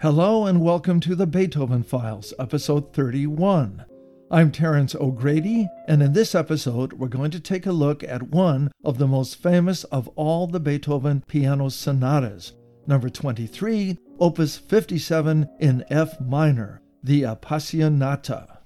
Hello 0.00 0.44
and 0.44 0.60
welcome 0.60 1.00
to 1.00 1.14
the 1.14 1.26
Beethoven 1.26 1.82
Files, 1.82 2.34
episode 2.38 2.92
31. 2.92 3.86
I'm 4.30 4.50
Terence 4.50 4.94
O'Grady, 4.94 5.68
and 5.88 6.02
in 6.02 6.12
this 6.12 6.34
episode, 6.34 6.94
we're 6.94 7.08
going 7.08 7.30
to 7.30 7.40
take 7.40 7.64
a 7.64 7.72
look 7.72 8.02
at 8.02 8.30
one 8.30 8.70
of 8.84 8.98
the 8.98 9.06
most 9.06 9.36
famous 9.36 9.84
of 9.84 10.08
all 10.08 10.46
the 10.46 10.60
Beethoven 10.60 11.24
piano 11.26 11.70
sonatas, 11.70 12.52
number 12.86 13.08
23, 13.08 13.96
opus 14.18 14.58
57 14.58 15.48
in 15.60 15.84
F 15.88 16.20
minor, 16.20 16.82
the 17.02 17.22
Appassionata. 17.22 18.58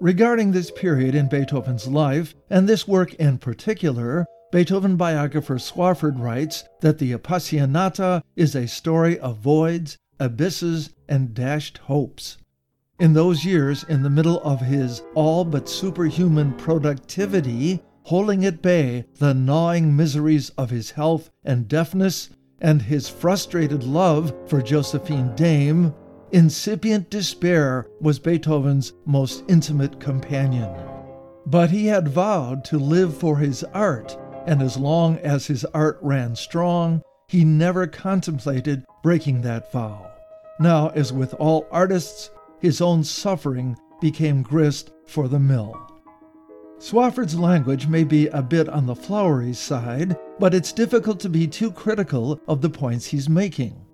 Regarding 0.00 0.52
this 0.52 0.70
period 0.70 1.14
in 1.14 1.28
Beethoven's 1.28 1.88
life, 1.88 2.34
and 2.50 2.68
this 2.68 2.86
work 2.86 3.14
in 3.14 3.38
particular, 3.38 4.26
Beethoven 4.52 4.96
biographer 4.96 5.56
Swafford 5.56 6.20
writes 6.20 6.64
that 6.82 6.98
the 6.98 7.12
Appassionata 7.12 8.20
is 8.36 8.54
a 8.54 8.68
story 8.68 9.18
of 9.18 9.38
voids, 9.38 9.96
abysses, 10.20 10.90
and 11.08 11.34
dashed 11.34 11.78
hopes. 11.78 12.38
In 12.98 13.14
those 13.14 13.44
years, 13.44 13.84
in 13.88 14.02
the 14.02 14.10
middle 14.10 14.40
of 14.42 14.60
his 14.60 15.02
all 15.14 15.44
but 15.44 15.68
superhuman 15.68 16.52
productivity, 16.52 17.82
holding 18.04 18.44
at 18.44 18.62
bay 18.62 19.04
the 19.18 19.34
gnawing 19.34 19.96
miseries 19.96 20.50
of 20.50 20.70
his 20.70 20.92
health 20.92 21.30
and 21.44 21.68
deafness, 21.68 22.30
and 22.60 22.82
his 22.82 23.08
frustrated 23.08 23.82
love 23.82 24.32
for 24.46 24.62
Josephine 24.62 25.34
Deym, 25.34 25.94
incipient 26.30 27.10
despair 27.10 27.86
was 28.00 28.18
Beethoven's 28.18 28.92
most 29.04 29.44
intimate 29.48 29.98
companion. 29.98 30.70
But 31.46 31.70
he 31.70 31.86
had 31.86 32.08
vowed 32.08 32.64
to 32.66 32.78
live 32.78 33.16
for 33.16 33.38
his 33.38 33.64
art, 33.74 34.16
and 34.46 34.62
as 34.62 34.76
long 34.76 35.18
as 35.18 35.46
his 35.46 35.64
art 35.66 35.98
ran 36.00 36.36
strong, 36.36 37.02
he 37.28 37.44
never 37.44 37.86
contemplated 37.86 38.84
breaking 39.02 39.42
that 39.42 39.70
vow. 39.72 40.10
Now, 40.60 40.88
as 40.90 41.12
with 41.12 41.34
all 41.34 41.66
artists, 41.70 42.30
his 42.60 42.80
own 42.80 43.02
suffering 43.04 43.76
became 44.00 44.42
grist 44.42 44.92
for 45.06 45.28
the 45.28 45.40
mill. 45.40 45.76
Swafford's 46.78 47.36
language 47.36 47.86
may 47.86 48.02
be 48.02 48.26
a 48.28 48.42
bit 48.42 48.68
on 48.68 48.86
the 48.86 48.96
flowery 48.96 49.52
side, 49.52 50.16
but 50.38 50.52
it's 50.52 50.72
difficult 50.72 51.20
to 51.20 51.28
be 51.28 51.46
too 51.46 51.70
critical 51.70 52.40
of 52.48 52.60
the 52.60 52.70
points 52.70 53.06
he's 53.06 53.28
making. 53.28 53.86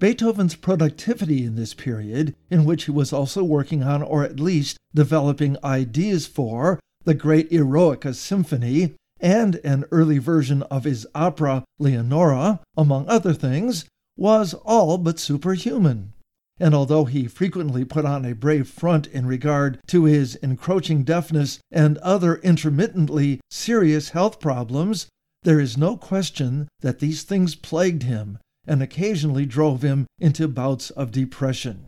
Beethoven's 0.00 0.56
productivity 0.56 1.44
in 1.44 1.54
this 1.54 1.74
period, 1.74 2.34
in 2.50 2.64
which 2.64 2.86
he 2.86 2.90
was 2.90 3.12
also 3.12 3.44
working 3.44 3.84
on 3.84 4.02
or 4.02 4.24
at 4.24 4.40
least 4.40 4.76
developing 4.92 5.56
ideas 5.62 6.26
for 6.26 6.80
the 7.04 7.14
great 7.14 7.50
Eroica 7.52 8.12
Symphony 8.12 8.94
and 9.20 9.60
an 9.62 9.84
early 9.92 10.18
version 10.18 10.62
of 10.64 10.82
his 10.82 11.06
opera 11.14 11.62
Leonora, 11.78 12.58
among 12.76 13.08
other 13.08 13.32
things, 13.32 13.84
was 14.16 14.54
all 14.54 14.98
but 14.98 15.18
superhuman. 15.18 16.12
And 16.60 16.74
although 16.74 17.06
he 17.06 17.26
frequently 17.26 17.84
put 17.84 18.04
on 18.04 18.24
a 18.24 18.34
brave 18.34 18.68
front 18.68 19.06
in 19.08 19.26
regard 19.26 19.80
to 19.88 20.04
his 20.04 20.36
encroaching 20.36 21.02
deafness 21.02 21.58
and 21.70 21.98
other 21.98 22.36
intermittently 22.36 23.40
serious 23.50 24.10
health 24.10 24.38
problems, 24.38 25.06
there 25.42 25.58
is 25.58 25.76
no 25.76 25.96
question 25.96 26.68
that 26.80 27.00
these 27.00 27.22
things 27.22 27.54
plagued 27.54 28.04
him 28.04 28.38
and 28.66 28.82
occasionally 28.82 29.46
drove 29.46 29.82
him 29.82 30.06
into 30.20 30.46
bouts 30.46 30.90
of 30.90 31.10
depression. 31.10 31.86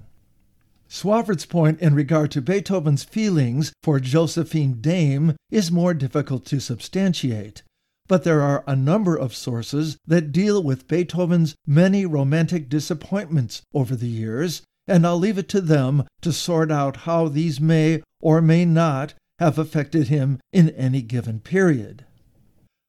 Swafford's 0.89 1.47
point 1.47 1.80
in 1.80 1.95
regard 1.95 2.30
to 2.33 2.42
Beethoven's 2.42 3.05
feelings 3.05 3.72
for 3.83 3.98
Josephine 3.98 4.80
Deym 4.80 5.34
is 5.50 5.72
more 5.72 5.95
difficult 5.95 6.45
to 6.47 6.61
substantiate, 6.61 7.62
but 8.06 8.24
there 8.24 8.42
are 8.42 8.62
a 8.66 8.77
number 8.77 9.16
of 9.16 9.34
sources 9.34 9.97
that 10.06 10.33
deal 10.33 10.62
with 10.62 10.88
Beethoven's 10.88 11.55
many 11.66 12.05
romantic 12.05 12.69
disappointments 12.69 13.62
over 13.72 13.96
the 13.96 14.08
years, 14.08 14.62
and 14.86 15.06
I'll 15.06 15.19
leave 15.19 15.38
it 15.38 15.48
to 15.50 15.61
them 15.61 16.05
to 16.20 16.33
sort 16.33 16.70
out 16.70 16.98
how 16.98 17.28
these 17.28 17.61
may 17.61 18.02
or 18.20 18.42
may 18.42 18.64
not 18.64 19.14
have 19.38 19.58
affected 19.58 20.08
him 20.08 20.38
in 20.52 20.70
any 20.70 21.02
given 21.02 21.40
period. 21.40 22.05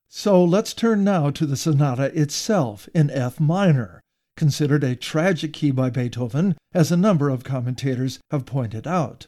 So 0.07 0.43
let's 0.43 0.73
turn 0.73 1.03
now 1.03 1.29
to 1.31 1.45
the 1.45 1.57
sonata 1.57 2.17
itself 2.19 2.87
in 2.93 3.09
F 3.09 3.39
minor, 3.39 4.01
considered 4.37 4.83
a 4.83 4.95
tragic 4.95 5.53
key 5.53 5.71
by 5.71 5.89
Beethoven, 5.89 6.55
as 6.73 6.91
a 6.91 6.97
number 6.97 7.29
of 7.29 7.43
commentators 7.43 8.19
have 8.31 8.45
pointed 8.45 8.85
out. 8.85 9.27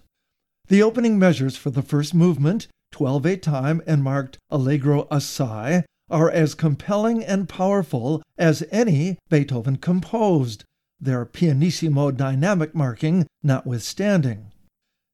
The 0.67 0.83
opening 0.83 1.17
measures 1.17 1.55
for 1.55 1.71
the 1.71 1.81
first 1.81 2.13
movement 2.13 2.67
12 2.91 3.25
8 3.25 3.41
time 3.43 3.81
and 3.85 4.03
marked 4.03 4.37
Allegro 4.49 5.07
assai, 5.11 5.83
are 6.09 6.31
as 6.31 6.55
compelling 6.55 7.23
and 7.23 7.49
powerful 7.49 8.23
as 8.37 8.63
any 8.71 9.17
Beethoven 9.29 9.75
composed, 9.75 10.63
their 10.99 11.25
pianissimo 11.25 12.11
dynamic 12.11 12.73
marking 12.73 13.27
notwithstanding. 13.43 14.51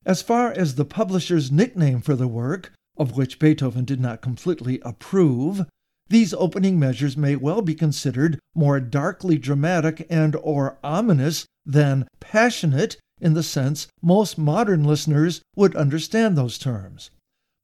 As 0.05 0.21
far 0.21 0.51
as 0.51 0.75
the 0.75 0.85
publisher's 0.85 1.51
nickname 1.51 2.01
for 2.01 2.15
the 2.15 2.27
work, 2.27 2.71
of 2.97 3.17
which 3.17 3.39
Beethoven 3.39 3.85
did 3.85 3.99
not 3.99 4.21
completely 4.21 4.79
approve, 4.83 5.65
these 6.09 6.33
opening 6.33 6.79
measures 6.79 7.17
may 7.17 7.35
well 7.35 7.61
be 7.61 7.73
considered 7.73 8.37
more 8.53 8.79
darkly 8.79 9.37
dramatic 9.37 10.05
and 10.09 10.35
or 10.35 10.77
ominous 10.83 11.45
than 11.65 12.07
passionate 12.19 12.97
in 13.19 13.33
the 13.33 13.43
sense 13.43 13.87
most 14.01 14.37
modern 14.37 14.83
listeners 14.83 15.41
would 15.55 15.75
understand 15.75 16.37
those 16.37 16.57
terms 16.57 17.09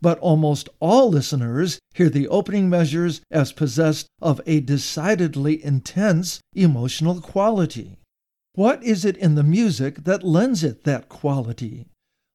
but 0.01 0.19
almost 0.19 0.69
all 0.79 1.09
listeners 1.09 1.79
hear 1.93 2.09
the 2.09 2.27
opening 2.27 2.69
measures 2.69 3.21
as 3.31 3.51
possessed 3.51 4.07
of 4.21 4.41
a 4.45 4.59
decidedly 4.61 5.63
intense 5.63 6.39
emotional 6.53 7.21
quality. 7.21 7.97
What 8.53 8.83
is 8.83 9.05
it 9.05 9.17
in 9.17 9.35
the 9.35 9.43
music 9.43 10.03
that 10.03 10.23
lends 10.23 10.63
it 10.63 10.83
that 10.83 11.09
quality? 11.09 11.85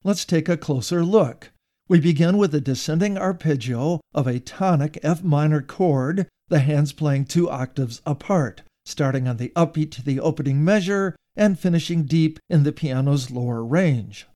Let's 0.03 0.24
take 0.24 0.48
a 0.48 0.56
closer 0.56 1.04
look. 1.04 1.50
We 1.88 2.00
begin 2.00 2.38
with 2.38 2.54
a 2.54 2.60
descending 2.60 3.19
arpeggio 3.19 4.00
of 4.14 4.26
a 4.26 4.41
tonic 4.41 4.98
F 5.03 5.22
minor 5.22 5.60
chord, 5.60 6.26
the 6.48 6.60
hands 6.60 6.92
playing 6.92 7.26
two 7.26 7.50
octaves 7.50 8.00
apart, 8.06 8.62
starting 8.84 9.28
on 9.28 9.36
the 9.36 9.53
upbeat 9.56 9.91
to 9.92 10.03
the 10.03 10.20
opening 10.20 10.64
measure 10.64 11.16
and 11.36 11.58
finishing 11.58 12.04
deep 12.04 12.38
in 12.48 12.62
the 12.62 12.72
piano's 12.72 13.30
lower 13.30 13.64
range. 13.64 14.26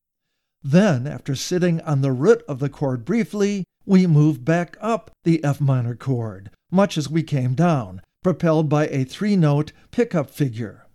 Then, 0.62 1.06
after 1.06 1.34
sitting 1.34 1.80
on 1.82 2.00
the 2.00 2.12
root 2.12 2.42
of 2.48 2.58
the 2.58 2.68
chord 2.68 3.04
briefly, 3.04 3.64
we 3.86 4.06
move 4.06 4.44
back 4.44 4.76
up 4.80 5.10
the 5.24 5.42
F 5.44 5.60
minor 5.60 5.94
chord, 5.94 6.50
much 6.70 6.98
as 6.98 7.08
we 7.08 7.22
came 7.22 7.54
down, 7.54 8.02
propelled 8.22 8.68
by 8.68 8.88
a 8.88 9.04
three 9.04 9.36
note 9.36 9.72
pickup 9.90 10.30
figure. 10.30 10.86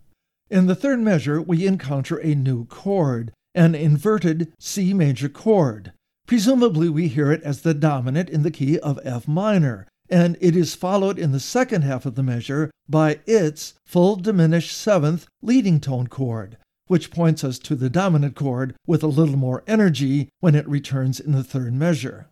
In 0.50 0.66
the 0.66 0.74
third 0.74 1.00
measure, 1.00 1.40
we 1.40 1.66
encounter 1.66 2.18
a 2.18 2.34
new 2.34 2.66
chord, 2.66 3.32
an 3.54 3.74
inverted 3.74 4.52
C 4.58 4.92
major 4.92 5.28
chord. 5.28 5.92
Presumably, 6.26 6.88
we 6.88 7.08
hear 7.08 7.32
it 7.32 7.42
as 7.42 7.62
the 7.62 7.74
dominant 7.74 8.30
in 8.30 8.42
the 8.42 8.50
key 8.50 8.78
of 8.78 9.00
F 9.02 9.26
minor, 9.26 9.86
and 10.08 10.36
it 10.40 10.54
is 10.54 10.74
followed 10.74 11.18
in 11.18 11.32
the 11.32 11.40
second 11.40 11.82
half 11.82 12.06
of 12.06 12.14
the 12.14 12.22
measure 12.22 12.70
by 12.88 13.20
its 13.26 13.74
full 13.86 14.16
diminished 14.16 14.76
seventh 14.76 15.26
leading 15.42 15.80
tone 15.80 16.06
chord, 16.06 16.58
which 16.86 17.10
points 17.10 17.42
us 17.44 17.58
to 17.58 17.74
the 17.74 17.90
dominant 17.90 18.34
chord 18.34 18.74
with 18.86 19.02
a 19.02 19.08
little 19.08 19.36
more 19.36 19.64
energy 19.66 20.28
when 20.40 20.54
it 20.54 20.68
returns 20.68 21.20
in 21.20 21.32
the 21.32 21.44
third 21.44 21.72
measure. 21.72 22.28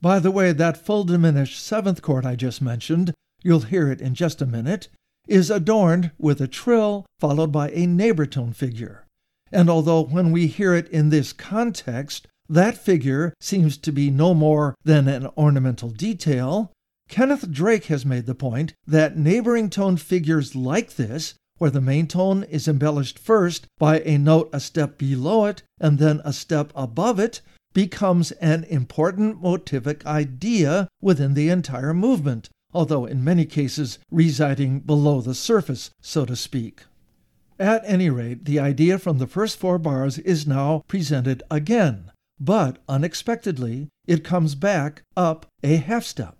By 0.00 0.18
the 0.18 0.30
way, 0.30 0.52
that 0.52 0.84
full 0.84 1.04
diminished 1.04 1.62
seventh 1.62 2.00
chord 2.00 2.24
I 2.24 2.36
just 2.36 2.62
mentioned, 2.62 3.12
you'll 3.42 3.60
hear 3.60 3.90
it 3.90 4.00
in 4.00 4.14
just 4.14 4.40
a 4.40 4.46
minute, 4.46 4.88
is 5.28 5.50
adorned 5.50 6.12
with 6.18 6.40
a 6.40 6.48
trill 6.48 7.06
followed 7.18 7.52
by 7.52 7.70
a 7.70 7.86
neighbor 7.86 8.26
tone 8.26 8.52
figure. 8.52 9.06
And 9.52 9.68
although 9.68 10.02
when 10.02 10.32
we 10.32 10.46
hear 10.46 10.74
it 10.74 10.88
in 10.88 11.10
this 11.10 11.32
context, 11.32 12.26
that 12.48 12.78
figure 12.78 13.34
seems 13.40 13.76
to 13.78 13.92
be 13.92 14.10
no 14.10 14.34
more 14.34 14.74
than 14.84 15.06
an 15.08 15.28
ornamental 15.36 15.90
detail, 15.90 16.72
Kenneth 17.08 17.50
Drake 17.50 17.86
has 17.86 18.06
made 18.06 18.26
the 18.26 18.34
point 18.34 18.72
that 18.86 19.16
neighboring 19.16 19.68
tone 19.68 19.96
figures 19.96 20.54
like 20.54 20.94
this 20.94 21.34
where 21.60 21.70
the 21.70 21.80
main 21.80 22.06
tone 22.06 22.42
is 22.44 22.66
embellished 22.66 23.18
first 23.18 23.66
by 23.78 24.00
a 24.00 24.16
note 24.16 24.48
a 24.50 24.58
step 24.58 24.96
below 24.96 25.44
it 25.44 25.62
and 25.78 25.98
then 25.98 26.22
a 26.24 26.32
step 26.32 26.72
above 26.74 27.20
it, 27.20 27.42
becomes 27.74 28.32
an 28.32 28.64
important 28.64 29.42
motivic 29.42 30.04
idea 30.06 30.88
within 31.02 31.34
the 31.34 31.50
entire 31.50 31.92
movement, 31.92 32.48
although 32.72 33.04
in 33.04 33.22
many 33.22 33.44
cases 33.44 33.98
residing 34.10 34.80
below 34.80 35.20
the 35.20 35.34
surface, 35.34 35.90
so 36.00 36.24
to 36.24 36.34
speak. 36.34 36.84
At 37.58 37.82
any 37.84 38.08
rate, 38.08 38.46
the 38.46 38.58
idea 38.58 38.98
from 38.98 39.18
the 39.18 39.26
first 39.26 39.58
four 39.58 39.76
bars 39.76 40.16
is 40.16 40.46
now 40.46 40.82
presented 40.88 41.42
again, 41.50 42.10
but 42.40 42.78
unexpectedly, 42.88 43.88
it 44.06 44.24
comes 44.24 44.54
back 44.54 45.02
up 45.14 45.44
a 45.62 45.76
half 45.76 46.04
step. 46.04 46.39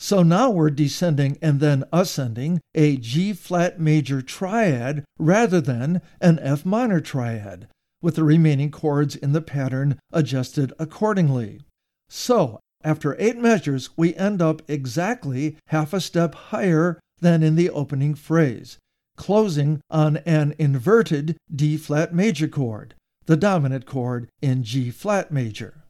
So 0.00 0.22
now 0.22 0.48
we're 0.48 0.70
descending 0.70 1.38
and 1.42 1.58
then 1.58 1.84
ascending 1.92 2.60
a 2.74 2.96
G 2.96 3.32
flat 3.32 3.80
major 3.80 4.22
triad 4.22 5.04
rather 5.18 5.60
than 5.60 6.00
an 6.20 6.38
F 6.38 6.64
minor 6.64 7.00
triad, 7.00 7.66
with 8.00 8.14
the 8.14 8.22
remaining 8.22 8.70
chords 8.70 9.16
in 9.16 9.32
the 9.32 9.42
pattern 9.42 9.98
adjusted 10.12 10.72
accordingly. 10.78 11.60
So, 12.08 12.60
after 12.84 13.16
eight 13.18 13.36
measures, 13.38 13.90
we 13.96 14.14
end 14.14 14.40
up 14.40 14.62
exactly 14.68 15.56
half 15.66 15.92
a 15.92 16.00
step 16.00 16.34
higher 16.34 17.00
than 17.20 17.42
in 17.42 17.56
the 17.56 17.68
opening 17.68 18.14
phrase. 18.14 18.78
closing 19.18 19.80
on 19.90 20.18
an 20.18 20.54
inverted 20.58 21.36
D 21.54 21.76
flat 21.76 22.14
major 22.14 22.48
chord, 22.48 22.94
the 23.26 23.36
dominant 23.36 23.84
chord 23.84 24.30
in 24.40 24.62
G 24.62 24.90
flat 24.90 25.30
major. 25.30 25.82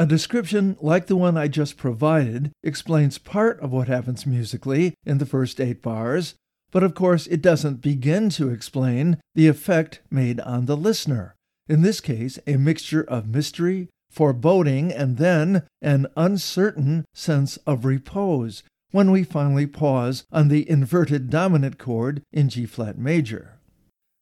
A 0.00 0.06
description 0.06 0.78
like 0.80 1.08
the 1.08 1.16
one 1.16 1.36
I 1.36 1.46
just 1.46 1.76
provided 1.76 2.52
explains 2.62 3.18
part 3.18 3.60
of 3.60 3.70
what 3.70 3.86
happens 3.86 4.24
musically 4.24 4.94
in 5.04 5.18
the 5.18 5.26
first 5.26 5.60
eight 5.60 5.82
bars, 5.82 6.36
but 6.70 6.82
of 6.82 6.94
course 6.94 7.26
it 7.26 7.42
doesn't 7.42 7.82
begin 7.82 8.30
to 8.30 8.48
explain 8.48 9.18
the 9.34 9.46
effect 9.46 10.00
made 10.10 10.40
on 10.40 10.64
the 10.64 10.74
listener. 10.74 11.34
In 11.68 11.82
this 11.82 12.00
case, 12.00 12.38
a 12.46 12.56
mixture 12.56 13.02
of 13.02 13.28
mystery, 13.28 13.90
foreboding, 14.10 14.90
and 14.90 15.18
then 15.18 15.64
an 15.82 16.06
uncertain 16.16 17.04
sense 17.12 17.58
of 17.66 17.84
repose 17.84 18.62
when 18.92 19.10
we 19.10 19.22
finally 19.22 19.66
pause 19.66 20.24
on 20.32 20.48
the 20.48 20.66
inverted 20.70 21.28
dominant 21.28 21.76
chord 21.76 22.22
in 22.32 22.48
G 22.48 22.64
flat 22.64 22.96
major. 22.96 23.58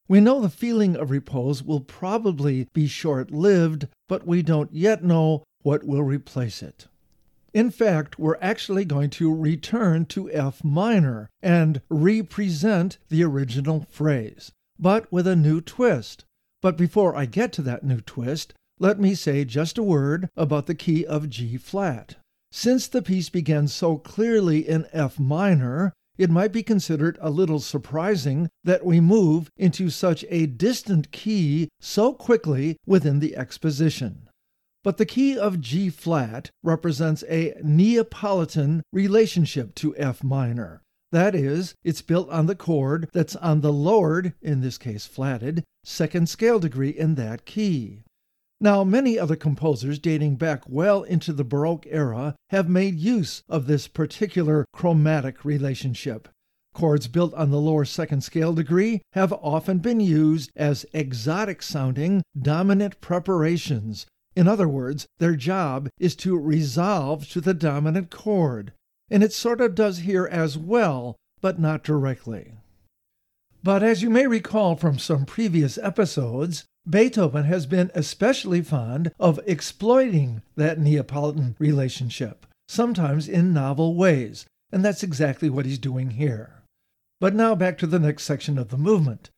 We 0.09 0.19
know 0.19 0.41
the 0.41 0.49
feeling 0.49 0.97
of 0.97 1.09
repose 1.09 1.63
will 1.63 1.79
probably 1.79 2.67
be 2.73 2.87
short 2.87 3.31
lived, 3.31 3.87
but 4.09 4.27
we 4.27 4.41
don't 4.41 4.73
yet 4.73 5.05
know 5.05 5.43
what 5.61 5.83
will 5.83 6.03
replace 6.03 6.61
it. 6.63 6.87
In 7.53 7.71
fact, 7.71 8.19
we're 8.19 8.37
actually 8.41 8.85
going 8.85 9.09
to 9.11 9.33
return 9.33 10.05
to 10.07 10.31
F 10.31 10.63
minor 10.63 11.29
and 11.41 11.81
represent 11.89 12.97
the 13.09 13.23
original 13.23 13.87
phrase, 13.89 14.51
but 14.77 15.11
with 15.11 15.25
a 15.25 15.35
new 15.35 15.59
twist. 15.61 16.25
But 16.61 16.77
before 16.77 17.15
I 17.15 17.25
get 17.25 17.51
to 17.53 17.61
that 17.63 17.83
new 17.83 18.01
twist, 18.01 18.53
let 18.79 18.99
me 18.99 19.15
say 19.15 19.45
just 19.45 19.77
a 19.77 19.83
word 19.83 20.29
about 20.37 20.67
the 20.67 20.75
key 20.75 21.05
of 21.05 21.29
G 21.29 21.57
flat. 21.57 22.15
Since 22.51 22.87
the 22.87 23.01
piece 23.01 23.29
begins 23.29 23.73
so 23.73 23.97
clearly 23.97 24.67
in 24.67 24.87
F 24.93 25.19
minor, 25.19 25.93
it 26.17 26.29
might 26.29 26.51
be 26.51 26.63
considered 26.63 27.17
a 27.21 27.29
little 27.29 27.59
surprising 27.59 28.49
that 28.63 28.85
we 28.85 28.99
move 28.99 29.49
into 29.57 29.89
such 29.89 30.25
a 30.29 30.45
distant 30.45 31.11
key 31.11 31.69
so 31.79 32.13
quickly 32.13 32.77
within 32.85 33.19
the 33.19 33.35
exposition. 33.37 34.28
But 34.89 34.97
the 34.97 35.05
key 35.05 35.37
of 35.37 35.61
G 35.61 35.91
flat 35.91 36.49
represents 36.63 37.23
a 37.29 37.53
Neapolitan 37.63 38.81
relationship 38.91 39.75
to 39.75 39.95
F 39.97 40.23
minor. 40.23 40.81
That 41.11 41.35
is, 41.35 41.75
it's 41.83 42.01
built 42.01 42.27
on 42.31 42.47
the 42.47 42.55
chord 42.55 43.07
that's 43.13 43.35
on 43.35 43.61
the 43.61 43.71
lowered, 43.71 44.33
in 44.41 44.61
this 44.61 44.79
case 44.79 45.05
flatted, 45.05 45.63
second 45.83 46.27
scale 46.27 46.57
degree 46.57 46.89
in 46.89 47.13
that 47.13 47.45
key. 47.45 48.01
Now, 48.59 48.83
many 48.83 49.19
other 49.19 49.35
composers 49.35 49.99
dating 49.99 50.37
back 50.37 50.63
well 50.67 51.03
into 51.03 51.33
the 51.33 51.43
Baroque 51.43 51.85
era 51.85 52.33
have 52.49 52.67
made 52.67 52.95
use 52.95 53.43
of 53.47 53.67
this 53.67 53.87
particular 53.87 54.65
chromatic 54.73 55.45
relationship. 55.45 56.29
Chords 56.73 57.07
built 57.07 57.35
on 57.35 57.51
the 57.51 57.61
lower 57.61 57.85
second 57.85 58.23
scale 58.23 58.53
degree 58.53 59.03
have 59.13 59.33
often 59.33 59.77
been 59.77 59.99
used 59.99 60.49
as 60.55 60.87
exotic 60.93 61.61
sounding 61.61 62.23
dominant 62.35 62.99
preparations 63.01 64.07
in 64.39 64.47
other 64.47 64.69
words, 64.69 65.05
their 65.17 65.35
job 65.35 65.89
is 65.99 66.15
to 66.15 66.39
resolve 66.39 67.27
to 67.27 67.41
the 67.41 67.53
dominant 67.53 68.09
chord, 68.09 68.71
and 69.09 69.21
it 69.21 69.33
sort 69.33 69.59
of 69.59 69.75
does 69.75 69.97
here 69.97 70.25
as 70.31 70.57
well, 70.57 71.17
but 71.41 71.59
not 71.59 71.83
directly. 71.83 72.53
But 73.61 73.83
as 73.83 74.01
you 74.01 74.09
may 74.09 74.27
recall 74.27 74.77
from 74.77 74.97
some 74.97 75.25
previous 75.25 75.77
episodes, 75.79 76.63
Beethoven 76.89 77.43
has 77.43 77.65
been 77.65 77.91
especially 77.93 78.61
fond 78.61 79.11
of 79.19 79.41
exploiting 79.45 80.41
that 80.55 80.79
Neapolitan 80.79 81.57
relationship, 81.59 82.45
sometimes 82.69 83.27
in 83.27 83.51
novel 83.51 83.93
ways, 83.93 84.45
and 84.71 84.85
that's 84.85 85.03
exactly 85.03 85.49
what 85.49 85.65
he's 85.65 85.77
doing 85.77 86.11
here. 86.11 86.63
But 87.19 87.35
now 87.35 87.55
back 87.55 87.77
to 87.79 87.87
the 87.87 87.99
next 87.99 88.23
section 88.23 88.57
of 88.57 88.69
the 88.69 88.77
movement. 88.77 89.31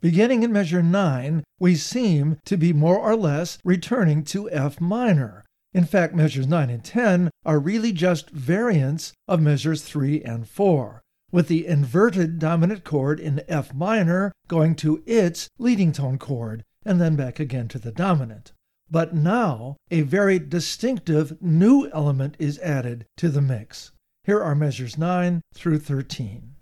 Beginning 0.00 0.42
in 0.42 0.52
measure 0.52 0.82
9, 0.82 1.42
we 1.58 1.74
seem 1.74 2.38
to 2.44 2.58
be 2.58 2.74
more 2.74 2.98
or 2.98 3.16
less 3.16 3.58
returning 3.64 4.24
to 4.24 4.50
F 4.50 4.78
minor. 4.78 5.44
In 5.72 5.84
fact, 5.84 6.14
measures 6.14 6.46
9 6.46 6.68
and 6.68 6.84
10 6.84 7.30
are 7.46 7.58
really 7.58 7.92
just 7.92 8.30
variants 8.30 9.14
of 9.26 9.40
measures 9.40 9.82
3 9.82 10.22
and 10.22 10.46
4, 10.46 11.02
with 11.32 11.48
the 11.48 11.66
inverted 11.66 12.38
dominant 12.38 12.84
chord 12.84 13.18
in 13.18 13.42
F 13.48 13.72
minor 13.72 14.32
going 14.48 14.74
to 14.76 15.02
its 15.06 15.48
leading 15.58 15.92
tone 15.92 16.18
chord 16.18 16.62
and 16.84 17.00
then 17.00 17.16
back 17.16 17.40
again 17.40 17.68
to 17.68 17.78
the 17.78 17.92
dominant. 17.92 18.52
But 18.90 19.14
now, 19.14 19.76
a 19.90 20.02
very 20.02 20.38
distinctive 20.38 21.40
new 21.42 21.90
element 21.92 22.36
is 22.38 22.58
added 22.60 23.06
to 23.16 23.28
the 23.28 23.42
mix. 23.42 23.92
Here 24.24 24.42
are 24.42 24.54
measures 24.54 24.98
9 24.98 25.40
through 25.54 25.78
13. 25.78 26.55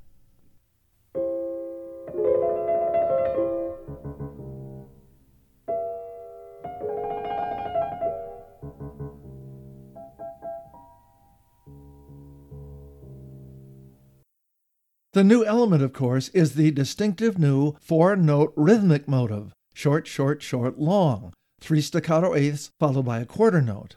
The 15.14 15.22
new 15.22 15.44
element, 15.44 15.80
of 15.80 15.92
course, 15.92 16.28
is 16.30 16.56
the 16.56 16.72
distinctive 16.72 17.38
new 17.38 17.76
four 17.80 18.16
note 18.16 18.52
rhythmic 18.56 19.06
motive 19.06 19.52
short, 19.72 20.08
short, 20.08 20.42
short, 20.42 20.76
long, 20.80 21.32
three 21.60 21.80
staccato 21.80 22.34
eighths 22.34 22.70
followed 22.80 23.04
by 23.04 23.20
a 23.20 23.24
quarter 23.24 23.62
note. 23.62 23.94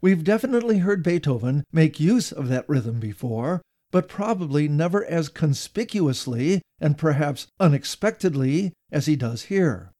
We've 0.00 0.22
definitely 0.22 0.78
heard 0.78 1.02
Beethoven 1.02 1.64
make 1.72 1.98
use 1.98 2.30
of 2.30 2.46
that 2.46 2.68
rhythm 2.68 3.00
before, 3.00 3.60
but 3.90 4.06
probably 4.06 4.68
never 4.68 5.04
as 5.04 5.28
conspicuously 5.28 6.62
and 6.80 6.96
perhaps 6.96 7.48
unexpectedly 7.58 8.72
as 8.92 9.06
he 9.06 9.16
does 9.16 9.46
here. 9.46 9.90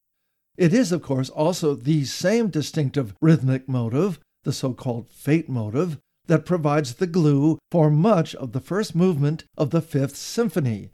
It 0.57 0.73
is, 0.73 0.93
of 0.93 1.03
course, 1.03 1.29
also 1.29 1.75
the 1.75 2.05
same 2.05 2.51
distinctive 2.51 3.15
rhythmic 3.21 3.69
motive, 3.69 4.21
the 4.45 4.53
so 4.53 4.75
called 4.75 5.11
fate 5.11 5.49
motive, 5.49 5.99
that 6.33 6.47
provides 6.47 6.95
the 6.95 7.07
glue 7.07 7.59
for 7.71 7.91
much 7.91 8.35
of 8.37 8.53
the 8.53 8.61
first 8.61 8.95
movement 8.95 9.45
of 9.59 9.69
the 9.69 9.83
Fifth 9.83 10.17
Symphony, 10.17 10.89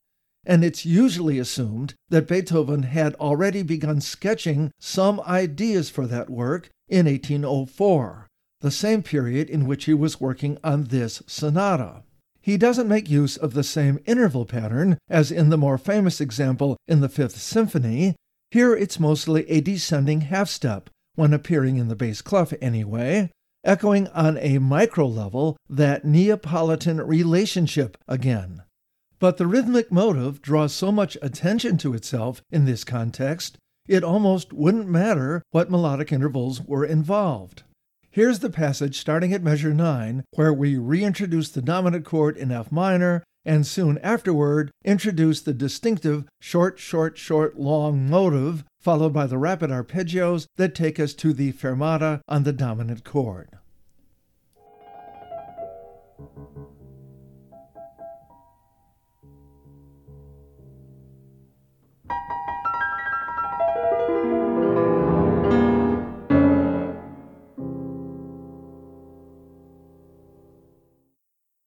and 0.45 0.64
it's 0.64 0.85
usually 0.85 1.38
assumed 1.38 1.95
that 2.09 2.26
Beethoven 2.26 2.83
had 2.83 3.14
already 3.14 3.62
begun 3.62 4.00
sketching 4.00 4.73
some 4.80 5.21
ideas 5.21 5.90
for 5.90 6.09
that 6.09 6.28
work 6.28 6.71
in 6.88 7.07
1804, 7.07 8.26
the 8.62 8.73
same 8.73 9.00
period 9.00 9.49
in 9.49 9.68
which 9.68 9.85
he 9.85 9.95
was 9.95 10.21
working 10.21 10.59
on 10.64 10.87
this 10.87 11.23
sonata. 11.28 12.02
He 12.40 12.57
doesn't 12.57 12.88
make 12.88 13.09
use 13.09 13.37
of 13.37 13.54
the 13.54 13.62
same 13.62 14.00
interval 14.07 14.45
pattern 14.45 14.99
as 15.09 15.30
in 15.30 15.50
the 15.50 15.57
more 15.57 15.78
famous 15.78 16.21
example 16.21 16.76
in 16.88 16.99
the 17.00 17.09
Fifth 17.09 17.37
Symphony. 17.37 18.16
Here 18.50 18.75
it's 18.75 18.99
mostly 18.99 19.49
a 19.49 19.61
descending 19.61 20.23
half 20.23 20.49
step, 20.49 20.90
when 21.14 21.33
appearing 21.33 21.76
in 21.76 21.87
the 21.87 21.95
bass 21.95 22.23
clef 22.23 22.52
anyway, 22.61 23.30
echoing 23.65 24.09
on 24.09 24.38
a 24.38 24.59
micro 24.59 25.07
level 25.07 25.57
that 25.69 26.05
Neapolitan 26.05 27.00
relationship 27.00 27.97
again. 28.07 28.62
But 29.19 29.37
the 29.37 29.47
rhythmic 29.47 29.91
motive 29.91 30.41
draws 30.41 30.73
so 30.73 30.93
much 30.93 31.17
attention 31.21 31.77
to 31.79 31.95
itself 31.95 32.41
in 32.50 32.65
this 32.65 32.85
context, 32.85 33.59
it 33.88 34.05
almost 34.05 34.53
wouldn't 34.53 34.88
matter 34.88 35.43
what 35.50 35.71
melodic 35.71 36.12
intervals 36.12 36.61
were 36.62 36.85
involved. 36.85 37.62
Here's 38.11 38.38
the 38.38 38.50
passage 38.50 38.99
starting 38.99 39.33
at 39.33 39.43
measure 39.43 39.75
9, 39.75 40.25
where 40.35 40.53
we 40.53 40.77
reintroduce 40.77 41.50
the 41.50 41.62
dominant 41.62 42.05
chord 42.05 42.37
in 42.37 42.50
F 42.50 42.71
minor 42.73 43.23
and 43.45 43.67
soon 43.67 43.99
afterward 43.99 44.71
introduce 44.85 45.41
the 45.41 45.55
distinctive 45.55 46.25
short, 46.41 46.79
short, 46.79 47.17
short, 47.17 47.59
long 47.59 48.09
motive, 48.09 48.65
followed 48.88 49.12
by 49.12 49.26
the 49.26 49.37
rapid 49.37 49.68
arpeggios 49.68 50.47
that 50.57 50.75
take 50.75 50.99
us 50.99 51.12
to 51.12 51.35
the 51.35 51.52
fermata 51.52 52.23
on 52.26 52.45
the 52.45 52.54
dominant 52.54 53.04
chord. 53.04 53.50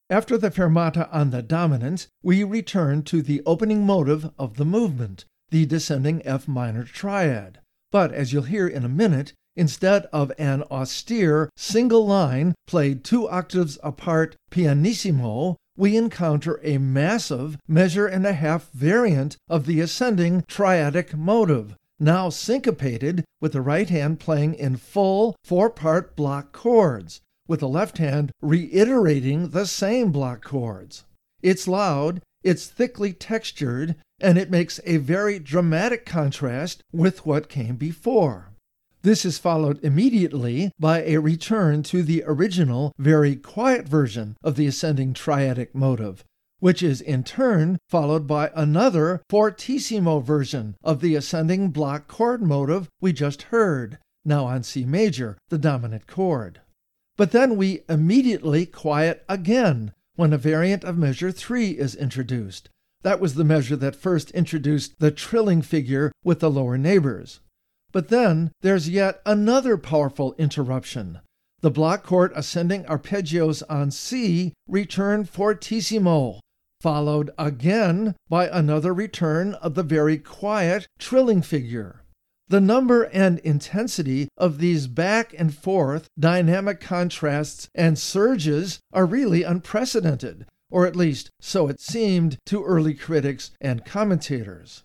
After 0.09 0.39
the 0.39 0.49
fermata 0.49 1.07
on 1.13 1.29
the 1.29 1.43
dominant, 1.43 2.07
we 2.23 2.43
return 2.43 3.03
to 3.03 3.21
the 3.21 3.43
opening 3.45 3.85
motive 3.85 4.31
of 4.39 4.57
the 4.57 4.65
movement, 4.65 5.25
the 5.51 5.65
descending 5.65 6.25
F 6.25 6.47
minor 6.47 6.83
triad. 6.83 7.59
But 7.91 8.13
as 8.13 8.33
you'll 8.33 8.43
hear 8.43 8.67
in 8.67 8.83
a 8.83 8.89
minute, 8.89 9.33
instead 9.55 10.05
of 10.13 10.31
an 10.37 10.63
austere 10.63 11.49
single 11.55 12.07
line 12.07 12.55
played 12.65 13.03
two 13.03 13.29
octaves 13.29 13.77
apart 13.83 14.35
pianissimo, 14.49 15.57
we 15.77 15.97
encounter 15.97 16.59
a 16.63 16.77
massive 16.77 17.57
measure 17.67 18.07
and 18.07 18.25
a 18.25 18.33
half 18.33 18.69
variant 18.71 19.37
of 19.49 19.65
the 19.65 19.79
ascending 19.81 20.43
triadic 20.43 21.13
motive, 21.13 21.75
now 21.99 22.29
syncopated 22.29 23.23
with 23.39 23.53
the 23.53 23.61
right 23.61 23.89
hand 23.89 24.19
playing 24.19 24.53
in 24.53 24.77
full 24.77 25.35
four 25.43 25.69
part 25.69 26.15
block 26.15 26.51
chords, 26.51 27.21
with 27.47 27.59
the 27.59 27.67
left 27.67 27.97
hand 27.97 28.31
reiterating 28.41 29.49
the 29.49 29.65
same 29.65 30.11
block 30.11 30.43
chords. 30.43 31.03
It's 31.41 31.67
loud, 31.67 32.21
it's 32.43 32.67
thickly 32.67 33.13
textured, 33.13 33.95
and 34.21 34.37
it 34.37 34.51
makes 34.51 34.79
a 34.85 34.97
very 34.97 35.39
dramatic 35.39 36.05
contrast 36.05 36.83
with 36.91 37.25
what 37.25 37.49
came 37.49 37.75
before. 37.75 38.51
This 39.03 39.25
is 39.25 39.39
followed 39.39 39.83
immediately 39.83 40.71
by 40.79 41.01
a 41.01 41.17
return 41.17 41.81
to 41.83 42.03
the 42.03 42.23
original, 42.27 42.93
very 42.99 43.35
quiet 43.35 43.87
version 43.87 44.37
of 44.43 44.55
the 44.55 44.67
ascending 44.67 45.15
triadic 45.15 45.73
motive, 45.73 46.23
which 46.59 46.83
is 46.83 47.01
in 47.01 47.23
turn 47.23 47.79
followed 47.89 48.27
by 48.27 48.51
another 48.55 49.23
fortissimo 49.27 50.19
version 50.19 50.75
of 50.83 51.01
the 51.01 51.15
ascending 51.15 51.71
block 51.71 52.07
chord 52.07 52.43
motive 52.43 52.89
we 53.01 53.11
just 53.11 53.43
heard, 53.43 53.97
now 54.23 54.45
on 54.45 54.61
C 54.61 54.85
major, 54.85 55.35
the 55.49 55.57
dominant 55.57 56.05
chord. 56.05 56.61
But 57.17 57.31
then 57.31 57.57
we 57.57 57.81
immediately 57.89 58.67
quiet 58.67 59.25
again 59.27 59.93
when 60.15 60.31
a 60.31 60.37
variant 60.37 60.83
of 60.83 60.97
measure 60.97 61.31
3 61.31 61.71
is 61.71 61.95
introduced. 61.95 62.69
That 63.03 63.19
was 63.19 63.33
the 63.33 63.43
measure 63.43 63.75
that 63.77 63.95
first 63.95 64.31
introduced 64.31 64.99
the 64.99 65.11
trilling 65.11 65.61
figure 65.61 66.11
with 66.23 66.39
the 66.39 66.51
lower 66.51 66.77
neighbors. 66.77 67.39
But 67.91 68.09
then 68.09 68.51
there's 68.61 68.89
yet 68.89 69.21
another 69.25 69.77
powerful 69.77 70.35
interruption. 70.37 71.19
The 71.61 71.71
block 71.71 72.03
chord 72.03 72.31
ascending 72.35 72.85
arpeggios 72.85 73.63
on 73.69 73.91
C 73.91 74.53
return 74.67 75.25
fortissimo, 75.25 76.39
followed 76.79 77.31
again 77.37 78.15
by 78.29 78.47
another 78.47 78.93
return 78.93 79.53
of 79.55 79.75
the 79.75 79.83
very 79.83 80.17
quiet 80.17 80.87
trilling 80.97 81.41
figure. 81.41 82.03
The 82.47 82.61
number 82.61 83.03
and 83.03 83.39
intensity 83.39 84.27
of 84.37 84.57
these 84.57 84.87
back 84.87 85.33
and 85.37 85.55
forth 85.55 86.07
dynamic 86.19 86.81
contrasts 86.81 87.69
and 87.73 87.97
surges 87.97 88.79
are 88.91 89.05
really 89.05 89.43
unprecedented, 89.43 90.45
or 90.71 90.87
at 90.87 90.95
least 90.95 91.29
so 91.39 91.67
it 91.67 91.79
seemed 91.79 92.37
to 92.47 92.63
early 92.63 92.93
critics 92.93 93.51
and 93.61 93.85
commentators. 93.85 94.83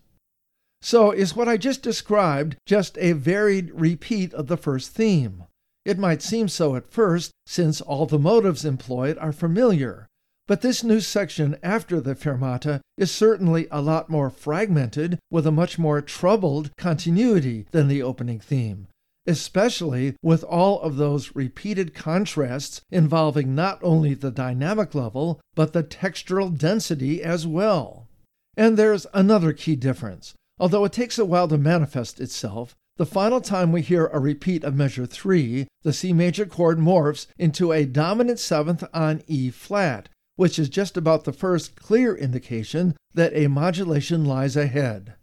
So, 0.83 1.11
is 1.11 1.35
what 1.35 1.49
I 1.49 1.57
just 1.57 1.83
described 1.83 2.57
just 2.67 2.99
a 2.99 3.13
varied 3.13 3.71
repeat 3.73 4.35
of 4.35 4.49
the 4.49 4.57
first 4.57 4.91
theme? 4.91 5.45
It 5.85 5.99
might 5.99 6.21
seem 6.21 6.49
so 6.49 6.77
at 6.77 6.91
first, 6.91 7.31
since 7.47 7.81
all 7.81 8.07
the 8.07 8.19
motives 8.19 8.65
employed 8.65 9.17
are 9.19 9.33
familiar. 9.33 10.07
But 10.47 10.61
this 10.61 10.85
new 10.85 11.01
section 11.01 11.57
after 11.63 12.01
the 12.01 12.15
fermata 12.15 12.81
is 12.97 13.11
certainly 13.11 13.67
a 13.71 13.81
lot 13.81 14.09
more 14.09 14.31
fragmented, 14.31 15.19
with 15.31 15.47
a 15.47 15.53
much 15.53 15.79
more 15.79 16.01
troubled 16.01 16.71
continuity 16.77 17.67
than 17.73 17.89
the 17.89 18.03
opening 18.03 18.39
theme, 18.39 18.87
especially 19.27 20.15
with 20.23 20.45
all 20.45 20.81
of 20.81 20.97
those 20.97 21.35
repeated 21.35 21.95
contrasts 21.95 22.81
involving 22.91 23.55
not 23.55 23.79
only 23.83 24.15
the 24.15 24.31
dynamic 24.31 24.95
level, 24.95 25.41
but 25.55 25.73
the 25.73 25.83
textural 25.83 26.57
density 26.57 27.23
as 27.23 27.47
well. 27.47 28.07
And 28.57 28.77
there's 28.77 29.07
another 29.13 29.53
key 29.53 29.77
difference. 29.77 30.35
Although 30.59 30.85
it 30.85 30.93
takes 30.93 31.19
a 31.19 31.25
while 31.25 31.49
to 31.49 31.59
manifest 31.59 32.21
itself, 32.21 32.75
the 32.97 33.05
final 33.05 33.43
time 33.43 33.73
we 33.73 33.83
hear 33.83 34.07
a 34.07 34.19
repeat 34.19 34.65
of 34.65 34.75
measure 34.75 35.05
3, 35.05 35.69
the 35.83 35.93
C 35.93 36.15
major 36.15 36.47
chord 36.47 36.79
morphs 36.79 37.27
into 37.37 37.73
a 37.73 37.85
dominant 37.85 38.39
seventh 38.39 38.83
on 38.95 39.23
E 39.27 39.51
flat, 39.51 40.09
which 40.37 40.59
is 40.59 40.71
just 40.71 40.97
about 40.97 41.25
the 41.25 41.33
first 41.33 41.77
clear 41.77 42.15
indication 42.17 42.97
that 43.13 43.37
a 43.37 43.49
modulation 43.49 44.25
lies 44.25 44.57
ahead. 44.57 45.15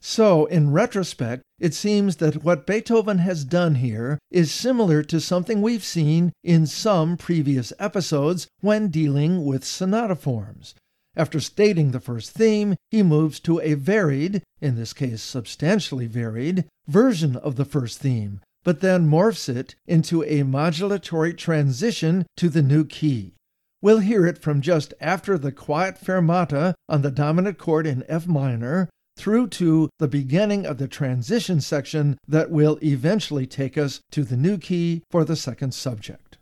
So, 0.00 0.44
in 0.44 0.70
retrospect, 0.70 1.42
it 1.64 1.72
seems 1.72 2.16
that 2.16 2.44
what 2.44 2.66
Beethoven 2.66 3.20
has 3.20 3.42
done 3.42 3.76
here 3.76 4.18
is 4.30 4.52
similar 4.52 5.02
to 5.04 5.18
something 5.18 5.62
we've 5.62 5.82
seen 5.82 6.30
in 6.42 6.66
some 6.66 7.16
previous 7.16 7.72
episodes 7.78 8.48
when 8.60 8.88
dealing 8.88 9.46
with 9.46 9.64
sonata 9.64 10.14
forms. 10.14 10.74
After 11.16 11.40
stating 11.40 11.92
the 11.92 12.00
first 12.00 12.32
theme, 12.32 12.76
he 12.90 13.02
moves 13.02 13.40
to 13.40 13.62
a 13.62 13.72
varied, 13.72 14.42
in 14.60 14.76
this 14.76 14.92
case 14.92 15.22
substantially 15.22 16.06
varied, 16.06 16.66
version 16.86 17.34
of 17.36 17.56
the 17.56 17.64
first 17.64 17.98
theme, 17.98 18.42
but 18.62 18.82
then 18.82 19.08
morphs 19.08 19.48
it 19.48 19.74
into 19.86 20.22
a 20.24 20.42
modulatory 20.42 21.34
transition 21.34 22.26
to 22.36 22.50
the 22.50 22.62
new 22.62 22.84
key. 22.84 23.32
We'll 23.80 24.00
hear 24.00 24.26
it 24.26 24.36
from 24.36 24.60
just 24.60 24.92
after 25.00 25.38
the 25.38 25.50
quiet 25.50 25.96
fermata 25.96 26.74
on 26.90 27.00
the 27.00 27.10
dominant 27.10 27.56
chord 27.56 27.86
in 27.86 28.04
F 28.06 28.26
minor 28.26 28.90
through 29.16 29.48
to 29.48 29.88
the 29.98 30.08
beginning 30.08 30.66
of 30.66 30.78
the 30.78 30.88
transition 30.88 31.60
section 31.60 32.18
that 32.26 32.50
will 32.50 32.78
eventually 32.82 33.46
take 33.46 33.78
us 33.78 34.00
to 34.10 34.24
the 34.24 34.36
new 34.36 34.58
key 34.58 35.02
for 35.10 35.24
the 35.24 35.36
second 35.36 35.72
subject. 35.72 36.38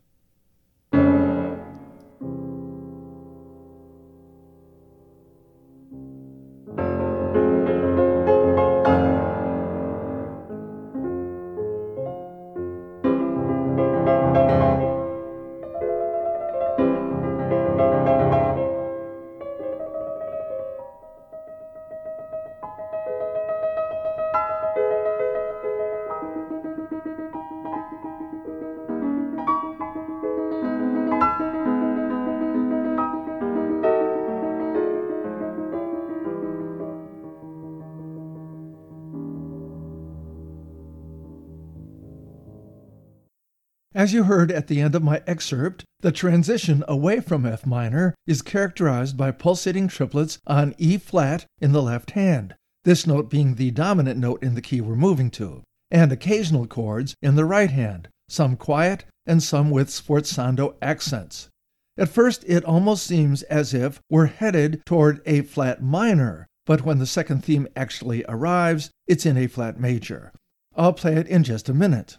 As 44.03 44.13
you 44.13 44.25
heard 44.25 44.51
at 44.51 44.67
the 44.67 44.81
end 44.81 44.97
of 44.97 45.05
my 45.05 45.23
excerpt, 45.29 45.85
the 46.01 46.11
transition 46.11 46.83
away 46.89 47.21
from 47.21 47.47
F 47.47 47.65
minor 47.65 48.17
is 48.27 48.43
characterized 48.43 49.17
by 49.17 49.31
pulsating 49.31 49.87
triplets 49.87 50.41
on 50.45 50.75
E 50.77 50.99
flat 50.99 51.47
in 51.61 51.71
the 51.71 51.81
left 51.81 52.11
hand, 52.11 52.57
this 52.83 53.07
note 53.07 53.31
being 53.31 53.55
the 53.55 53.71
dominant 53.71 54.19
note 54.19 54.43
in 54.43 54.57
the 54.57 54.61
key 54.61 54.81
we're 54.81 54.97
moving 54.97 55.31
to, 55.31 55.63
and 55.89 56.11
occasional 56.11 56.67
chords 56.67 57.15
in 57.23 57.37
the 57.37 57.45
right 57.45 57.71
hand, 57.71 58.09
some 58.29 58.57
quiet 58.57 59.05
and 59.25 59.41
some 59.41 59.71
with 59.71 59.87
sforzando 59.87 60.75
accents. 60.83 61.49
At 61.97 62.09
first, 62.09 62.43
it 62.49 62.65
almost 62.65 63.07
seems 63.07 63.45
as 63.45 63.73
if 63.73 64.01
we're 64.11 64.27
headed 64.27 64.83
toward 64.85 65.23
A 65.27 65.43
flat 65.43 65.81
minor, 65.81 66.49
but 66.67 66.85
when 66.85 66.99
the 66.99 67.07
second 67.07 67.45
theme 67.45 67.69
actually 67.77 68.25
arrives, 68.29 68.91
it's 69.07 69.25
in 69.25 69.37
A 69.37 69.47
flat 69.47 69.79
major. 69.79 70.33
I'll 70.75 70.93
play 70.93 71.15
it 71.15 71.29
in 71.29 71.45
just 71.45 71.69
a 71.69 71.73
minute. 71.73 72.19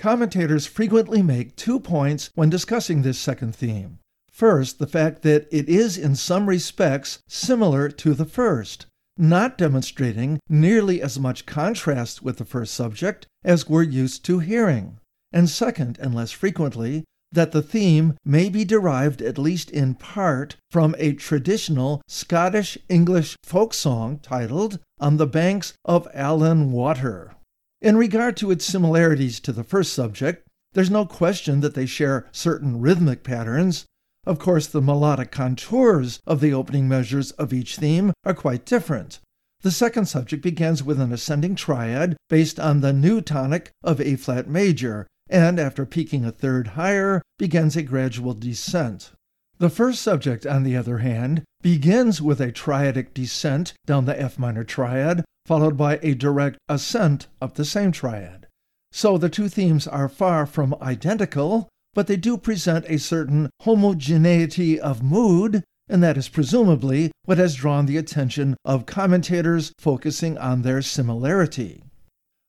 Commentators 0.00 0.64
frequently 0.64 1.20
make 1.20 1.56
two 1.56 1.78
points 1.78 2.30
when 2.34 2.48
discussing 2.48 3.02
this 3.02 3.18
second 3.18 3.54
theme. 3.54 3.98
First, 4.32 4.78
the 4.78 4.86
fact 4.86 5.20
that 5.24 5.46
it 5.52 5.68
is 5.68 5.98
in 5.98 6.16
some 6.16 6.48
respects 6.48 7.18
similar 7.28 7.90
to 7.90 8.14
the 8.14 8.24
first, 8.24 8.86
not 9.18 9.58
demonstrating 9.58 10.40
nearly 10.48 11.02
as 11.02 11.18
much 11.18 11.44
contrast 11.44 12.22
with 12.22 12.38
the 12.38 12.46
first 12.46 12.72
subject 12.72 13.26
as 13.44 13.68
we're 13.68 13.82
used 13.82 14.24
to 14.24 14.38
hearing. 14.38 14.96
And 15.32 15.50
second, 15.50 15.98
and 16.00 16.14
less 16.14 16.32
frequently, 16.32 17.04
that 17.30 17.52
the 17.52 17.60
theme 17.60 18.16
may 18.24 18.48
be 18.48 18.64
derived, 18.64 19.20
at 19.20 19.36
least 19.36 19.70
in 19.70 19.96
part, 19.96 20.56
from 20.70 20.94
a 20.96 21.12
traditional 21.12 22.00
Scottish 22.08 22.78
English 22.88 23.36
folk 23.44 23.74
song 23.74 24.18
titled 24.18 24.78
On 24.98 25.18
the 25.18 25.26
Banks 25.26 25.74
of 25.84 26.08
Allan 26.14 26.72
Water. 26.72 27.34
In 27.82 27.96
regard 27.96 28.36
to 28.36 28.50
its 28.50 28.66
similarities 28.66 29.40
to 29.40 29.52
the 29.52 29.64
first 29.64 29.94
subject, 29.94 30.46
there's 30.74 30.90
no 30.90 31.06
question 31.06 31.60
that 31.60 31.74
they 31.74 31.86
share 31.86 32.26
certain 32.30 32.78
rhythmic 32.78 33.24
patterns. 33.24 33.86
Of 34.26 34.38
course, 34.38 34.66
the 34.66 34.82
melodic 34.82 35.30
contours 35.30 36.20
of 36.26 36.40
the 36.40 36.52
opening 36.52 36.88
measures 36.88 37.30
of 37.32 37.54
each 37.54 37.76
theme 37.76 38.12
are 38.22 38.34
quite 38.34 38.66
different. 38.66 39.18
The 39.62 39.70
second 39.70 40.06
subject 40.06 40.42
begins 40.42 40.82
with 40.82 41.00
an 41.00 41.10
ascending 41.10 41.54
triad 41.54 42.16
based 42.28 42.60
on 42.60 42.80
the 42.80 42.92
new 42.92 43.22
tonic 43.22 43.70
of 43.82 43.98
A 43.98 44.16
flat 44.16 44.46
major, 44.46 45.06
and 45.30 45.58
after 45.58 45.86
peaking 45.86 46.24
a 46.26 46.32
third 46.32 46.68
higher, 46.68 47.22
begins 47.38 47.76
a 47.76 47.82
gradual 47.82 48.34
descent. 48.34 49.12
The 49.58 49.70
first 49.70 50.02
subject, 50.02 50.46
on 50.46 50.64
the 50.64 50.76
other 50.76 50.98
hand, 50.98 51.44
begins 51.62 52.20
with 52.20 52.42
a 52.42 52.52
triadic 52.52 53.14
descent 53.14 53.72
down 53.86 54.04
the 54.04 54.20
F 54.20 54.38
minor 54.38 54.64
triad, 54.64 55.24
followed 55.50 55.76
by 55.76 55.98
a 56.00 56.14
direct 56.14 56.56
ascent 56.68 57.26
up 57.42 57.54
the 57.54 57.64
same 57.64 57.90
triad. 57.90 58.46
So 58.92 59.18
the 59.18 59.28
two 59.28 59.48
themes 59.48 59.88
are 59.88 60.08
far 60.08 60.46
from 60.46 60.76
identical, 60.80 61.68
but 61.92 62.06
they 62.06 62.14
do 62.14 62.38
present 62.38 62.84
a 62.86 63.00
certain 63.00 63.50
homogeneity 63.62 64.78
of 64.78 65.02
mood, 65.02 65.64
and 65.88 66.04
that 66.04 66.16
is 66.16 66.28
presumably 66.28 67.10
what 67.24 67.38
has 67.38 67.56
drawn 67.56 67.86
the 67.86 67.96
attention 67.96 68.56
of 68.64 68.86
commentators 68.86 69.72
focusing 69.76 70.38
on 70.38 70.62
their 70.62 70.82
similarity. 70.82 71.82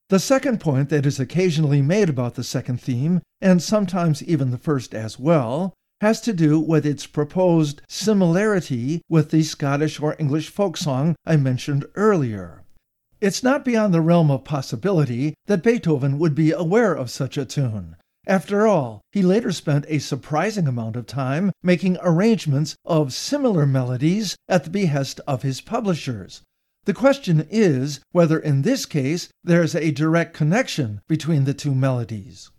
The 0.10 0.20
second 0.20 0.60
point 0.60 0.90
that 0.90 1.08
is 1.08 1.20
occasionally 1.20 1.82
made 1.82 2.08
about 2.08 2.36
the 2.36 2.44
second 2.44 2.80
theme, 2.82 3.24
and 3.42 3.64
sometimes 3.64 4.22
even 4.22 4.52
the 4.52 4.60
first 4.60 4.94
as 4.94 5.18
well, 5.18 5.74
has 6.02 6.22
to 6.22 6.34
do 6.34 6.60
with 6.60 6.86
its 6.86 7.08
proposed 7.08 7.82
similarity 7.90 9.02
with 9.10 9.32
the 9.32 9.42
Scottish 9.42 10.00
or 10.00 10.16
English 10.20 10.50
folk 10.50 10.78
song 10.78 11.16
I 11.26 11.38
mentioned 11.38 11.88
earlier. 11.96 12.61
It's 13.22 13.44
not 13.44 13.64
beyond 13.64 13.94
the 13.94 14.02
realm 14.02 14.30
of 14.30 14.44
possibility 14.44 15.36
that 15.46 15.64
Beethoven 15.64 16.20
would 16.20 16.36
be 16.36 16.52
aware 16.52 16.94
of 16.94 17.10
such 17.10 17.38
a 17.38 17.46
tune. 17.46 17.96
After 18.28 18.68
all, 18.68 19.02
he 19.12 19.22
later 19.22 19.52
spent 19.52 19.86
a 19.88 20.00
surprising 20.00 20.68
amount 20.68 20.96
of 20.96 21.08
time 21.08 21.52
making 21.64 21.98
arrangements 22.02 22.76
of 22.84 23.14
similar 23.14 23.66
melodies 23.66 24.36
at 24.50 24.66
the 24.66 24.70
behest 24.70 25.22
of 25.28 25.44
his 25.44 25.62
publishers, 25.62 26.42
the 26.86 26.94
question 26.96 27.46
is 27.52 28.00
whether 28.12 28.40
in 28.40 28.64
this 28.64 28.88
case 28.88 29.30
there's 29.44 29.76
a 29.76 29.92
direct 29.92 30.34
connection 30.34 31.02
between 31.08 31.44
the 31.44 31.54
two 31.54 31.76
melodies. 31.76 32.50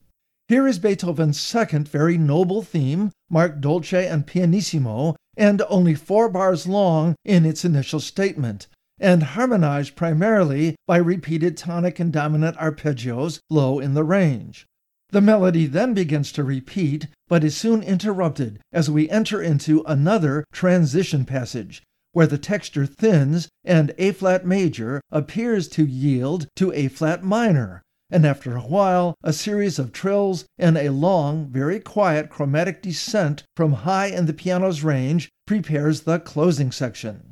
Here 0.46 0.68
is 0.68 0.78
Beethoven's 0.78 1.40
second 1.40 1.88
very 1.88 2.16
noble 2.18 2.62
theme, 2.62 3.10
marked 3.28 3.60
dolce 3.60 4.06
and 4.06 4.24
pianissimo, 4.24 5.16
and 5.36 5.60
only 5.62 5.96
four 5.96 6.28
bars 6.28 6.68
long 6.68 7.16
in 7.24 7.44
its 7.44 7.64
initial 7.64 7.98
statement, 7.98 8.68
and 9.00 9.22
harmonized 9.22 9.96
primarily 9.96 10.76
by 10.86 10.96
repeated 10.96 11.56
tonic 11.56 11.98
and 11.98 12.12
dominant 12.12 12.56
arpeggios 12.58 13.40
low 13.50 13.78
in 13.78 13.94
the 13.94 14.04
range. 14.04 14.66
The 15.10 15.20
melody 15.20 15.66
then 15.66 15.92
begins 15.92 16.32
to 16.32 16.44
repeat, 16.44 17.06
but 17.28 17.44
is 17.44 17.56
soon 17.56 17.82
interrupted 17.82 18.60
as 18.72 18.88
we 18.88 19.10
enter 19.10 19.42
into 19.42 19.84
another 19.86 20.44
transition 20.52 21.26
passage, 21.26 21.82
where 22.12 22.26
the 22.26 22.38
texture 22.38 22.86
thins 22.86 23.48
and 23.64 23.94
A 23.98 24.12
flat 24.12 24.46
major 24.46 25.00
appears 25.10 25.68
to 25.68 25.84
yield 25.84 26.46
to 26.56 26.72
A 26.72 26.88
flat 26.88 27.22
minor, 27.22 27.82
and 28.10 28.26
after 28.26 28.56
a 28.56 28.62
while 28.62 29.14
a 29.22 29.32
series 29.32 29.78
of 29.78 29.92
trills 29.92 30.44
and 30.58 30.78
a 30.78 30.90
long, 30.90 31.46
very 31.48 31.80
quiet 31.80 32.30
chromatic 32.30 32.82
descent 32.82 33.42
from 33.56 33.72
high 33.72 34.06
in 34.06 34.26
the 34.26 34.32
piano's 34.32 34.82
range 34.82 35.30
prepares 35.46 36.02
the 36.02 36.18
closing 36.18 36.70
section. 36.70 37.31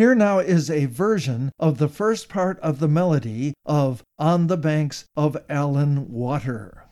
Here 0.00 0.14
now 0.14 0.38
is 0.38 0.70
a 0.70 0.86
version 0.86 1.52
of 1.58 1.76
the 1.76 1.86
first 1.86 2.30
part 2.30 2.58
of 2.60 2.78
the 2.78 2.88
melody 2.88 3.52
of 3.66 4.02
On 4.18 4.46
the 4.46 4.56
Banks 4.56 5.04
of 5.14 5.36
Allan 5.50 6.10
Water. 6.10 6.84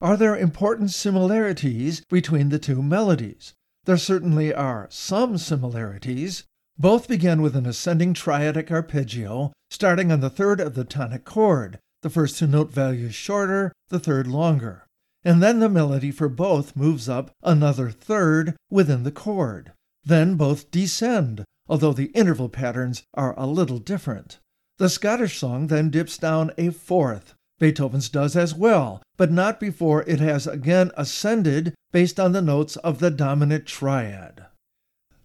Are 0.00 0.16
there 0.16 0.38
important 0.38 0.90
similarities 0.92 2.02
between 2.08 2.48
the 2.48 2.58
two 2.58 2.82
melodies? 2.82 3.52
There 3.84 3.98
certainly 3.98 4.54
are 4.54 4.86
some 4.88 5.36
similarities, 5.36 6.44
both 6.78 7.08
begin 7.08 7.40
with 7.40 7.56
an 7.56 7.66
ascending 7.66 8.12
triadic 8.12 8.70
arpeggio, 8.70 9.52
starting 9.70 10.12
on 10.12 10.20
the 10.20 10.30
third 10.30 10.60
of 10.60 10.74
the 10.74 10.84
tonic 10.84 11.24
chord, 11.24 11.78
the 12.02 12.10
first 12.10 12.38
two 12.38 12.46
note 12.46 12.70
values 12.70 13.14
shorter, 13.14 13.72
the 13.88 13.98
third 13.98 14.26
longer. 14.26 14.86
And 15.24 15.42
then 15.42 15.58
the 15.58 15.68
melody 15.68 16.10
for 16.10 16.28
both 16.28 16.76
moves 16.76 17.08
up 17.08 17.30
another 17.42 17.90
third 17.90 18.56
within 18.70 19.02
the 19.02 19.10
chord. 19.10 19.72
Then 20.04 20.36
both 20.36 20.70
descend, 20.70 21.44
although 21.68 21.92
the 21.92 22.12
interval 22.12 22.48
patterns 22.48 23.02
are 23.14 23.34
a 23.36 23.46
little 23.46 23.78
different. 23.78 24.38
The 24.78 24.88
Scottish 24.88 25.38
song 25.38 25.66
then 25.68 25.90
dips 25.90 26.18
down 26.18 26.52
a 26.58 26.70
fourth. 26.70 27.34
Beethoven's 27.58 28.10
does 28.10 28.36
as 28.36 28.54
well, 28.54 29.02
but 29.16 29.32
not 29.32 29.58
before 29.58 30.02
it 30.02 30.20
has 30.20 30.46
again 30.46 30.92
ascended 30.96 31.74
based 31.90 32.20
on 32.20 32.32
the 32.32 32.42
notes 32.42 32.76
of 32.76 32.98
the 32.98 33.10
dominant 33.10 33.66
triad. 33.66 34.45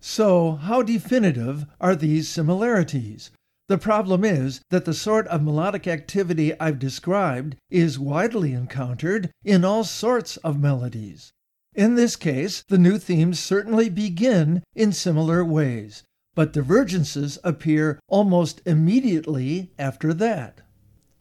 So, 0.04 0.54
how 0.54 0.82
definitive 0.82 1.68
are 1.80 1.96
these 1.96 2.28
similarities? 2.28 3.30
The 3.68 3.78
problem 3.78 4.26
is 4.26 4.60
that 4.72 4.86
the 4.86 4.96
sort 4.96 5.28
of 5.28 5.44
melodic 5.44 5.88
activity 5.88 6.60
I've 6.60 6.80
described 6.80 7.56
is 7.70 8.00
widely 8.00 8.52
encountered 8.54 9.30
in 9.46 9.64
all 9.64 9.84
sorts 9.84 10.38
of 10.38 10.60
melodies. 10.60 11.32
In 11.76 11.94
this 11.94 12.16
case, 12.16 12.64
the 12.68 12.80
new 12.80 12.98
themes 12.98 13.40
certainly 13.40 13.90
begin 13.90 14.64
in 14.76 14.92
similar 14.92 15.46
ways, 15.46 16.02
but 16.34 16.52
divergences 16.52 17.38
appear 17.44 18.00
almost 18.08 18.60
immediately 18.66 19.72
after 19.78 20.16
that. 20.16 20.62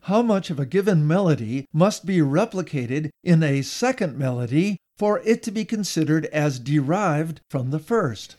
How 0.05 0.23
much 0.23 0.49
of 0.49 0.59
a 0.59 0.64
given 0.64 1.07
melody 1.07 1.66
must 1.75 2.07
be 2.07 2.21
replicated 2.21 3.11
in 3.23 3.43
a 3.43 3.61
second 3.61 4.16
melody 4.16 4.79
for 4.97 5.21
it 5.27 5.43
to 5.43 5.51
be 5.51 5.66
considered 5.66 6.25
as 6.27 6.59
derived 6.59 7.43
from 7.51 7.71
the 7.71 7.79
first? 7.79 8.37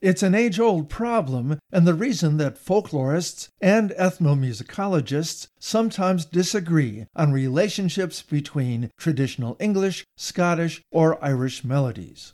It's 0.00 0.22
an 0.22 0.34
age 0.34 0.58
old 0.58 0.88
problem, 0.88 1.58
and 1.70 1.86
the 1.86 1.92
reason 1.92 2.38
that 2.38 2.56
folklorists 2.56 3.48
and 3.60 3.90
ethnomusicologists 3.90 5.48
sometimes 5.58 6.24
disagree 6.24 7.04
on 7.14 7.32
relationships 7.32 8.22
between 8.22 8.90
traditional 8.96 9.58
English, 9.60 10.06
Scottish, 10.16 10.80
or 10.90 11.22
Irish 11.22 11.64
melodies. 11.64 12.32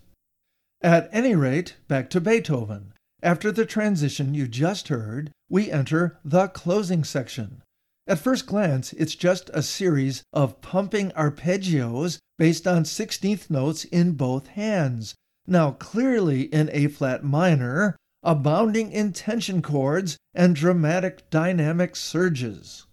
At 0.81 1.09
any 1.11 1.35
rate, 1.35 1.75
back 1.89 2.09
to 2.11 2.21
Beethoven. 2.21 2.93
After 3.21 3.51
the 3.51 3.67
transition 3.67 4.33
you 4.33 4.47
just 4.47 4.87
heard, 4.87 5.33
we 5.49 5.69
enter 5.73 6.21
the 6.25 6.47
closing 6.47 7.03
section. 7.03 7.63
At 8.07 8.21
first 8.21 8.47
glance, 8.47 8.93
it's 8.93 9.17
just 9.17 9.51
a 9.53 9.65
series 9.65 10.23
of 10.33 10.61
pumping 10.61 11.11
arpeggios 11.17 12.19
based 12.39 12.69
on 12.69 12.85
16th 12.85 13.51
notes 13.51 13.85
in 13.85 14.13
both 14.13 14.47
hands, 14.49 15.17
now 15.47 15.73
clearly 15.73 16.43
in 16.43 16.71
A 16.73 16.89
flat 16.89 17.25
minor, 17.25 17.97
abounding 18.23 18.91
in 18.91 19.13
tension 19.13 19.63
chords 19.63 20.17
and 20.35 20.57
dramatic 20.57 21.31
dynamic 21.31 21.95
surges. 21.95 22.87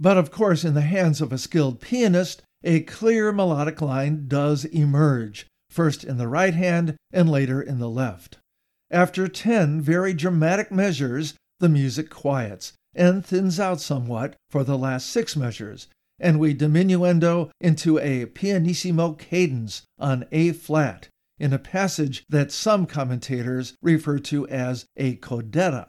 But 0.00 0.16
of 0.16 0.30
course, 0.30 0.64
in 0.64 0.74
the 0.74 0.80
hands 0.80 1.20
of 1.20 1.32
a 1.32 1.38
skilled 1.38 1.80
pianist, 1.80 2.42
a 2.64 2.80
clear 2.80 3.32
melodic 3.32 3.80
line 3.80 4.26
does 4.26 4.64
emerge, 4.64 5.46
first 5.70 6.04
in 6.04 6.16
the 6.16 6.28
right 6.28 6.54
hand 6.54 6.96
and 7.12 7.30
later 7.30 7.62
in 7.62 7.78
the 7.78 7.88
left. 7.90 8.38
After 8.90 9.28
10 9.28 9.80
very 9.80 10.12
dramatic 10.12 10.70
measures, 10.70 11.34
the 11.60 11.68
music 11.68 12.10
quiets 12.10 12.72
and 12.94 13.24
thins 13.24 13.58
out 13.58 13.80
somewhat 13.80 14.36
for 14.50 14.64
the 14.64 14.76
last 14.76 15.06
six 15.06 15.36
measures, 15.36 15.88
and 16.18 16.38
we 16.38 16.54
diminuendo 16.54 17.50
into 17.60 17.98
a 17.98 18.26
pianissimo 18.26 19.12
cadence 19.12 19.82
on 19.98 20.26
A 20.32 20.52
flat, 20.52 21.08
in 21.42 21.52
a 21.52 21.58
passage 21.58 22.24
that 22.28 22.52
some 22.52 22.86
commentators 22.86 23.76
refer 23.82 24.20
to 24.20 24.46
as 24.46 24.86
a 24.96 25.16
codetta. 25.16 25.88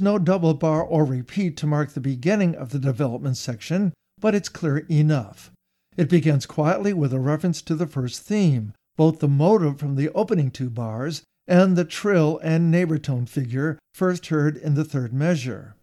No 0.00 0.18
double 0.18 0.54
bar 0.54 0.82
or 0.82 1.04
repeat 1.04 1.56
to 1.58 1.66
mark 1.66 1.90
the 1.90 2.00
beginning 2.00 2.54
of 2.54 2.70
the 2.70 2.78
development 2.78 3.36
section, 3.36 3.92
but 4.20 4.34
it's 4.34 4.48
clear 4.48 4.78
enough. 4.90 5.50
It 5.96 6.08
begins 6.08 6.46
quietly 6.46 6.92
with 6.92 7.12
a 7.12 7.20
reference 7.20 7.62
to 7.62 7.74
the 7.74 7.86
first 7.86 8.22
theme, 8.22 8.72
both 8.96 9.20
the 9.20 9.28
motive 9.28 9.78
from 9.78 9.96
the 9.96 10.10
opening 10.10 10.50
two 10.50 10.70
bars 10.70 11.22
and 11.46 11.76
the 11.76 11.84
trill 11.84 12.40
and 12.42 12.70
neighbor 12.70 12.98
tone 12.98 13.26
figure 13.26 13.78
first 13.92 14.26
heard 14.28 14.56
in 14.56 14.74
the 14.74 14.84
third 14.84 15.12
measure. 15.12 15.76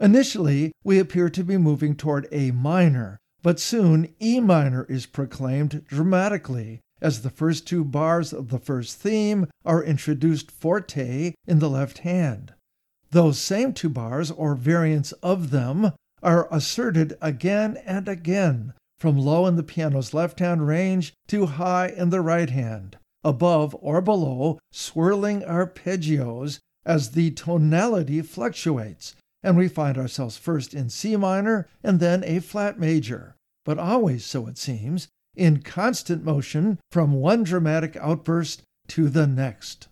Initially, 0.00 0.72
we 0.84 0.98
appear 0.98 1.28
to 1.28 1.44
be 1.44 1.58
moving 1.58 1.94
toward 1.94 2.26
A 2.32 2.52
minor, 2.52 3.18
but 3.42 3.60
soon 3.60 4.14
E 4.20 4.40
minor 4.40 4.84
is 4.84 5.06
proclaimed 5.06 5.84
dramatically 5.86 6.80
as 7.02 7.22
the 7.22 7.30
first 7.30 7.66
two 7.66 7.84
bars 7.84 8.32
of 8.32 8.48
the 8.48 8.58
first 8.58 8.98
theme 8.98 9.46
are 9.64 9.82
introduced 9.82 10.50
forte 10.50 11.34
in 11.46 11.58
the 11.58 11.70
left 11.70 11.98
hand. 11.98 12.54
Those 13.10 13.38
same 13.38 13.72
two 13.72 13.88
bars, 13.88 14.30
or 14.30 14.54
variants 14.54 15.12
of 15.22 15.50
them, 15.50 15.92
are 16.22 16.48
asserted 16.50 17.16
again 17.20 17.78
and 17.84 18.08
again, 18.08 18.74
from 18.98 19.18
low 19.18 19.46
in 19.46 19.56
the 19.56 19.62
piano's 19.62 20.14
left 20.14 20.40
hand 20.40 20.66
range 20.66 21.14
to 21.28 21.46
high 21.46 21.88
in 21.88 22.10
the 22.10 22.20
right 22.20 22.50
hand, 22.50 22.98
above 23.24 23.76
or 23.80 24.00
below 24.00 24.58
swirling 24.70 25.42
arpeggios 25.42 26.58
as 26.84 27.10
the 27.10 27.30
tonality 27.30 28.22
fluctuates 28.22 29.14
and 29.42 29.56
we 29.56 29.68
find 29.68 29.96
ourselves 29.96 30.36
first 30.36 30.74
in 30.74 30.88
C 30.88 31.16
minor 31.16 31.68
and 31.82 32.00
then 32.00 32.22
a 32.24 32.40
flat 32.40 32.78
major, 32.78 33.36
but 33.64 33.78
always, 33.78 34.24
so 34.24 34.46
it 34.46 34.58
seems, 34.58 35.08
in 35.34 35.62
constant 35.62 36.24
motion 36.24 36.78
from 36.90 37.14
one 37.14 37.42
dramatic 37.42 37.96
outburst 37.96 38.62
to 38.88 39.08
the 39.08 39.26
next. 39.26 39.88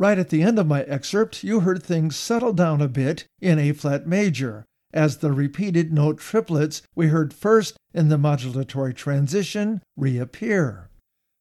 Right 0.00 0.18
at 0.18 0.30
the 0.30 0.42
end 0.42 0.58
of 0.58 0.66
my 0.66 0.80
excerpt, 0.84 1.44
you 1.44 1.60
heard 1.60 1.82
things 1.82 2.16
settle 2.16 2.54
down 2.54 2.80
a 2.80 2.88
bit 2.88 3.26
in 3.42 3.58
A 3.58 3.72
flat 3.72 4.06
major, 4.06 4.64
as 4.94 5.18
the 5.18 5.30
repeated 5.30 5.92
note 5.92 6.16
triplets 6.16 6.80
we 6.94 7.08
heard 7.08 7.34
first 7.34 7.76
in 7.92 8.08
the 8.08 8.16
modulatory 8.16 8.96
transition 8.96 9.82
reappear. 9.98 10.88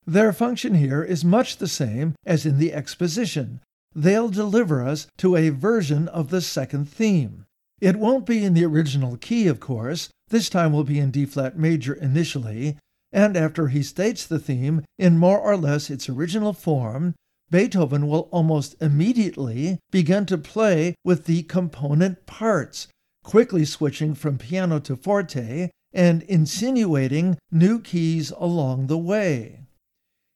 Their 0.05 0.33
function 0.33 0.73
here 0.73 1.01
is 1.01 1.23
much 1.23 1.55
the 1.55 1.69
same 1.69 2.15
as 2.25 2.45
in 2.45 2.59
the 2.59 2.73
exposition. 2.73 3.61
They'll 3.95 4.27
deliver 4.27 4.83
us 4.83 5.07
to 5.19 5.37
a 5.37 5.51
version 5.51 6.09
of 6.09 6.29
the 6.29 6.41
second 6.41 6.89
theme. 6.89 7.45
It 7.79 7.95
won't 7.95 8.25
be 8.25 8.43
in 8.43 8.55
the 8.55 8.65
original 8.65 9.15
key, 9.15 9.47
of 9.47 9.61
course. 9.61 10.09
This 10.27 10.49
time 10.49 10.73
will 10.73 10.83
be 10.83 10.99
in 10.99 11.11
D 11.11 11.25
flat 11.25 11.57
major 11.57 11.93
initially, 11.93 12.75
and 13.13 13.37
after 13.37 13.69
he 13.69 13.83
states 13.83 14.25
the 14.25 14.37
theme 14.37 14.83
in 14.97 15.17
more 15.17 15.39
or 15.39 15.55
less 15.55 15.89
its 15.89 16.09
original 16.09 16.51
form, 16.51 17.15
Beethoven 17.51 18.07
will 18.07 18.29
almost 18.31 18.75
immediately 18.79 19.79
begin 19.91 20.25
to 20.27 20.37
play 20.37 20.93
with 21.03 21.25
the 21.25 21.43
component 21.43 22.25
parts, 22.27 22.87
quickly 23.23 23.65
switching 23.65 24.13
from 24.13 24.37
piano 24.37 24.79
to 24.81 24.95
forte 24.95 25.71
and 25.91 26.21
insinuating 26.23 27.37
new 27.51 27.79
keys 27.79 28.31
along 28.37 28.85
the 28.85 28.97
way. 28.97 29.61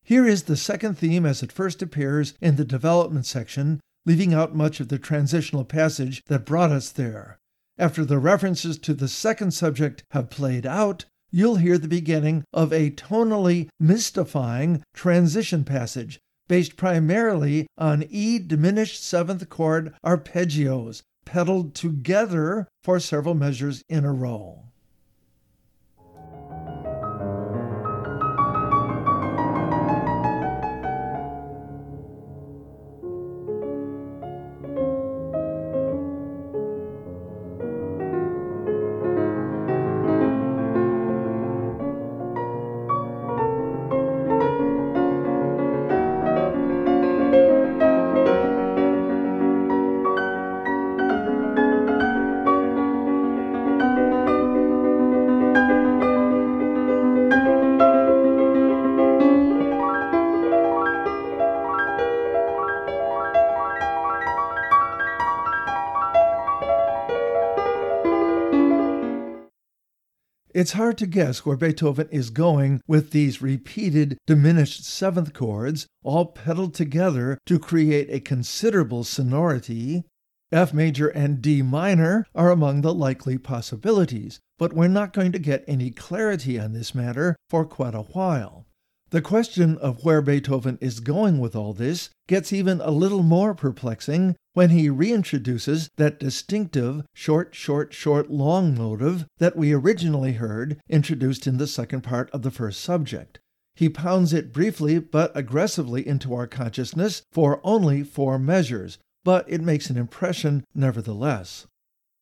Here 0.03 0.27
is 0.27 0.43
the 0.43 0.57
second 0.57 0.97
theme 0.97 1.25
as 1.25 1.43
it 1.43 1.51
first 1.51 1.81
appears 1.81 2.33
in 2.41 2.55
the 2.55 2.65
development 2.65 3.27
section, 3.27 3.79
leaving 4.05 4.33
out 4.33 4.55
much 4.55 4.79
of 4.79 4.87
the 4.87 4.97
transitional 4.97 5.63
passage 5.63 6.23
that 6.27 6.45
brought 6.45 6.71
us 6.71 6.89
there. 6.89 7.37
After 7.77 8.03
the 8.03 8.19
references 8.19 8.77
to 8.79 8.93
the 8.93 9.07
second 9.07 9.51
subject 9.51 10.03
have 10.11 10.29
played 10.29 10.65
out, 10.65 11.05
you'll 11.31 11.55
hear 11.55 11.77
the 11.77 11.87
beginning 11.87 12.43
of 12.51 12.73
a 12.73 12.91
tonally 12.91 13.69
mystifying 13.79 14.83
transition 14.93 15.63
passage 15.63 16.19
based 16.47 16.75
primarily 16.75 17.67
on 17.77 18.03
E 18.09 18.39
diminished 18.39 19.03
seventh 19.03 19.49
chord 19.49 19.93
arpeggios, 20.05 21.01
pedaled 21.25 21.73
together 21.73 22.67
for 22.81 22.99
several 22.99 23.35
measures 23.35 23.83
in 23.87 24.03
a 24.05 24.13
row. 24.13 24.65
It's 70.63 70.71
hard 70.71 70.97
to 70.99 71.07
guess 71.07 71.45
where 71.45 71.57
Beethoven 71.57 72.07
is 72.09 72.29
going 72.29 72.79
with 72.87 73.11
these 73.11 73.41
repeated 73.41 74.17
diminished 74.25 74.85
seventh 74.85 75.33
chords, 75.33 75.87
all 76.05 76.27
pedaled 76.27 76.73
together 76.73 77.37
to 77.47 77.59
create 77.59 78.07
a 78.09 78.21
considerable 78.21 79.03
sonority. 79.03 80.05
F 80.53 80.73
major 80.73 81.09
and 81.09 81.41
D 81.41 81.61
minor 81.61 82.25
are 82.33 82.49
among 82.49 82.79
the 82.79 82.93
likely 82.93 83.37
possibilities, 83.37 84.39
but 84.57 84.71
we're 84.71 84.87
not 84.87 85.11
going 85.11 85.33
to 85.33 85.37
get 85.37 85.65
any 85.67 85.91
clarity 85.91 86.57
on 86.57 86.71
this 86.71 86.95
matter 86.95 87.35
for 87.49 87.65
quite 87.65 87.93
a 87.93 88.03
while. 88.13 88.65
The 89.13 89.21
question 89.21 89.77
of 89.77 90.03
where 90.03 90.23
Beethoven 90.23 90.79
is 90.81 90.99
going 90.99 91.37
with 91.37 91.55
all 91.55 91.71
this 91.71 92.09
gets 92.27 92.51
even 92.51 92.81
a 92.81 92.89
little 92.89 93.21
more 93.21 93.53
perplexing 93.53 94.35
when 94.53 94.71
he 94.71 94.87
reintroduces 94.89 95.89
that 95.97 96.19
distinctive 96.19 97.05
short, 97.13 97.53
short, 97.53 97.93
short, 97.93 98.31
long 98.31 98.75
motive 98.75 99.27
that 99.37 99.55
we 99.55 99.71
originally 99.71 100.31
heard 100.31 100.81
introduced 100.89 101.45
in 101.45 101.57
the 101.57 101.67
second 101.67 102.01
part 102.01 102.31
of 102.31 102.41
the 102.41 102.49
first 102.49 102.81
subject. 102.81 103.37
He 103.75 103.87
pounds 103.87 104.33
it 104.33 104.51
briefly 104.51 104.97
but 104.97 105.31
aggressively 105.37 106.07
into 106.07 106.33
our 106.33 106.47
consciousness 106.47 107.21
for 107.31 107.61
only 107.63 108.01
four 108.01 108.39
measures, 108.39 108.97
but 109.23 109.45
it 109.47 109.61
makes 109.61 109.91
an 109.91 109.97
impression 109.97 110.63
nevertheless. 110.73 111.67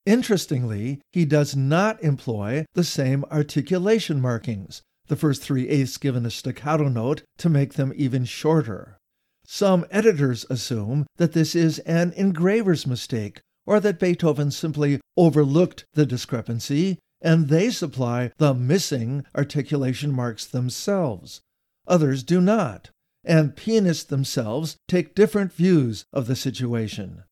Interestingly, 0.06 1.00
he 1.14 1.24
does 1.24 1.56
not 1.56 2.04
employ 2.04 2.66
the 2.74 2.84
same 2.84 3.24
articulation 3.32 4.20
markings, 4.20 4.82
the 5.12 5.18
first 5.18 5.42
three 5.42 5.68
eighths 5.68 5.98
given 5.98 6.26
a 6.26 6.32
staccato 6.32 6.88
note 6.88 7.22
to 7.38 7.50
make 7.50 7.74
them 7.74 7.92
even 7.98 8.24
shorter. 8.24 8.98
Some 9.46 9.86
editors 9.92 10.46
assume 10.50 11.06
that 11.18 11.34
this 11.34 11.54
is 11.54 11.80
an 11.80 12.14
engraver's 12.14 12.88
mistake, 12.88 13.42
or 13.66 13.82
that 13.82 14.00
Beethoven 14.00 14.52
simply 14.52 15.02
overlooked 15.18 15.84
the 15.96 16.06
discrepancy 16.06 16.98
and 17.22 17.50
they 17.50 17.72
supply 17.72 18.32
the 18.38 18.54
missing 18.54 19.26
articulation 19.36 20.14
marks 20.14 20.46
themselves. 20.46 21.42
Others 21.90 22.24
do 22.24 22.40
not, 22.40 22.90
and 23.26 23.58
pianists 23.58 24.06
themselves 24.06 24.78
take 24.88 25.14
different 25.14 25.52
views 25.52 26.06
of 26.14 26.28
the 26.28 26.38
situation. 26.38 27.24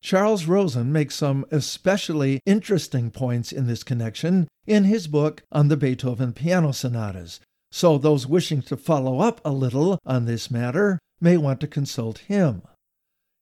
Charles 0.00 0.46
Rosen 0.46 0.92
makes 0.92 1.16
some 1.16 1.44
especially 1.50 2.40
interesting 2.46 3.10
points 3.10 3.52
in 3.52 3.66
this 3.66 3.82
connection 3.82 4.48
in 4.66 4.84
his 4.84 5.08
book 5.08 5.42
on 5.50 5.68
the 5.68 5.76
Beethoven 5.76 6.32
piano 6.32 6.72
sonatas, 6.72 7.40
so 7.72 7.98
those 7.98 8.26
wishing 8.26 8.62
to 8.62 8.76
follow 8.76 9.18
up 9.20 9.40
a 9.44 9.52
little 9.52 9.98
on 10.06 10.24
this 10.24 10.50
matter 10.50 10.98
may 11.20 11.36
want 11.36 11.60
to 11.60 11.66
consult 11.66 12.18
him. 12.18 12.62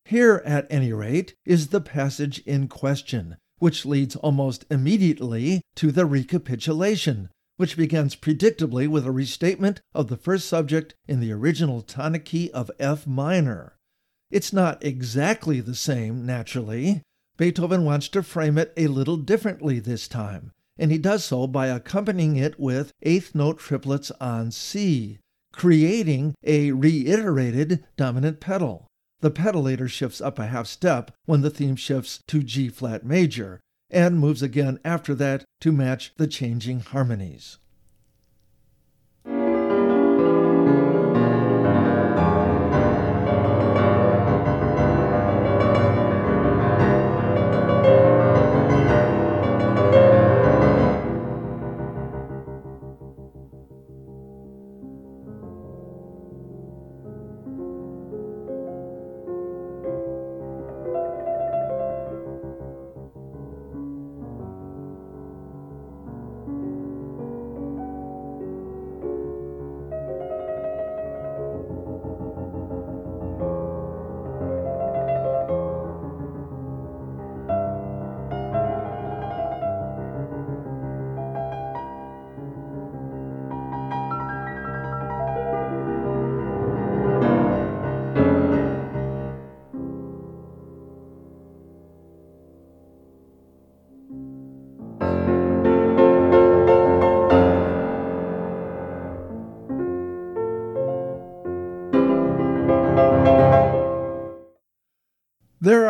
Here, 0.06 0.42
at 0.44 0.66
any 0.70 0.92
rate, 0.92 1.34
is 1.44 1.68
the 1.68 1.80
passage 1.80 2.38
in 2.46 2.68
question, 2.68 3.36
which 3.58 3.84
leads 3.84 4.16
almost 4.16 4.64
immediately 4.70 5.62
to 5.76 5.92
the 5.92 6.06
recapitulation, 6.06 7.28
which 7.56 7.76
begins 7.76 8.16
predictably 8.16 8.88
with 8.88 9.04
a 9.04 9.10
restatement 9.10 9.80
of 9.94 10.08
the 10.08 10.16
first 10.16 10.48
subject 10.48 10.94
in 11.06 11.20
the 11.20 11.32
original 11.32 11.82
tonic 11.82 12.24
key 12.24 12.50
of 12.52 12.70
F 12.78 13.06
minor. 13.06 13.75
It's 14.36 14.52
not 14.52 14.84
exactly 14.84 15.62
the 15.62 15.74
same, 15.74 16.26
naturally. 16.26 17.00
Beethoven 17.38 17.86
wants 17.86 18.06
to 18.10 18.22
frame 18.22 18.58
it 18.58 18.70
a 18.76 18.88
little 18.88 19.16
differently 19.16 19.78
this 19.78 20.06
time, 20.06 20.52
and 20.76 20.92
he 20.92 20.98
does 20.98 21.24
so 21.24 21.46
by 21.46 21.68
accompanying 21.68 22.36
it 22.36 22.60
with 22.60 22.92
eighth 23.00 23.34
note 23.34 23.58
triplets 23.58 24.10
on 24.20 24.50
C, 24.50 25.20
creating 25.54 26.34
a 26.44 26.72
reiterated 26.72 27.82
dominant 27.96 28.38
pedal. 28.38 28.86
The 29.20 29.30
pedalator 29.30 29.88
shifts 29.88 30.20
up 30.20 30.38
a 30.38 30.48
half 30.48 30.66
step 30.66 31.12
when 31.24 31.40
the 31.40 31.48
theme 31.48 31.74
shifts 31.74 32.20
to 32.26 32.42
G 32.42 32.68
flat 32.68 33.06
major, 33.06 33.58
and 33.88 34.20
moves 34.20 34.42
again 34.42 34.78
after 34.84 35.14
that 35.14 35.46
to 35.62 35.72
match 35.72 36.12
the 36.18 36.26
changing 36.26 36.80
harmonies. 36.80 37.56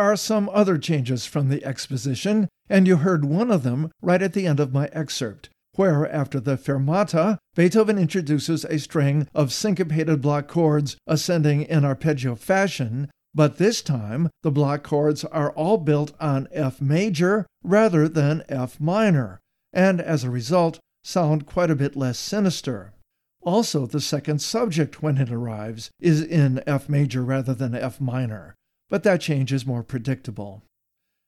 Are 0.07 0.15
some 0.15 0.49
other 0.53 0.77
changes 0.77 1.25
from 1.25 1.49
the 1.49 1.65
exposition, 1.65 2.47
and 2.69 2.87
you 2.87 2.95
heard 2.95 3.25
one 3.25 3.51
of 3.51 3.63
them 3.63 3.91
right 4.01 4.21
at 4.21 4.31
the 4.31 4.47
end 4.47 4.57
of 4.57 4.71
my 4.71 4.87
excerpt, 4.93 5.49
where, 5.75 6.09
after 6.09 6.39
the 6.39 6.55
fermata, 6.57 7.37
Beethoven 7.55 7.97
introduces 7.97 8.63
a 8.63 8.79
string 8.79 9.27
of 9.35 9.51
syncopated 9.51 10.21
block 10.21 10.47
chords 10.47 10.95
ascending 11.05 11.63
in 11.63 11.83
arpeggio 11.83 12.35
fashion, 12.35 13.09
but 13.35 13.57
this 13.57 13.81
time 13.81 14.29
the 14.43 14.51
block 14.51 14.81
chords 14.81 15.25
are 15.25 15.51
all 15.51 15.77
built 15.77 16.13
on 16.21 16.47
F 16.53 16.79
major 16.79 17.45
rather 17.61 18.07
than 18.07 18.43
F 18.47 18.79
minor, 18.79 19.41
and 19.73 19.99
as 19.99 20.23
a 20.23 20.29
result 20.29 20.79
sound 21.03 21.45
quite 21.45 21.69
a 21.69 21.75
bit 21.75 21.97
less 21.97 22.17
sinister. 22.17 22.93
Also, 23.41 23.85
the 23.85 24.01
second 24.01 24.41
subject, 24.41 25.03
when 25.03 25.17
it 25.17 25.31
arrives, 25.31 25.91
is 25.99 26.21
in 26.21 26.63
F 26.65 26.87
major 26.87 27.23
rather 27.23 27.53
than 27.53 27.75
F 27.75 27.99
minor, 27.99 28.55
but 28.89 29.03
that 29.03 29.21
change 29.21 29.51
is 29.51 29.65
more 29.65 29.83
predictable. 29.83 30.63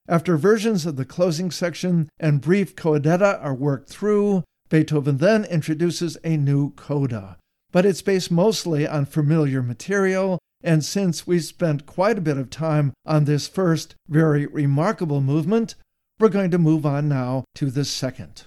After 0.08 0.38
versions 0.38 0.86
of 0.86 0.96
the 0.96 1.06
closing 1.06 1.52
section 1.52 2.10
and 2.20 2.42
brief 2.42 2.76
coda 2.76 3.40
are 3.40 3.54
worked 3.54 3.90
through, 3.90 4.44
Beethoven 4.70 5.18
then 5.18 5.46
introduces 5.46 6.18
a 6.24 6.38
new 6.38 6.72
coda, 6.72 7.38
but 7.72 7.86
it's 7.86 8.02
based 8.02 8.32
mostly 8.32 8.88
on 8.88 9.06
familiar 9.06 9.62
material, 9.62 10.40
and 10.64 10.84
since 10.84 11.28
we 11.28 11.40
spent 11.40 11.86
quite 11.86 12.18
a 12.18 12.22
bit 12.22 12.38
of 12.38 12.50
time 12.50 12.94
on 13.06 13.26
this 13.26 13.48
first 13.48 13.96
very 14.08 14.46
remarkable 14.46 15.22
movement, 15.22 15.76
we're 16.20 16.30
going 16.30 16.52
to 16.52 16.58
move 16.58 16.86
on 16.86 17.08
now 17.08 17.46
to 17.56 17.70
the 17.70 17.86
second. 17.86 18.44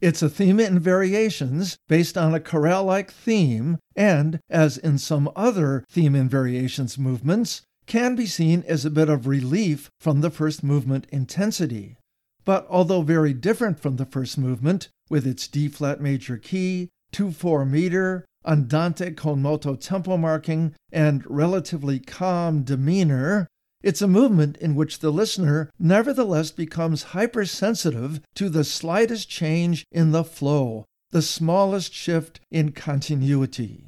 It's 0.00 0.22
a 0.22 0.28
theme 0.28 0.60
in 0.60 0.78
variations 0.78 1.76
based 1.88 2.16
on 2.16 2.32
a 2.32 2.40
chorale 2.40 2.84
like 2.84 3.10
theme, 3.10 3.78
and, 3.96 4.38
as 4.48 4.78
in 4.78 4.98
some 4.98 5.28
other 5.34 5.84
theme 5.90 6.14
in 6.14 6.28
variations 6.28 6.96
movements, 6.96 7.62
can 7.88 8.14
be 8.14 8.26
seen 8.26 8.62
as 8.68 8.84
a 8.84 8.90
bit 8.90 9.08
of 9.08 9.26
relief 9.26 9.90
from 9.98 10.20
the 10.20 10.30
first 10.30 10.62
movement 10.62 11.06
intensity. 11.10 11.96
But 12.44 12.66
although 12.70 13.02
very 13.02 13.32
different 13.32 13.80
from 13.80 13.96
the 13.96 14.06
first 14.06 14.38
movement, 14.38 14.88
with 15.10 15.26
its 15.26 15.48
D 15.48 15.68
flat 15.68 16.00
major 16.00 16.36
key, 16.36 16.90
2 17.12 17.32
4 17.32 17.64
meter, 17.64 18.24
andante 18.44 19.16
con 19.16 19.42
moto 19.42 19.74
tempo 19.74 20.16
marking, 20.16 20.74
and 20.92 21.24
relatively 21.26 21.98
calm 21.98 22.62
demeanor, 22.62 23.48
it's 23.82 24.02
a 24.02 24.08
movement 24.08 24.56
in 24.58 24.74
which 24.74 24.98
the 24.98 25.10
listener 25.10 25.70
nevertheless 25.78 26.50
becomes 26.50 27.14
hypersensitive 27.14 28.20
to 28.34 28.48
the 28.48 28.64
slightest 28.64 29.28
change 29.28 29.84
in 29.90 30.10
the 30.10 30.24
flow, 30.24 30.84
the 31.10 31.22
smallest 31.22 31.94
shift 31.94 32.40
in 32.50 32.72
continuity. 32.72 33.87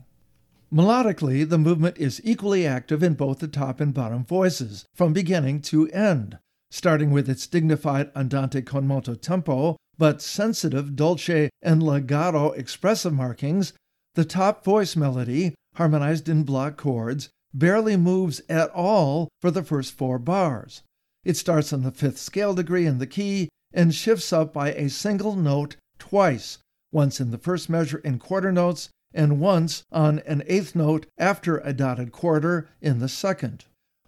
Melodically, 0.72 1.48
the 1.48 1.58
movement 1.58 1.98
is 1.98 2.20
equally 2.22 2.64
active 2.64 3.02
in 3.02 3.14
both 3.14 3.40
the 3.40 3.48
top 3.48 3.80
and 3.80 3.92
bottom 3.92 4.24
voices, 4.24 4.84
from 4.94 5.12
beginning 5.12 5.60
to 5.62 5.88
end, 5.88 6.38
starting 6.70 7.10
with 7.10 7.28
its 7.28 7.48
dignified 7.48 8.12
andante 8.14 8.62
con 8.62 8.86
moto 8.86 9.16
tempo, 9.16 9.76
but 9.98 10.22
sensitive 10.22 10.94
dolce 10.94 11.50
and 11.60 11.82
legato 11.82 12.52
expressive 12.52 13.12
markings. 13.12 13.72
The 14.14 14.24
top 14.24 14.64
voice 14.64 14.94
melody, 14.94 15.56
harmonized 15.74 16.28
in 16.28 16.44
block 16.44 16.76
chords, 16.76 17.30
barely 17.52 17.96
moves 17.96 18.40
at 18.48 18.70
all 18.70 19.28
for 19.40 19.50
the 19.50 19.64
first 19.64 19.94
four 19.94 20.20
bars. 20.20 20.82
It 21.24 21.36
starts 21.36 21.72
on 21.72 21.82
the 21.82 21.90
fifth 21.90 22.18
scale 22.18 22.54
degree 22.54 22.86
in 22.86 22.98
the 22.98 23.08
key 23.08 23.48
and 23.72 23.92
shifts 23.92 24.32
up 24.32 24.52
by 24.52 24.72
a 24.72 24.88
single 24.88 25.34
note 25.34 25.74
twice, 25.98 26.58
once 26.92 27.20
in 27.20 27.32
the 27.32 27.38
first 27.38 27.68
measure 27.68 27.98
in 27.98 28.20
quarter 28.20 28.52
notes 28.52 28.88
and 29.12 29.40
once 29.40 29.84
on 29.90 30.20
an 30.20 30.42
eighth 30.46 30.74
note 30.74 31.06
after 31.18 31.58
a 31.58 31.72
dotted 31.72 32.12
quarter 32.12 32.68
in 32.80 32.98
the 32.98 33.08
second. 33.08 33.64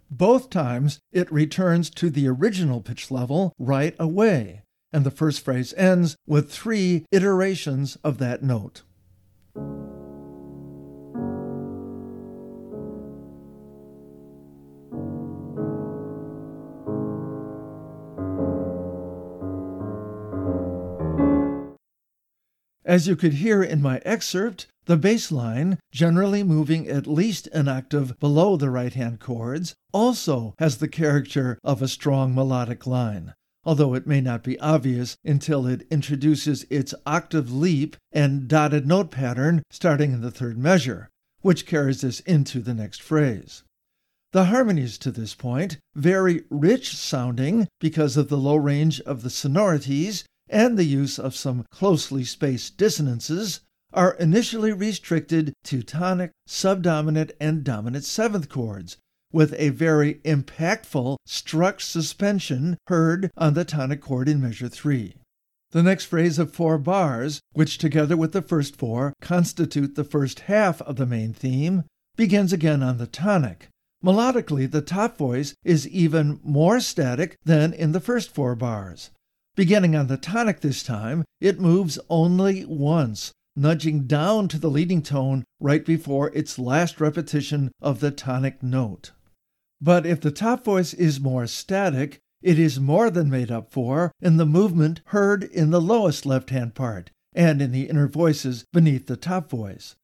Both 0.09 0.49
times 0.49 0.99
it 1.11 1.31
returns 1.31 1.89
to 1.91 2.09
the 2.09 2.27
original 2.27 2.81
pitch 2.81 3.09
level 3.09 3.53
right 3.57 3.95
away, 3.99 4.61
and 4.91 5.05
the 5.05 5.11
first 5.11 5.43
phrase 5.43 5.73
ends 5.75 6.15
with 6.27 6.51
three 6.51 7.05
iterations 7.11 7.97
of 8.03 8.19
that 8.19 8.43
note. 8.43 8.83
As 22.85 23.07
you 23.07 23.15
could 23.15 23.33
hear 23.33 23.63
in 23.63 23.81
my 23.81 23.99
excerpt, 24.05 24.67
the 24.85 24.97
bass 24.97 25.31
line, 25.31 25.79
generally 25.91 26.43
moving 26.43 26.87
at 26.87 27.07
least 27.07 27.47
an 27.47 27.67
octave 27.67 28.19
below 28.19 28.57
the 28.57 28.69
right 28.69 28.93
hand 28.93 29.19
chords, 29.19 29.75
also 29.93 30.53
has 30.59 30.77
the 30.77 30.87
character 30.87 31.57
of 31.63 31.81
a 31.81 31.87
strong 31.87 32.35
melodic 32.35 32.85
line, 32.85 33.33
although 33.63 33.93
it 33.93 34.07
may 34.07 34.19
not 34.19 34.43
be 34.43 34.59
obvious 34.59 35.15
until 35.23 35.65
it 35.65 35.87
introduces 35.89 36.65
its 36.69 36.93
octave 37.05 37.51
leap 37.51 37.95
and 38.11 38.47
dotted 38.47 38.85
note 38.85 39.09
pattern 39.09 39.63
starting 39.69 40.11
in 40.11 40.21
the 40.21 40.31
third 40.31 40.57
measure, 40.57 41.09
which 41.41 41.65
carries 41.65 42.03
us 42.03 42.19
into 42.21 42.59
the 42.59 42.73
next 42.73 43.01
phrase. 43.01 43.63
The 44.33 44.45
harmonies 44.45 44.97
to 44.97 45.11
this 45.11 45.35
point, 45.35 45.77
very 45.93 46.43
rich 46.49 46.97
sounding 46.97 47.67
because 47.79 48.17
of 48.17 48.29
the 48.29 48.37
low 48.37 48.55
range 48.55 48.99
of 49.01 49.21
the 49.21 49.29
sonorities 49.29 50.25
and 50.49 50.77
the 50.77 50.85
use 50.85 51.19
of 51.19 51.35
some 51.35 51.65
closely 51.71 52.23
spaced 52.23 52.77
dissonances 52.77 53.61
are 53.93 54.13
initially 54.15 54.73
restricted 54.73 55.53
to 55.63 55.83
tonic, 55.83 56.31
subdominant, 56.47 57.31
and 57.39 57.63
dominant 57.63 58.03
seventh 58.03 58.49
chords, 58.49 58.97
with 59.31 59.53
a 59.57 59.69
very 59.69 60.15
impactful 60.25 61.17
struck 61.25 61.81
suspension 61.81 62.77
heard 62.87 63.31
on 63.37 63.53
the 63.53 63.65
tonic 63.65 64.01
chord 64.01 64.27
in 64.27 64.41
measure 64.41 64.69
3. 64.69 65.15
The 65.71 65.83
next 65.83 66.05
phrase 66.05 66.37
of 66.37 66.53
four 66.53 66.77
bars, 66.77 67.41
which 67.53 67.79
together 67.79 68.15
with 68.15 68.31
the 68.31 68.43
first 68.43 68.75
four 68.75 69.13
constitute 69.21 69.95
the 69.95 70.03
first 70.03 70.41
half 70.41 70.81
of 70.83 70.97
the 70.97 71.07
main 71.07 71.33
theme, 71.33 71.83
begins 72.15 72.53
again 72.53 72.83
on 72.83 72.99
the 72.99 73.07
tonic. 73.07 73.69
Melodically, 74.03 74.69
the 74.69 74.81
top 74.81 75.17
voice 75.17 75.55
is 75.63 75.87
even 75.87 76.39
more 76.43 76.79
static 76.79 77.37
than 77.43 77.73
in 77.73 77.91
the 77.91 77.99
first 77.99 78.35
four 78.35 78.53
bars. 78.53 79.09
Beginning 79.55 79.95
on 79.95 80.07
the 80.07 80.17
tonic 80.17 80.59
this 80.59 80.83
time, 80.83 81.23
it 81.39 81.59
moves 81.59 81.97
only 82.09 82.65
once, 82.65 83.31
nudging 83.55 84.07
down 84.07 84.47
to 84.47 84.57
the 84.57 84.69
leading 84.69 85.01
tone 85.01 85.43
right 85.59 85.85
before 85.85 86.29
its 86.35 86.57
last 86.57 86.99
repetition 86.99 87.71
of 87.81 87.99
the 87.99 88.11
tonic 88.11 88.61
note. 88.63 89.11
But 89.81 90.05
if 90.05 90.21
the 90.21 90.31
top 90.31 90.63
voice 90.63 90.93
is 90.93 91.19
more 91.19 91.45
static, 91.47 92.19
it 92.41 92.59
is 92.59 92.79
more 92.79 93.09
than 93.09 93.29
made 93.29 93.51
up 93.51 93.71
for 93.71 94.11
in 94.21 94.37
the 94.37 94.45
movement 94.45 95.01
heard 95.05 95.43
in 95.43 95.71
the 95.71 95.81
lowest 95.81 96.25
left 96.25 96.49
hand 96.49 96.75
part 96.75 97.09
and 97.33 97.61
in 97.61 97.71
the 97.71 97.89
inner 97.89 98.07
voices 98.07 98.65
beneath 98.73 99.07
the 99.07 99.17
top 99.17 99.49
voice. 99.49 99.95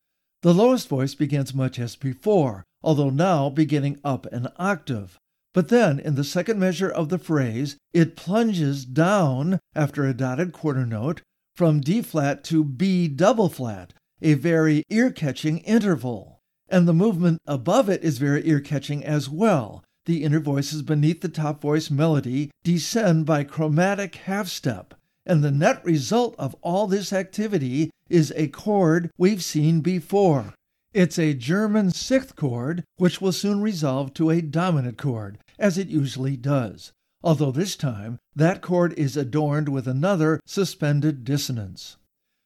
The 0.41 0.53
lowest 0.53 0.87
voice 0.87 1.15
begins 1.15 1.53
much 1.53 1.79
as 1.79 1.95
before, 1.95 2.63
although 2.81 3.09
now 3.09 3.49
beginning 3.49 3.99
up 4.03 4.25
an 4.27 4.47
octave. 4.57 5.17
But 5.53 5.67
then, 5.67 5.99
in 5.99 6.15
the 6.15 6.23
second 6.23 6.59
measure 6.59 6.89
of 6.89 7.09
the 7.09 7.17
phrase, 7.17 7.75
it 7.93 8.15
plunges 8.15 8.85
down 8.85 9.59
after 9.75 10.05
a 10.05 10.13
dotted 10.13 10.53
quarter 10.53 10.85
note 10.85 11.21
from 11.55 11.81
D 11.81 12.01
flat 12.01 12.43
to 12.45 12.63
B 12.63 13.07
double 13.07 13.49
flat, 13.49 13.93
a 14.21 14.33
very 14.35 14.83
ear 14.89 15.11
catching 15.11 15.59
interval. 15.59 16.39
And 16.69 16.87
the 16.87 16.93
movement 16.93 17.39
above 17.45 17.89
it 17.89 18.03
is 18.03 18.17
very 18.17 18.47
ear 18.47 18.59
catching 18.59 19.03
as 19.03 19.29
well. 19.29 19.83
The 20.05 20.23
inner 20.23 20.39
voices 20.39 20.81
beneath 20.81 21.21
the 21.21 21.29
top 21.29 21.61
voice 21.61 21.89
melody 21.89 22.51
descend 22.63 23.25
by 23.25 23.43
chromatic 23.43 24.15
half 24.15 24.47
step, 24.47 24.93
and 25.25 25.43
the 25.43 25.51
net 25.51 25.83
result 25.83 26.35
of 26.37 26.55
all 26.61 26.87
this 26.87 27.11
activity 27.11 27.91
is 28.09 28.33
a 28.35 28.47
chord 28.47 29.11
we've 29.17 29.43
seen 29.43 29.81
before. 29.81 30.53
It's 30.93 31.19
a 31.19 31.33
German 31.33 31.91
sixth 31.91 32.35
chord, 32.35 32.83
which 32.97 33.21
will 33.21 33.31
soon 33.31 33.61
resolve 33.61 34.13
to 34.15 34.29
a 34.29 34.41
dominant 34.41 34.97
chord, 34.97 35.37
as 35.57 35.77
it 35.77 35.87
usually 35.87 36.37
does 36.37 36.91
although 37.23 37.51
this 37.51 37.75
time 37.75 38.17
that 38.35 38.61
chord 38.61 38.93
is 38.93 39.17
adorned 39.17 39.69
with 39.69 39.87
another 39.87 40.39
suspended 40.45 41.23
dissonance. 41.23 41.97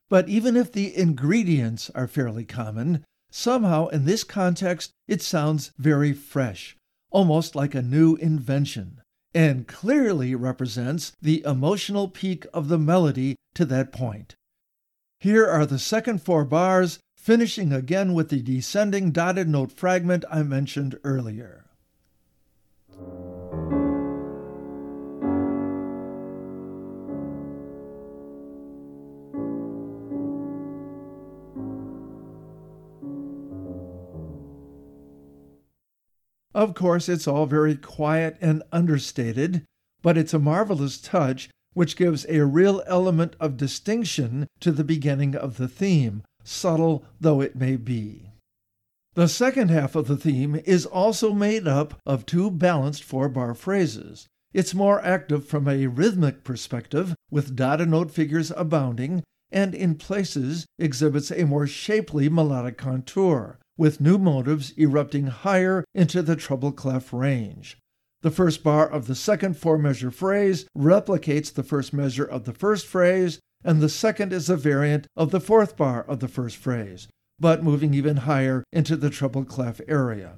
But 0.10 0.30
even 0.30 0.56
if 0.56 0.72
the 0.72 0.96
ingredients 0.96 1.90
are 1.96 2.08
fairly 2.08 2.46
common, 2.46 3.04
somehow 3.32 3.88
in 3.88 4.06
this 4.06 4.24
context 4.24 4.92
it 5.08 5.22
sounds 5.22 5.72
very 5.78 6.14
fresh, 6.14 6.76
almost 7.12 7.56
like 7.56 7.76
a 7.76 7.82
new 7.82 8.16
invention, 8.16 9.02
and 9.34 9.68
clearly 9.68 10.36
represents 10.36 11.14
the 11.22 11.44
emotional 11.46 12.08
peak 12.08 12.46
of 12.54 12.68
the 12.68 12.78
melody 12.78 13.36
to 13.56 13.66
that 13.66 13.92
point. 13.92 14.36
Here 15.20 15.48
are 15.48 15.66
the 15.66 15.80
second 15.80 16.22
four 16.22 16.46
bars, 16.46 17.00
finishing 17.18 17.72
again 17.72 18.14
with 18.14 18.30
the 18.30 18.42
descending 18.42 19.12
dotted 19.12 19.48
note 19.48 19.72
fragment 19.72 20.26
I 20.30 20.44
mentioned 20.44 21.00
earlier. 21.04 21.66
Of 36.54 36.76
course, 36.76 37.10
it's 37.10 37.28
all 37.28 37.46
very 37.46 37.76
quiet 37.76 38.38
and 38.40 38.64
understated, 38.72 39.64
but 40.02 40.18
it's 40.18 40.34
a 40.34 40.40
marvelous 40.40 41.00
touch 41.00 41.50
which 41.74 41.98
gives 41.98 42.26
a 42.30 42.46
real 42.46 42.84
element 42.86 43.36
of 43.40 43.58
distinction 43.58 44.48
to 44.60 44.72
the 44.72 44.84
beginning 44.84 45.36
of 45.36 45.58
the 45.58 45.68
theme, 45.68 46.24
subtle 46.44 47.04
though 47.20 47.42
it 47.42 47.56
may 47.56 47.76
be. 47.76 48.30
The 49.16 49.28
second 49.28 49.70
half 49.70 49.96
of 49.96 50.08
the 50.08 50.18
theme 50.18 50.60
is 50.66 50.86
also 50.86 51.34
made 51.34 51.68
up 51.68 52.00
of 52.06 52.26
two 52.26 52.52
balanced 52.52 53.04
four 53.04 53.30
bar 53.30 53.54
phrases. 53.54 54.28
It's 54.54 54.74
more 54.74 55.04
active 55.04 55.46
from 55.46 55.68
a 55.68 55.88
rhythmic 55.88 56.44
perspective, 56.44 57.16
with 57.32 57.56
dotted 57.56 57.90
note 57.90 58.12
figures 58.12 58.52
abounding, 58.56 59.24
and 59.52 59.74
in 59.74 59.96
places 59.96 60.66
exhibits 60.78 61.32
a 61.32 61.46
more 61.46 61.68
shapely 61.68 62.30
melodic 62.30 62.78
contour, 62.78 63.60
with 63.78 64.02
new 64.02 64.18
motives 64.18 64.74
erupting 64.78 65.28
higher 65.28 65.84
into 65.94 66.22
the 66.22 66.36
treble 66.36 66.72
clef 66.72 67.12
range. 67.12 67.78
The 68.22 68.32
first 68.32 68.64
bar 68.64 68.88
of 68.90 69.08
the 69.08 69.16
second 69.16 69.58
four 69.58 69.78
measure 69.78 70.12
phrase 70.12 70.66
replicates 70.78 71.54
the 71.54 71.64
first 71.64 71.92
measure 71.94 72.24
of 72.24 72.46
the 72.46 72.54
first 72.54 72.88
phrase, 72.88 73.40
and 73.64 73.82
the 73.82 73.90
second 73.90 74.32
is 74.32 74.50
a 74.50 74.56
variant 74.56 75.08
of 75.16 75.32
the 75.32 75.42
fourth 75.42 75.76
bar 75.76 76.04
of 76.04 76.20
the 76.20 76.28
first 76.28 76.58
phrase, 76.58 77.08
but 77.40 77.64
moving 77.64 77.94
even 77.94 78.18
higher 78.18 78.64
into 78.72 78.96
the 78.96 79.10
treble 79.10 79.44
clef 79.44 79.82
area. 79.88 80.38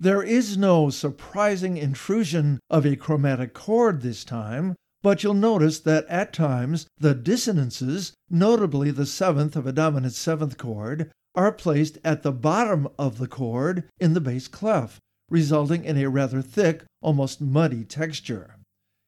There 0.00 0.22
is 0.22 0.56
no 0.56 0.90
surprising 0.90 1.76
intrusion 1.76 2.60
of 2.70 2.86
a 2.86 2.96
chromatic 2.96 3.52
chord 3.52 4.00
this 4.00 4.24
time, 4.24 4.74
but 5.02 5.22
you'll 5.22 5.34
notice 5.34 5.80
that 5.80 6.06
at 6.06 6.32
times 6.32 6.86
the 6.98 7.14
dissonances, 7.14 8.12
notably 8.30 8.90
the 8.90 9.06
seventh 9.06 9.54
of 9.54 9.66
a 9.66 9.72
dominant 9.72 10.14
seventh 10.14 10.56
chord, 10.56 11.10
are 11.34 11.52
placed 11.52 11.98
at 12.04 12.22
the 12.22 12.32
bottom 12.32 12.88
of 12.98 13.18
the 13.18 13.26
chord 13.26 13.84
in 13.98 14.14
the 14.14 14.20
bass 14.20 14.48
clef, 14.48 14.98
resulting 15.30 15.84
in 15.84 15.96
a 15.96 16.08
rather 16.08 16.42
thick, 16.42 16.84
almost 17.00 17.40
muddy 17.40 17.84
texture. 17.84 18.56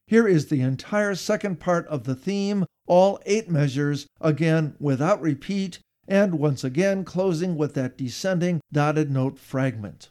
Here 0.06 0.28
is 0.28 0.46
the 0.46 0.60
entire 0.60 1.14
second 1.14 1.60
part 1.60 1.86
of 1.88 2.04
the 2.04 2.14
theme, 2.14 2.66
all 2.86 3.20
eight 3.24 3.48
measures, 3.48 4.06
again 4.20 4.74
without 4.78 5.20
repeat, 5.20 5.78
and 6.06 6.38
once 6.38 6.64
again 6.64 7.04
closing 7.04 7.56
with 7.56 7.74
that 7.74 7.96
descending 7.96 8.60
dotted 8.72 9.10
note 9.10 9.38
fragment. 9.38 10.10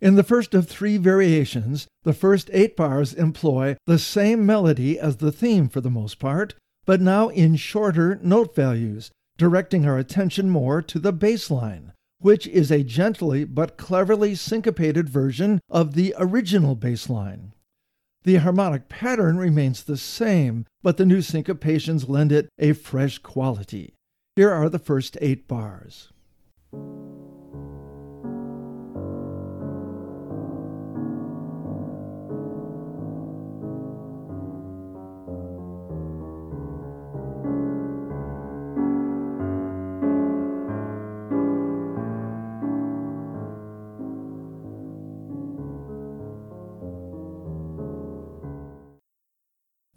In 0.00 0.14
the 0.14 0.22
first 0.22 0.54
of 0.54 0.66
three 0.66 0.96
variations, 0.96 1.86
the 2.04 2.14
first 2.14 2.48
eight 2.54 2.74
bars 2.74 3.12
employ 3.12 3.76
the 3.86 3.98
same 3.98 4.46
melody 4.46 4.98
as 4.98 5.16
the 5.16 5.32
theme 5.32 5.68
for 5.68 5.82
the 5.82 5.90
most 5.90 6.18
part, 6.18 6.54
but 6.86 7.02
now 7.02 7.28
in 7.28 7.56
shorter 7.56 8.18
note 8.22 8.54
values, 8.54 9.10
directing 9.36 9.84
our 9.84 9.98
attention 9.98 10.48
more 10.48 10.80
to 10.80 10.98
the 10.98 11.12
bass 11.12 11.50
line, 11.50 11.92
which 12.18 12.46
is 12.46 12.70
a 12.70 12.82
gently 12.82 13.44
but 13.44 13.76
cleverly 13.76 14.34
syncopated 14.34 15.08
version 15.08 15.60
of 15.68 15.92
the 15.92 16.14
original 16.18 16.74
bass 16.74 17.10
line. 17.10 17.52
The 18.24 18.36
harmonic 18.36 18.88
pattern 18.88 19.36
remains 19.36 19.82
the 19.82 19.98
same, 19.98 20.64
but 20.82 20.96
the 20.96 21.06
new 21.06 21.18
syncopations 21.18 22.08
lend 22.08 22.32
it 22.32 22.48
a 22.58 22.72
fresh 22.72 23.18
quality. 23.18 23.94
Here 24.36 24.50
are 24.50 24.70
the 24.70 24.78
first 24.78 25.18
eight 25.20 25.46
bars. 25.46 26.10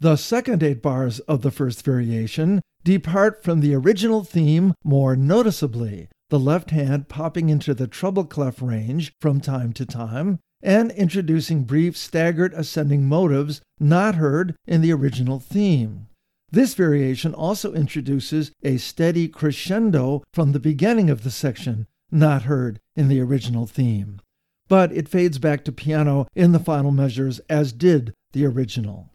The 0.04 0.16
second 0.16 0.62
eight 0.62 0.82
bars 0.82 1.20
of 1.20 1.40
the 1.40 1.50
first 1.50 1.82
variation 1.82 2.60
depart 2.84 3.42
from 3.42 3.60
the 3.60 3.74
original 3.74 4.22
theme 4.22 4.74
more 4.84 5.16
noticeably, 5.16 6.10
the 6.28 6.38
left 6.38 6.72
hand 6.72 7.08
popping 7.08 7.48
into 7.48 7.72
the 7.72 7.86
treble 7.86 8.26
clef 8.26 8.60
range 8.60 9.14
from 9.18 9.40
time 9.40 9.72
to 9.72 9.86
time, 9.86 10.40
and 10.62 10.90
introducing 10.90 11.64
brief 11.64 11.96
staggered 11.96 12.52
ascending 12.52 13.08
motives 13.08 13.62
not 13.80 14.16
heard 14.16 14.54
in 14.66 14.82
the 14.82 14.92
original 14.92 15.40
theme. 15.40 16.08
This 16.50 16.74
variation 16.74 17.32
also 17.32 17.72
introduces 17.72 18.52
a 18.62 18.76
steady 18.76 19.26
crescendo 19.26 20.22
from 20.34 20.52
the 20.52 20.60
beginning 20.60 21.08
of 21.08 21.24
the 21.24 21.30
section, 21.30 21.86
not 22.10 22.42
heard 22.42 22.78
in 22.94 23.08
the 23.08 23.22
original 23.22 23.66
theme. 23.66 24.20
But 24.68 24.92
it 24.92 25.08
fades 25.08 25.38
back 25.38 25.64
to 25.64 25.72
piano 25.72 26.26
in 26.34 26.52
the 26.52 26.58
final 26.58 26.90
measures, 26.90 27.38
as 27.48 27.72
did 27.72 28.12
the 28.34 28.44
original. 28.44 29.08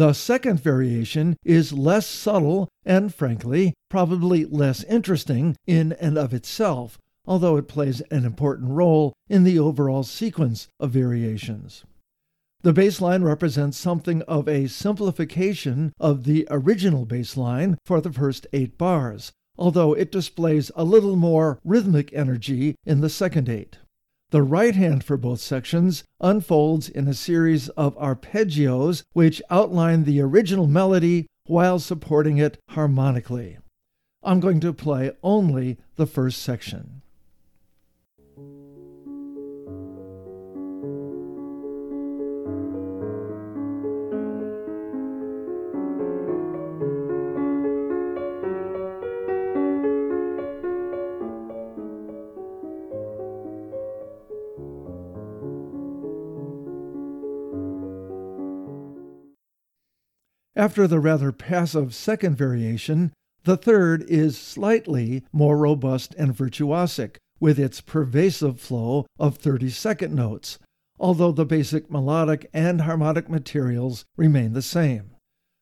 The 0.00 0.14
second 0.14 0.60
variation 0.60 1.36
is 1.44 1.74
less 1.74 2.06
subtle 2.06 2.70
and, 2.86 3.14
frankly, 3.14 3.74
probably 3.90 4.46
less 4.46 4.82
interesting 4.84 5.58
in 5.66 5.92
and 5.92 6.16
of 6.16 6.32
itself, 6.32 6.96
although 7.26 7.58
it 7.58 7.68
plays 7.68 8.00
an 8.10 8.24
important 8.24 8.70
role 8.70 9.12
in 9.28 9.44
the 9.44 9.58
overall 9.58 10.02
sequence 10.02 10.68
of 10.80 10.92
variations. 10.92 11.84
The 12.62 12.72
bass 12.72 13.02
line 13.02 13.24
represents 13.24 13.76
something 13.76 14.22
of 14.22 14.48
a 14.48 14.68
simplification 14.68 15.92
of 16.00 16.24
the 16.24 16.48
original 16.50 17.04
bass 17.04 17.36
line 17.36 17.76
for 17.84 18.00
the 18.00 18.10
first 18.10 18.46
eight 18.54 18.78
bars, 18.78 19.32
although 19.58 19.92
it 19.92 20.10
displays 20.10 20.70
a 20.74 20.82
little 20.82 21.14
more 21.14 21.58
rhythmic 21.62 22.10
energy 22.14 22.74
in 22.86 23.02
the 23.02 23.10
second 23.10 23.50
eight. 23.50 23.76
The 24.30 24.42
right 24.42 24.76
hand 24.76 25.02
for 25.02 25.16
both 25.16 25.40
sections 25.40 26.04
unfolds 26.20 26.88
in 26.88 27.08
a 27.08 27.14
series 27.14 27.68
of 27.70 27.98
arpeggios 27.98 29.02
which 29.12 29.42
outline 29.50 30.04
the 30.04 30.20
original 30.20 30.68
melody 30.68 31.26
while 31.46 31.80
supporting 31.80 32.38
it 32.38 32.58
harmonically. 32.68 33.58
I'm 34.22 34.38
going 34.38 34.60
to 34.60 34.72
play 34.72 35.10
only 35.24 35.78
the 35.96 36.06
first 36.06 36.42
section. 36.42 37.02
After 60.60 60.86
the 60.86 61.00
rather 61.00 61.32
passive 61.32 61.94
second 61.94 62.36
variation, 62.36 63.14
the 63.44 63.56
third 63.56 64.02
is 64.02 64.36
slightly 64.36 65.24
more 65.32 65.56
robust 65.56 66.14
and 66.18 66.36
virtuosic, 66.36 67.16
with 67.40 67.58
its 67.58 67.80
pervasive 67.80 68.60
flow 68.60 69.06
of 69.18 69.38
30 69.38 69.70
second 69.70 70.14
notes, 70.14 70.58
although 70.98 71.32
the 71.32 71.46
basic 71.46 71.90
melodic 71.90 72.50
and 72.52 72.82
harmonic 72.82 73.30
materials 73.30 74.04
remain 74.18 74.52
the 74.52 74.60
same. 74.60 75.12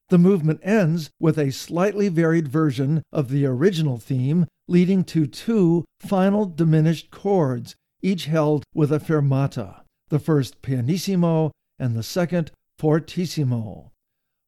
The 0.09 0.19
movement 0.19 0.59
ends 0.65 1.11
with 1.21 1.39
a 1.39 1.53
slightly 1.53 2.09
varied 2.09 2.49
version 2.49 3.05
of 3.13 3.29
the 3.29 3.47
original 3.47 3.99
theme, 3.99 4.47
leading 4.67 5.05
to 5.05 5.29
two 5.29 5.85
final 6.01 6.45
diminished 6.45 7.13
chords, 7.13 7.77
each 8.03 8.25
held 8.25 8.65
with 8.75 8.91
a 8.91 8.99
fermata, 8.99 9.83
the 10.09 10.19
first 10.19 10.61
pianissimo 10.61 11.53
and 11.79 11.95
the 11.95 12.03
second 12.03 12.51
fortissimo. 12.79 13.88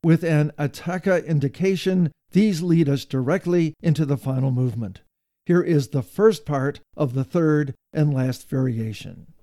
With 0.02 0.24
an 0.24 0.52
attacca 0.58 1.26
indication, 1.26 2.10
these 2.32 2.62
lead 2.62 2.88
us 2.88 3.04
directly 3.04 3.74
into 3.82 4.06
the 4.06 4.16
final 4.16 4.50
movement. 4.50 5.02
Here 5.44 5.60
is 5.60 5.88
the 5.88 6.02
first 6.02 6.46
part 6.46 6.80
of 6.96 7.12
the 7.12 7.24
third 7.24 7.74
and 7.92 8.14
last 8.14 8.48
variation. 8.48 9.34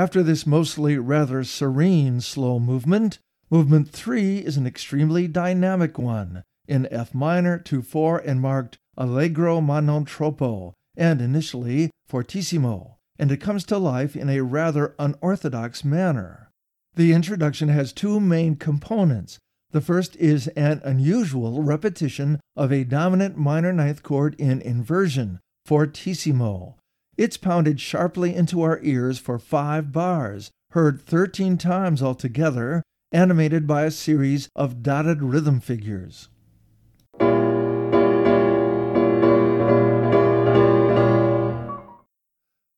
After 0.00 0.22
this 0.22 0.46
mostly 0.46 0.96
rather 0.96 1.44
serene 1.44 2.22
slow 2.22 2.58
movement, 2.58 3.18
movement 3.50 3.90
3 3.90 4.38
is 4.38 4.56
an 4.56 4.66
extremely 4.66 5.28
dynamic 5.28 5.98
one 5.98 6.42
in 6.66 6.88
F 6.90 7.12
minor 7.12 7.58
2-4 7.58 8.22
and 8.24 8.40
marked 8.40 8.78
Allegro 8.96 9.60
ma 9.60 9.80
non 9.80 10.06
troppo 10.06 10.72
and 10.96 11.20
initially 11.20 11.90
fortissimo, 12.08 12.96
and 13.18 13.30
it 13.30 13.42
comes 13.42 13.62
to 13.64 13.76
life 13.76 14.16
in 14.16 14.30
a 14.30 14.40
rather 14.40 14.94
unorthodox 14.98 15.84
manner. 15.84 16.50
The 16.94 17.12
introduction 17.12 17.68
has 17.68 17.92
two 17.92 18.20
main 18.20 18.56
components. 18.56 19.38
The 19.72 19.82
first 19.82 20.16
is 20.16 20.48
an 20.56 20.80
unusual 20.82 21.62
repetition 21.62 22.40
of 22.56 22.72
a 22.72 22.84
dominant 22.84 23.36
minor 23.36 23.74
ninth 23.74 24.02
chord 24.02 24.34
in 24.38 24.62
inversion, 24.62 25.40
fortissimo, 25.66 26.76
it's 27.20 27.36
pounded 27.36 27.78
sharply 27.78 28.34
into 28.34 28.62
our 28.62 28.80
ears 28.82 29.18
for 29.18 29.38
five 29.38 29.92
bars, 29.92 30.50
heard 30.70 30.98
13 31.02 31.58
times 31.58 32.02
altogether, 32.02 32.82
animated 33.12 33.66
by 33.66 33.82
a 33.82 33.90
series 33.90 34.48
of 34.56 34.82
dotted 34.82 35.22
rhythm 35.22 35.60
figures. 35.60 36.30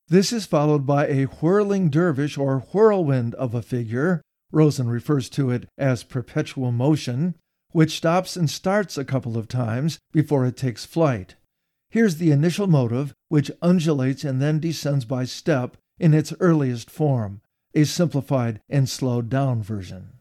This 0.08 0.32
is 0.32 0.44
followed 0.44 0.84
by 0.84 1.06
a 1.06 1.26
whirling 1.26 1.88
dervish 1.88 2.36
or 2.36 2.64
whirlwind 2.72 3.36
of 3.36 3.54
a 3.54 3.62
figure, 3.62 4.22
Rosen 4.50 4.88
refers 4.88 5.30
to 5.30 5.52
it 5.52 5.68
as 5.78 6.02
perpetual 6.02 6.72
motion, 6.72 7.36
which 7.70 7.96
stops 7.96 8.34
and 8.34 8.50
starts 8.50 8.98
a 8.98 9.04
couple 9.04 9.38
of 9.38 9.46
times 9.46 10.00
before 10.10 10.44
it 10.44 10.56
takes 10.56 10.84
flight. 10.84 11.36
Here's 11.92 12.16
the 12.16 12.30
initial 12.30 12.66
motive, 12.66 13.12
which 13.28 13.50
undulates 13.60 14.24
and 14.24 14.40
then 14.40 14.60
descends 14.60 15.04
by 15.04 15.26
step 15.26 15.76
in 15.98 16.14
its 16.14 16.32
earliest 16.40 16.90
form, 16.90 17.42
a 17.74 17.84
simplified 17.84 18.62
and 18.66 18.88
slowed 18.88 19.28
down 19.28 19.62
version. 19.62 20.14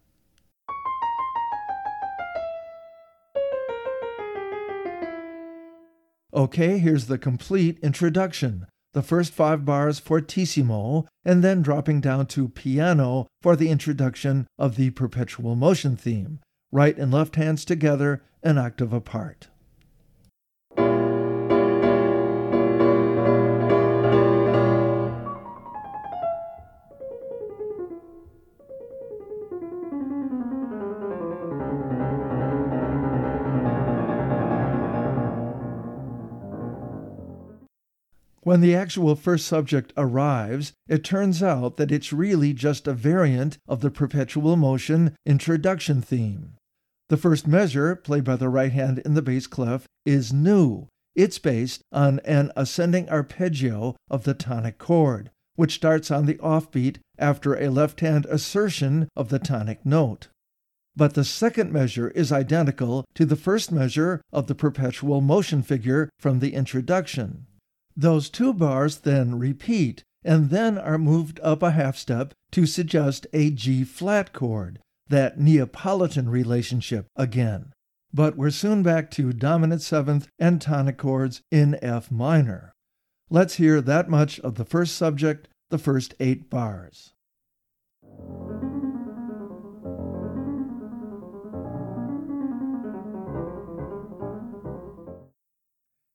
Okay, 6.33 6.77
here's 6.77 7.05
the 7.05 7.17
complete 7.17 7.79
introduction. 7.81 8.67
The 8.91 9.01
first 9.01 9.31
five 9.31 9.63
bars 9.63 9.97
fortissimo, 9.97 11.07
and 11.23 11.41
then 11.41 11.61
dropping 11.61 12.01
down 12.01 12.25
to 12.27 12.49
piano 12.49 13.27
for 13.41 13.55
the 13.55 13.69
introduction 13.69 14.45
of 14.59 14.75
the 14.75 14.89
perpetual 14.89 15.55
motion 15.55 15.95
theme, 15.95 16.41
right 16.69 16.97
and 16.97 17.13
left 17.13 17.37
hands 17.37 17.63
together, 17.63 18.23
an 18.43 18.57
octave 18.57 18.91
apart. 18.91 19.47
When 38.51 38.59
the 38.59 38.75
actual 38.75 39.15
first 39.15 39.47
subject 39.47 39.93
arrives, 39.95 40.73
it 40.85 41.05
turns 41.05 41.41
out 41.41 41.77
that 41.77 41.89
it's 41.89 42.11
really 42.11 42.51
just 42.51 42.85
a 42.85 42.93
variant 42.93 43.57
of 43.65 43.79
the 43.79 43.89
perpetual 43.89 44.57
motion 44.57 45.15
introduction 45.25 46.01
theme. 46.01 46.57
The 47.07 47.15
first 47.15 47.47
measure, 47.47 47.95
played 47.95 48.25
by 48.25 48.35
the 48.35 48.49
right 48.49 48.73
hand 48.73 48.99
in 49.05 49.13
the 49.13 49.21
bass 49.21 49.47
clef, 49.47 49.87
is 50.05 50.33
new. 50.33 50.89
It's 51.15 51.39
based 51.39 51.81
on 51.93 52.19
an 52.25 52.51
ascending 52.57 53.09
arpeggio 53.09 53.95
of 54.09 54.25
the 54.25 54.33
tonic 54.33 54.77
chord, 54.77 55.31
which 55.55 55.75
starts 55.75 56.11
on 56.11 56.25
the 56.25 56.35
offbeat 56.39 56.97
after 57.17 57.53
a 57.53 57.69
left 57.69 58.01
hand 58.01 58.25
assertion 58.25 59.07
of 59.15 59.29
the 59.29 59.39
tonic 59.39 59.85
note. 59.85 60.27
but 60.93 61.13
the 61.13 61.23
second 61.23 61.71
measure 61.71 62.09
is 62.09 62.33
identical 62.33 63.05
to 63.15 63.23
the 63.23 63.37
first 63.37 63.71
measure 63.71 64.21
of 64.33 64.47
the 64.47 64.55
perpetual 64.55 65.21
motion 65.21 65.63
figure 65.63 66.09
from 66.19 66.39
the 66.39 66.53
introduction. 66.53 67.45
Those 67.95 68.29
two 68.29 68.53
bars 68.53 68.99
then 68.99 69.37
repeat 69.37 70.03
and 70.23 70.49
then 70.49 70.77
are 70.77 70.97
moved 70.97 71.39
up 71.41 71.63
a 71.63 71.71
half 71.71 71.97
step 71.97 72.33
to 72.51 72.65
suggest 72.65 73.27
a 73.33 73.49
G 73.49 73.83
flat 73.83 74.33
chord, 74.33 74.79
that 75.07 75.39
Neapolitan 75.39 76.29
relationship 76.29 77.07
again. 77.15 77.73
But 78.13 78.35
we're 78.37 78.51
soon 78.51 78.83
back 78.83 79.09
to 79.11 79.33
dominant 79.33 79.81
seventh 79.81 80.27
and 80.37 80.61
tonic 80.61 80.97
chords 80.97 81.41
in 81.49 81.79
F 81.81 82.11
minor. 82.11 82.73
Let's 83.29 83.55
hear 83.55 83.81
that 83.81 84.09
much 84.09 84.39
of 84.41 84.55
the 84.55 84.65
first 84.65 84.95
subject, 84.95 85.47
the 85.69 85.77
first 85.77 86.13
eight 86.19 86.49
bars. 86.49 87.13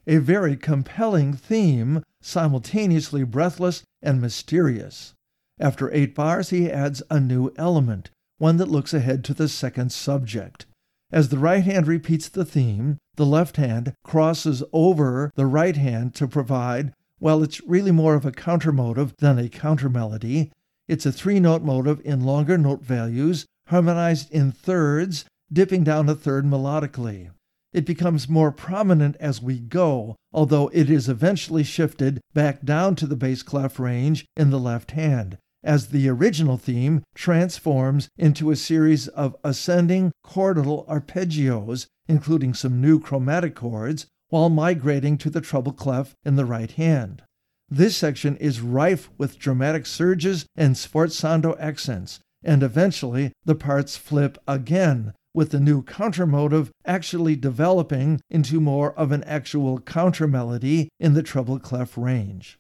A 0.07 0.19
very 0.19 0.57
compelling 0.57 1.33
theme, 1.33 2.03
simultaneously 2.21 3.25
breathless 3.25 3.83
and 4.03 4.21
mysterious. 4.21 5.15
After 5.59 5.93
eight 5.93 6.15
bars, 6.15 6.51
he 6.51 6.71
adds 6.71 7.03
a 7.11 7.19
new 7.19 7.53
element, 7.57 8.11
one 8.39 8.57
that 8.59 8.71
looks 8.71 8.95
ahead 8.95 9.25
to 9.25 9.35
the 9.35 9.49
second 9.49 9.91
subject. 9.91 10.67
As 11.11 11.29
the 11.29 11.39
right 11.39 11.65
hand 11.65 11.87
repeats 11.87 12.29
the 12.29 12.45
theme, 12.45 12.99
the 13.17 13.27
left 13.27 13.57
hand 13.57 13.95
crosses 14.05 14.63
over 14.73 15.31
the 15.35 15.47
right 15.47 15.77
hand 15.77 16.15
to 16.17 16.29
provide, 16.29 16.93
while 17.19 17.43
it's 17.43 17.61
really 17.63 17.93
more 17.93 18.15
of 18.15 18.27
a 18.27 18.33
counter 18.33 18.73
motive 18.73 19.15
than 19.19 19.39
a 19.39 19.49
counter 19.49 19.89
melody, 19.89 20.53
it's 20.89 21.07
a 21.07 21.13
three 21.13 21.41
note 21.41 21.63
motive 21.63 22.01
in 22.05 22.25
longer 22.25 22.59
note 22.59 22.83
values, 22.83 23.47
harmonized 23.69 24.31
in 24.31 24.53
thirds, 24.53 25.25
dipping 25.53 25.83
down 25.83 26.09
a 26.09 26.15
third 26.15 26.45
melodically. 26.45 27.31
It 27.77 27.85
becomes 27.85 28.27
more 28.27 28.53
prominent 28.53 29.16
as 29.20 29.43
we 29.43 29.59
go, 29.59 30.16
although 30.33 30.68
it 30.72 30.89
is 30.89 31.11
eventually 31.11 31.62
shifted 31.62 32.22
back 32.33 32.64
down 32.64 32.97
to 32.97 33.07
the 33.07 33.16
bass 33.16 33.43
clef 33.43 33.79
range 33.79 34.24
in 34.35 34.49
the 34.49 34.59
left 34.59 34.93
hand, 34.93 35.37
as 35.62 35.89
the 35.89 36.09
original 36.09 36.57
theme 36.57 37.03
transforms 37.14 38.09
into 38.16 38.51
a 38.51 38.57
series 38.57 39.09
of 39.09 39.37
ascending 39.45 40.12
chordal 40.24 40.89
arpeggios, 40.89 41.87
including 42.09 42.55
some 42.55 42.81
new 42.81 42.99
chromatic 42.99 43.55
chords, 43.55 44.07
while 44.31 44.49
migrating 44.49 45.18
to 45.18 45.29
the 45.29 45.43
treble 45.43 45.74
clef 45.74 46.14
in 46.24 46.37
the 46.37 46.47
right 46.47 46.70
hand. 46.70 47.24
This 47.68 47.95
section 47.95 48.39
is 48.39 48.62
rife 48.62 49.11
with 49.18 49.39
dramatic 49.39 49.85
surges 49.85 50.47
and 50.57 50.77
sforzando 50.77 51.55
accents, 51.61 52.20
and 52.43 52.62
eventually 52.62 53.33
the 53.45 53.55
parts 53.55 53.99
flip 53.99 54.39
again, 54.49 55.12
with 55.37 55.51
the 55.51 55.61
new 55.61 55.82
counter 55.82 56.26
motive 56.26 56.72
actually 56.87 57.37
developing 57.37 58.22
into 58.30 58.59
more 58.59 58.95
of 58.95 59.12
an 59.12 59.22
actual 59.24 59.78
counter 59.80 60.26
melody 60.26 60.89
in 60.99 61.12
the 61.12 61.22
treble 61.22 61.59
clef 61.59 61.99
range. 61.99 62.59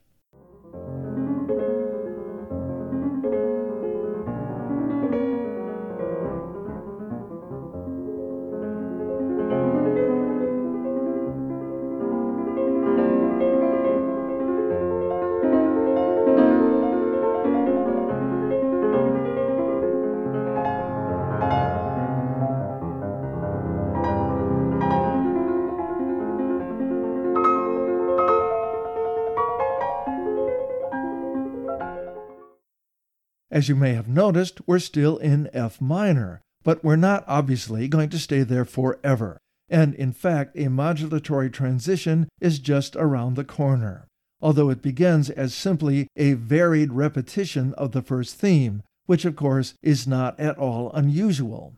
As 33.56 33.70
you 33.70 33.74
may 33.74 33.94
have 33.94 34.06
noticed, 34.06 34.60
we're 34.66 34.78
still 34.78 35.16
in 35.16 35.48
F 35.54 35.80
minor, 35.80 36.42
but 36.62 36.84
we're 36.84 36.94
not 36.94 37.24
obviously 37.26 37.88
going 37.88 38.10
to 38.10 38.18
stay 38.18 38.42
there 38.42 38.66
forever. 38.66 39.38
And 39.70 39.94
in 39.94 40.12
fact, 40.12 40.58
a 40.58 40.68
modulatory 40.68 41.50
transition 41.50 42.28
is 42.38 42.58
just 42.58 42.96
around 42.96 43.34
the 43.34 43.44
corner, 43.44 44.08
although 44.42 44.68
it 44.68 44.82
begins 44.82 45.30
as 45.30 45.54
simply 45.54 46.06
a 46.16 46.34
varied 46.34 46.92
repetition 46.92 47.72
of 47.78 47.92
the 47.92 48.02
first 48.02 48.34
theme, 48.34 48.82
which 49.06 49.24
of 49.24 49.36
course 49.36 49.72
is 49.82 50.06
not 50.06 50.38
at 50.38 50.58
all 50.58 50.92
unusual. 50.92 51.72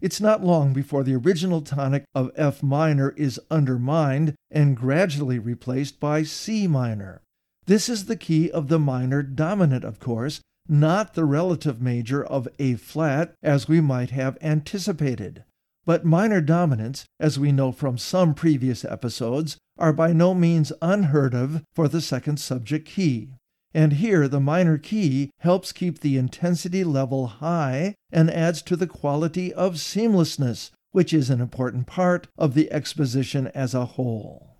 It's 0.00 0.20
not 0.20 0.44
long 0.44 0.72
before 0.72 1.02
the 1.02 1.16
original 1.16 1.62
tonic 1.62 2.04
of 2.14 2.30
F 2.36 2.62
minor 2.62 3.10
is 3.16 3.40
undermined 3.50 4.36
and 4.52 4.76
gradually 4.76 5.40
replaced 5.40 5.98
by 5.98 6.22
C 6.22 6.68
minor. 6.68 7.22
This 7.66 7.88
is 7.88 8.04
the 8.04 8.14
key 8.14 8.52
of 8.52 8.68
the 8.68 8.78
minor 8.78 9.24
dominant, 9.24 9.82
of 9.82 9.98
course, 9.98 10.40
not 10.68 11.14
the 11.14 11.24
relative 11.24 11.80
major 11.80 12.24
of 12.24 12.48
A 12.58 12.74
flat 12.74 13.34
as 13.42 13.68
we 13.68 13.80
might 13.80 14.10
have 14.10 14.38
anticipated. 14.40 15.44
But 15.84 16.04
minor 16.04 16.40
dominants, 16.40 17.04
as 17.20 17.38
we 17.38 17.52
know 17.52 17.72
from 17.72 17.98
some 17.98 18.34
previous 18.34 18.84
episodes, 18.84 19.58
are 19.78 19.92
by 19.92 20.12
no 20.12 20.34
means 20.34 20.72
unheard 20.80 21.34
of 21.34 21.62
for 21.74 21.88
the 21.88 22.00
second 22.00 22.38
subject 22.38 22.88
key. 22.88 23.30
And 23.74 23.94
here 23.94 24.28
the 24.28 24.40
minor 24.40 24.78
key 24.78 25.30
helps 25.40 25.72
keep 25.72 25.98
the 25.98 26.16
intensity 26.16 26.84
level 26.84 27.26
high 27.26 27.96
and 28.12 28.30
adds 28.30 28.62
to 28.62 28.76
the 28.76 28.86
quality 28.86 29.52
of 29.52 29.74
seamlessness, 29.74 30.70
which 30.92 31.12
is 31.12 31.28
an 31.28 31.40
important 31.40 31.86
part 31.86 32.28
of 32.38 32.54
the 32.54 32.72
exposition 32.72 33.48
as 33.48 33.74
a 33.74 33.84
whole. 33.84 34.53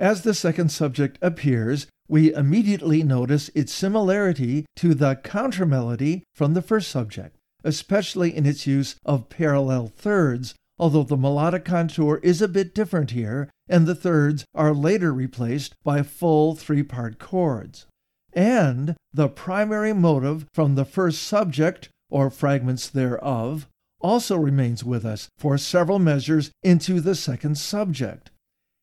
As 0.00 0.22
the 0.22 0.32
second 0.32 0.70
subject 0.70 1.18
appears, 1.20 1.86
we 2.08 2.32
immediately 2.32 3.02
notice 3.02 3.50
its 3.54 3.70
similarity 3.70 4.64
to 4.76 4.94
the 4.94 5.16
countermelody 5.16 6.22
from 6.34 6.54
the 6.54 6.62
first 6.62 6.88
subject, 6.88 7.36
especially 7.64 8.34
in 8.34 8.46
its 8.46 8.66
use 8.66 8.96
of 9.04 9.28
parallel 9.28 9.88
thirds, 9.88 10.54
although 10.78 11.02
the 11.02 11.18
melodic 11.18 11.66
contour 11.66 12.18
is 12.22 12.40
a 12.40 12.48
bit 12.48 12.74
different 12.74 13.10
here, 13.10 13.50
and 13.68 13.86
the 13.86 13.94
thirds 13.94 14.46
are 14.54 14.72
later 14.72 15.12
replaced 15.12 15.74
by 15.84 16.02
full 16.02 16.54
three 16.54 16.82
part 16.82 17.18
chords. 17.18 17.84
And 18.32 18.96
the 19.12 19.28
primary 19.28 19.92
motive 19.92 20.46
from 20.54 20.76
the 20.76 20.86
first 20.86 21.22
subject, 21.22 21.90
or 22.08 22.30
fragments 22.30 22.88
thereof, 22.88 23.68
also 24.00 24.38
remains 24.38 24.82
with 24.82 25.04
us 25.04 25.28
for 25.36 25.58
several 25.58 25.98
measures 25.98 26.50
into 26.62 27.02
the 27.02 27.14
second 27.14 27.58
subject. 27.58 28.30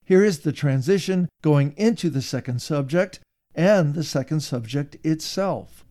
Here 0.08 0.24
is 0.24 0.40
the 0.40 0.54
transition 0.54 1.28
going 1.42 1.74
into 1.76 2.10
the 2.10 2.22
second 2.22 2.62
subject 2.62 3.20
and 3.54 3.94
the 3.94 4.06
second 4.06 4.40
subject 4.40 4.96
itself. 5.06 5.86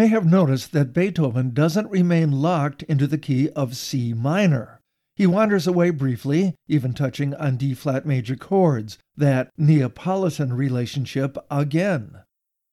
May 0.00 0.06
have 0.06 0.24
noticed 0.24 0.72
that 0.72 0.94
Beethoven 0.94 1.50
doesn't 1.50 1.90
remain 1.90 2.32
locked 2.32 2.82
into 2.84 3.06
the 3.06 3.18
key 3.18 3.50
of 3.50 3.76
C 3.76 4.14
minor. 4.14 4.80
He 5.14 5.26
wanders 5.26 5.66
away 5.66 5.90
briefly, 5.90 6.54
even 6.66 6.94
touching 6.94 7.34
on 7.34 7.58
D 7.58 7.74
flat 7.74 8.06
major 8.06 8.34
chords, 8.34 8.96
that 9.14 9.50
Neapolitan 9.58 10.54
relationship 10.54 11.36
again. 11.50 12.16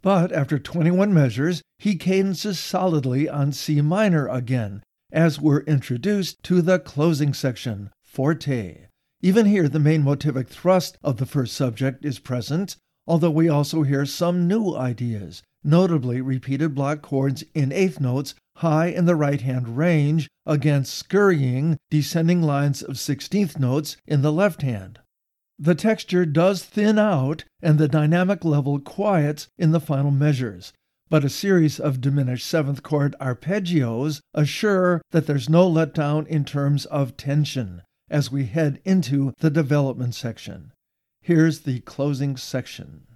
But 0.02 0.32
after 0.32 0.58
21 0.58 1.14
measures, 1.14 1.62
he 1.78 1.98
cadences 1.98 2.60
solidly 2.60 3.28
on 3.28 3.52
C 3.52 3.82
minor 3.82 4.30
again, 4.30 4.82
as 5.12 5.38
we're 5.38 5.64
introduced 5.64 6.42
to 6.44 6.62
the 6.62 6.80
closing 6.80 7.34
section, 7.34 7.90
forte. 8.06 8.86
Even 9.22 9.48
here, 9.48 9.68
the 9.68 9.82
main 9.82 10.02
motivic 10.02 10.48
thrust 10.48 10.98
of 11.04 11.18
the 11.18 11.26
first 11.26 11.56
subject 11.56 12.06
is 12.06 12.20
present, 12.20 12.78
although 13.06 13.32
we 13.32 13.50
also 13.50 13.84
hear 13.84 14.06
some 14.06 14.48
new 14.48 14.74
ideas, 14.78 15.44
notably 15.68 16.22
repeated 16.22 16.74
block 16.74 17.02
chords 17.02 17.44
in 17.54 17.72
eighth 17.72 18.00
notes 18.00 18.34
high 18.58 18.88
in 18.88 19.06
the 19.06 19.16
right 19.16 19.42
hand 19.42 19.78
range 19.78 20.28
against 20.46 20.94
scurrying 20.94 21.78
descending 21.92 22.42
lines 22.42 22.82
of 22.82 22.98
sixteenth 22.98 23.60
notes 23.60 23.98
in 24.08 24.22
the 24.22 24.32
left 24.32 24.62
hand. 24.62 25.00
The 25.60 25.76
texture 25.76 26.26
does 26.26 26.64
thin 26.64 27.00
out 27.00 27.44
and 27.62 27.78
the 27.78 27.88
dynamic 27.88 28.46
level 28.46 28.80
quiets 28.80 29.48
in 29.58 29.72
the 29.72 29.80
final 29.80 30.12
measures, 30.12 30.72
but 31.10 31.26
a 31.26 31.30
series 31.30 31.80
of 31.80 32.00
diminished 32.00 32.46
seventh 32.46 32.84
chord 32.84 33.16
arpeggios 33.20 34.22
assure 34.36 35.02
that 35.12 35.26
there's 35.26 35.50
no 35.50 35.70
letdown 35.70 36.28
in 36.28 36.46
terms 36.46 36.86
of 36.86 37.18
tension 37.18 37.82
as 38.10 38.32
we 38.32 38.46
head 38.46 38.80
into 38.86 39.34
the 39.40 39.50
development 39.50 40.14
section. 40.14 40.72
Here's 41.22 41.62
the 41.62 41.80
closing 41.80 42.38
section. 42.38 43.07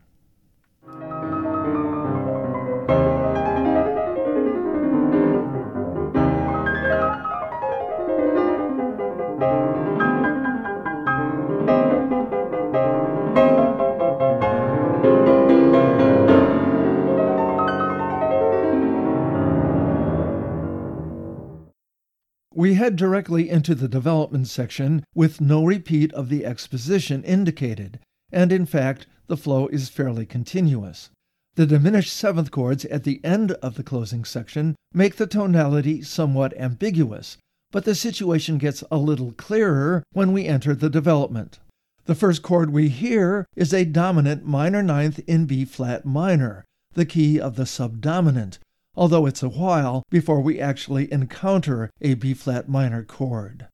We 22.61 22.75
head 22.75 22.95
directly 22.95 23.49
into 23.49 23.73
the 23.73 23.87
development 23.87 24.47
section 24.47 25.03
with 25.15 25.41
no 25.41 25.65
repeat 25.65 26.13
of 26.13 26.29
the 26.29 26.45
exposition 26.45 27.23
indicated, 27.23 27.99
and 28.31 28.51
in 28.51 28.67
fact, 28.67 29.07
the 29.25 29.35
flow 29.35 29.65
is 29.69 29.89
fairly 29.89 30.27
continuous. 30.27 31.09
The 31.55 31.65
diminished 31.65 32.13
seventh 32.13 32.51
chords 32.51 32.85
at 32.85 33.03
the 33.03 33.19
end 33.23 33.53
of 33.53 33.73
the 33.73 33.83
closing 33.83 34.23
section 34.23 34.75
make 34.93 35.15
the 35.15 35.25
tonality 35.25 36.03
somewhat 36.03 36.55
ambiguous, 36.55 37.37
but 37.71 37.83
the 37.83 37.95
situation 37.95 38.59
gets 38.59 38.83
a 38.91 38.97
little 38.99 39.31
clearer 39.31 40.03
when 40.13 40.31
we 40.31 40.45
enter 40.45 40.75
the 40.75 40.87
development. 40.91 41.57
The 42.05 42.13
first 42.13 42.43
chord 42.43 42.69
we 42.69 42.89
hear 42.89 43.47
is 43.55 43.73
a 43.73 43.85
dominant 43.85 44.45
minor 44.45 44.83
ninth 44.83 45.19
in 45.25 45.47
B 45.47 45.65
flat 45.65 46.05
minor, 46.05 46.63
the 46.93 47.07
key 47.07 47.39
of 47.39 47.55
the 47.55 47.65
subdominant, 47.65 48.59
although 48.95 49.25
it's 49.25 49.43
a 49.43 49.49
while 49.49 50.03
before 50.09 50.41
we 50.41 50.59
actually 50.59 51.11
encounter 51.11 51.89
a 52.01 52.13
B 52.15 52.33
flat 52.33 52.67
minor 52.67 53.03
chord. 53.03 53.67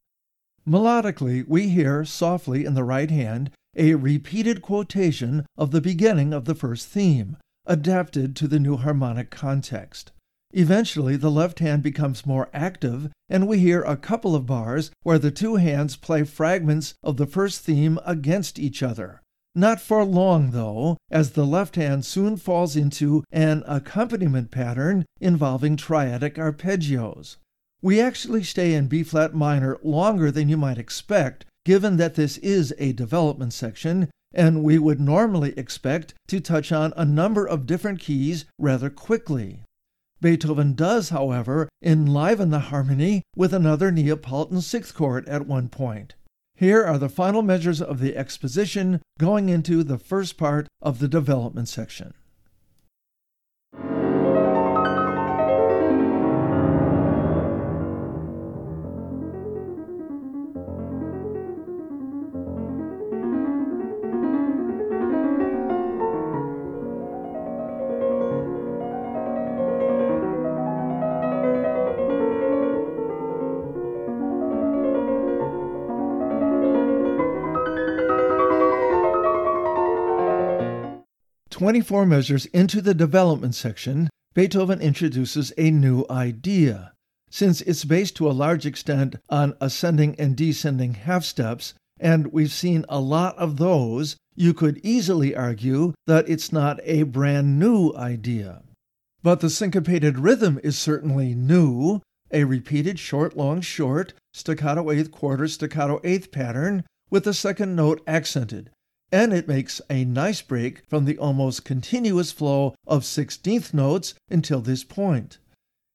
Melodically, 0.67 1.47
we 1.47 1.69
hear 1.69 2.03
softly 2.03 2.65
in 2.65 2.73
the 2.73 2.83
right 2.83 3.09
hand 3.09 3.51
a 3.75 3.95
repeated 3.95 4.61
quotation 4.61 5.45
of 5.57 5.71
the 5.71 5.81
beginning 5.81 6.33
of 6.33 6.45
the 6.45 6.55
first 6.55 6.87
theme, 6.87 7.37
adapted 7.65 8.35
to 8.35 8.47
the 8.47 8.59
new 8.59 8.75
harmonic 8.75 9.29
context. 9.29 10.11
Eventually, 10.53 11.15
the 11.15 11.31
left 11.31 11.59
hand 11.59 11.83
becomes 11.83 12.25
more 12.25 12.49
active, 12.53 13.11
and 13.29 13.47
we 13.47 13.59
hear 13.59 13.81
a 13.83 13.97
couple 13.97 14.35
of 14.35 14.45
bars 14.45 14.91
where 15.03 15.19
the 15.19 15.31
two 15.31 15.57
hands 15.57 15.95
play 15.95 16.23
fragments 16.23 16.95
of 17.03 17.17
the 17.17 17.27
first 17.27 17.61
theme 17.61 17.99
against 18.05 18.57
each 18.57 18.81
other. 18.81 19.21
Not 19.55 19.81
for 19.81 20.03
long, 20.03 20.51
though, 20.51 20.97
as 21.09 21.31
the 21.31 21.45
left 21.45 21.75
hand 21.75 22.05
soon 22.05 22.37
falls 22.37 22.75
into 22.75 23.23
an 23.31 23.63
accompaniment 23.65 24.51
pattern 24.51 25.05
involving 25.19 25.77
triadic 25.77 26.37
arpeggios. 26.37 27.37
We 27.81 27.99
actually 27.99 28.43
stay 28.43 28.73
in 28.73 28.87
B 28.87 29.03
flat 29.03 29.33
minor 29.33 29.77
longer 29.81 30.31
than 30.31 30.49
you 30.49 30.57
might 30.57 30.77
expect, 30.77 31.45
given 31.65 31.97
that 31.97 32.15
this 32.15 32.37
is 32.37 32.73
a 32.77 32.93
development 32.93 33.53
section, 33.53 34.09
and 34.33 34.63
we 34.63 34.77
would 34.77 34.99
normally 34.99 35.53
expect 35.57 36.13
to 36.27 36.39
touch 36.39 36.71
on 36.71 36.93
a 36.95 37.05
number 37.05 37.45
of 37.45 37.65
different 37.65 37.99
keys 37.99 38.45
rather 38.59 38.89
quickly. 38.89 39.61
Beethoven 40.19 40.73
does, 40.73 41.09
however, 41.09 41.69
enliven 41.83 42.49
the 42.49 42.59
harmony 42.59 43.21
with 43.35 43.53
another 43.53 43.91
Neapolitan 43.91 44.61
sixth 44.61 44.95
chord 44.95 45.27
at 45.29 45.47
one 45.47 45.69
point. 45.69 46.15
Here 46.59 46.83
are 46.83 46.97
the 46.97 47.07
final 47.07 47.43
measures 47.43 47.83
of 47.83 47.99
the 47.99 48.17
exposition 48.17 48.99
going 49.19 49.47
into 49.47 49.83
the 49.83 49.99
first 49.99 50.37
part 50.37 50.67
of 50.81 50.97
the 50.97 51.07
development 51.07 51.67
section. 51.69 52.15
24 81.67 82.05
measures 82.05 82.45
into 82.45 82.81
the 82.81 82.93
development 82.93 83.53
section, 83.53 84.09
Beethoven 84.33 84.79
introduces 84.79 85.51
a 85.57 85.69
new 85.69 86.05
idea. 86.09 86.93
Since 87.29 87.59
it's 87.59 87.83
based 87.83 88.15
to 88.15 88.29
a 88.29 88.31
large 88.31 88.65
extent 88.65 89.17
on 89.27 89.53
ascending 89.59 90.15
and 90.17 90.33
descending 90.33 90.93
half 90.93 91.25
steps, 91.25 91.73
and 91.99 92.27
we've 92.27 92.53
seen 92.53 92.85
a 92.87 93.01
lot 93.01 93.37
of 93.37 93.57
those, 93.57 94.15
you 94.33 94.53
could 94.53 94.79
easily 94.81 95.35
argue 95.35 95.93
that 96.05 96.29
it's 96.29 96.53
not 96.53 96.79
a 96.83 97.03
brand 97.03 97.59
new 97.59 97.93
idea. 97.97 98.63
But 99.21 99.41
the 99.41 99.49
syncopated 99.49 100.17
rhythm 100.17 100.61
is 100.63 100.77
certainly 100.77 101.35
new, 101.35 101.99
a 102.31 102.45
repeated 102.45 102.97
short 102.97 103.35
long 103.35 103.59
short, 103.59 104.13
staccato 104.31 104.89
eighth 104.89 105.11
quarter, 105.11 105.49
staccato 105.49 105.99
eighth 106.05 106.31
pattern, 106.31 106.85
with 107.09 107.25
the 107.25 107.33
second 107.33 107.75
note 107.75 108.01
accented, 108.07 108.69
and 109.11 109.33
it 109.33 109.47
makes 109.47 109.81
a 109.89 110.03
nice 110.05 110.41
break 110.41 110.83
from 110.87 111.05
the 111.05 111.17
almost 111.17 111.65
continuous 111.65 112.31
flow 112.31 112.75
of 112.85 113.05
sixteenth 113.05 113.73
notes 113.73 114.13
until 114.29 114.61
this 114.61 114.83
point. 114.83 115.37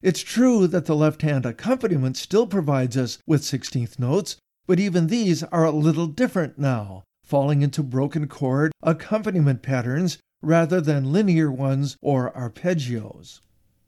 It's 0.00 0.20
true 0.20 0.66
that 0.66 0.86
the 0.86 0.96
left 0.96 1.22
hand 1.22 1.46
accompaniment 1.46 2.16
still 2.16 2.46
provides 2.46 2.96
us 2.96 3.18
with 3.26 3.44
sixteenth 3.44 3.98
notes, 3.98 4.36
but 4.66 4.80
even 4.80 5.06
these 5.06 5.42
are 5.44 5.64
a 5.64 5.70
little 5.70 6.06
different 6.06 6.58
now, 6.58 7.04
falling 7.24 7.62
into 7.62 7.82
broken 7.82 8.26
chord 8.26 8.72
accompaniment 8.82 9.62
patterns 9.62 10.18
rather 10.40 10.80
than 10.80 11.12
linear 11.12 11.52
ones 11.52 11.96
or 12.02 12.32
arpeggios. 12.32 13.40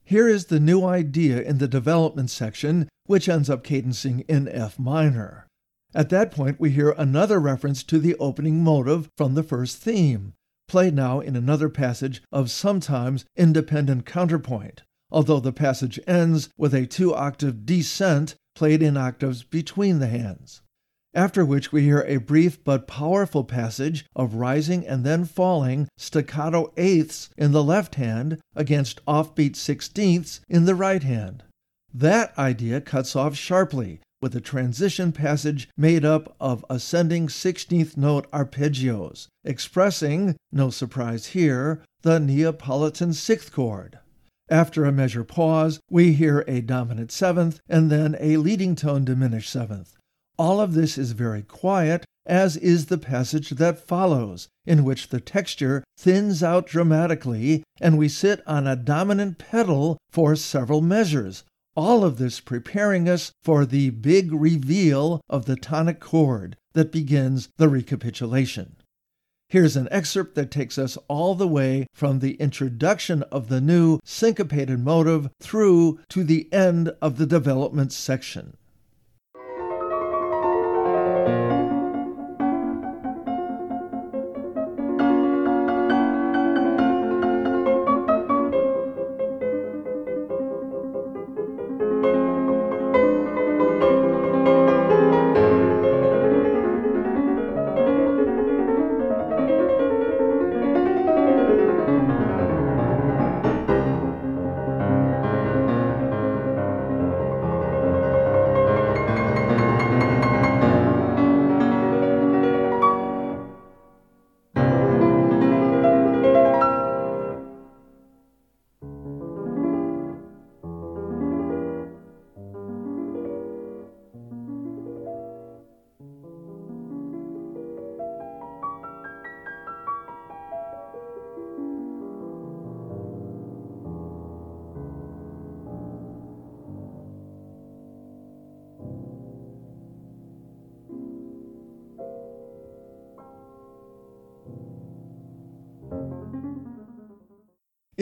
Here 0.05 0.29
is 0.29 0.47
the 0.47 0.61
new 0.61 0.85
idea 0.85 1.41
in 1.41 1.59
the 1.59 1.67
development 1.67 2.31
section, 2.31 2.89
which 3.07 3.29
ends 3.29 3.49
up 3.49 3.65
cadencing 3.65 4.25
in 4.29 4.47
F 4.49 4.79
minor. 4.79 5.47
At 5.95 6.09
that 6.09 6.33
point, 6.33 6.59
we 6.59 6.71
hear 6.71 6.91
another 6.91 7.39
reference 7.39 7.85
to 7.85 8.01
the 8.01 8.17
opening 8.17 8.65
motive 8.65 9.09
from 9.17 9.35
the 9.35 9.45
first 9.45 9.77
theme, 9.77 10.35
played 10.67 10.95
now 10.95 11.21
in 11.21 11.37
another 11.37 11.69
passage 11.69 12.23
of 12.33 12.51
sometimes 12.51 13.25
independent 13.37 14.05
counterpoint, 14.05 14.83
although 15.11 15.39
the 15.39 15.53
passage 15.53 16.01
ends 16.07 16.49
with 16.59 16.75
a 16.75 16.87
two 16.87 17.15
octave 17.15 17.65
descent 17.65 18.35
played 18.57 18.83
in 18.83 18.97
octaves 18.97 19.45
between 19.45 20.01
the 20.01 20.09
hands. 20.09 20.63
After 21.15 21.45
which 21.45 21.71
we 21.71 21.83
hear 21.83 22.05
a 22.09 22.17
brief 22.17 22.65
but 22.65 22.89
powerful 22.89 23.45
passage 23.45 24.05
of 24.17 24.35
rising 24.35 24.85
and 24.85 25.05
then 25.05 25.25
falling 25.25 25.87
staccato 25.97 26.73
eighths 26.77 27.31
in 27.37 27.53
the 27.53 27.63
left 27.63 27.95
hand 27.95 28.41
against 28.57 29.05
offbeat 29.07 29.55
sixteenths 29.55 30.41
in 30.49 30.65
the 30.65 30.75
right 30.75 31.05
hand. 31.05 31.45
That 31.93 32.37
idea 32.37 32.81
cuts 32.81 33.15
off 33.15 33.37
sharply 33.37 34.01
with 34.25 34.35
a 34.35 34.41
transition 34.41 35.13
passage 35.13 35.69
made 35.77 36.03
up 36.03 36.35
of 36.41 36.65
ascending 36.71 37.27
16th 37.27 37.95
note 37.95 38.27
arpeggios, 38.31 39.29
expressing, 39.45 40.35
no 40.51 40.71
surprise 40.71 41.27
here, 41.27 41.83
the 42.01 42.19
Neapolitan 42.19 43.13
sixth 43.13 43.53
chord. 43.53 43.99
After 44.49 44.87
a 44.87 44.93
measure 44.93 45.25
pause, 45.25 45.79
we 45.91 46.15
hear 46.15 46.43
a 46.49 46.63
dominant 46.63 47.13
seventh 47.13 47.61
and 47.69 47.91
then 47.91 48.17
a 48.19 48.39
leading 48.39 48.75
tone 48.75 49.05
diminished 49.05 49.53
seventh. 49.53 49.93
All 50.39 50.59
of 50.59 50.73
this 50.73 50.97
is 50.97 51.13
very 51.13 51.43
quiet, 51.43 52.07
as 52.25 52.57
is 52.57 52.87
the 52.87 52.97
passage 52.97 53.51
that 53.51 53.87
follows, 53.87 54.49
in 54.65 54.85
which 54.85 55.09
the 55.09 55.21
texture 55.21 55.85
thins 55.99 56.43
out 56.43 56.67
dramatically 56.67 57.63
and 57.79 57.99
we 57.99 58.09
sit 58.09 58.41
on 58.47 58.67
a 58.67 58.75
dominant 58.75 59.37
pedal 59.37 59.99
for 60.11 60.35
several 60.35 60.81
measures, 60.81 61.45
all 61.77 62.05
of 62.05 62.19
this 62.19 62.41
preparing 62.41 63.09
us 63.09 63.33
for 63.43 63.65
the 63.65 63.91
big 63.91 64.33
reveal 64.33 65.21
of 65.29 65.47
the 65.47 65.57
tonic 65.57 66.01
chord 66.01 66.57
that 66.73 66.93
begins 66.93 67.49
the 67.57 67.69
recapitulation. 67.69 68.77
Here's 69.49 69.77
an 69.77 69.89
excerpt 69.91 70.35
that 70.35 70.51
takes 70.51 70.79
us 70.79 70.97
all 71.09 71.35
the 71.35 71.47
way 71.47 71.87
from 71.93 72.19
the 72.19 72.35
introduction 72.35 73.23
of 73.25 73.49
the 73.49 73.61
new 73.61 74.01
syncopated 74.05 74.81
motive 74.81 75.31
through 75.41 76.01
to 76.09 76.25
the 76.25 76.53
end 76.53 76.93
of 77.01 77.19
the 77.19 77.27
development 77.27 77.93
section. 77.93 78.57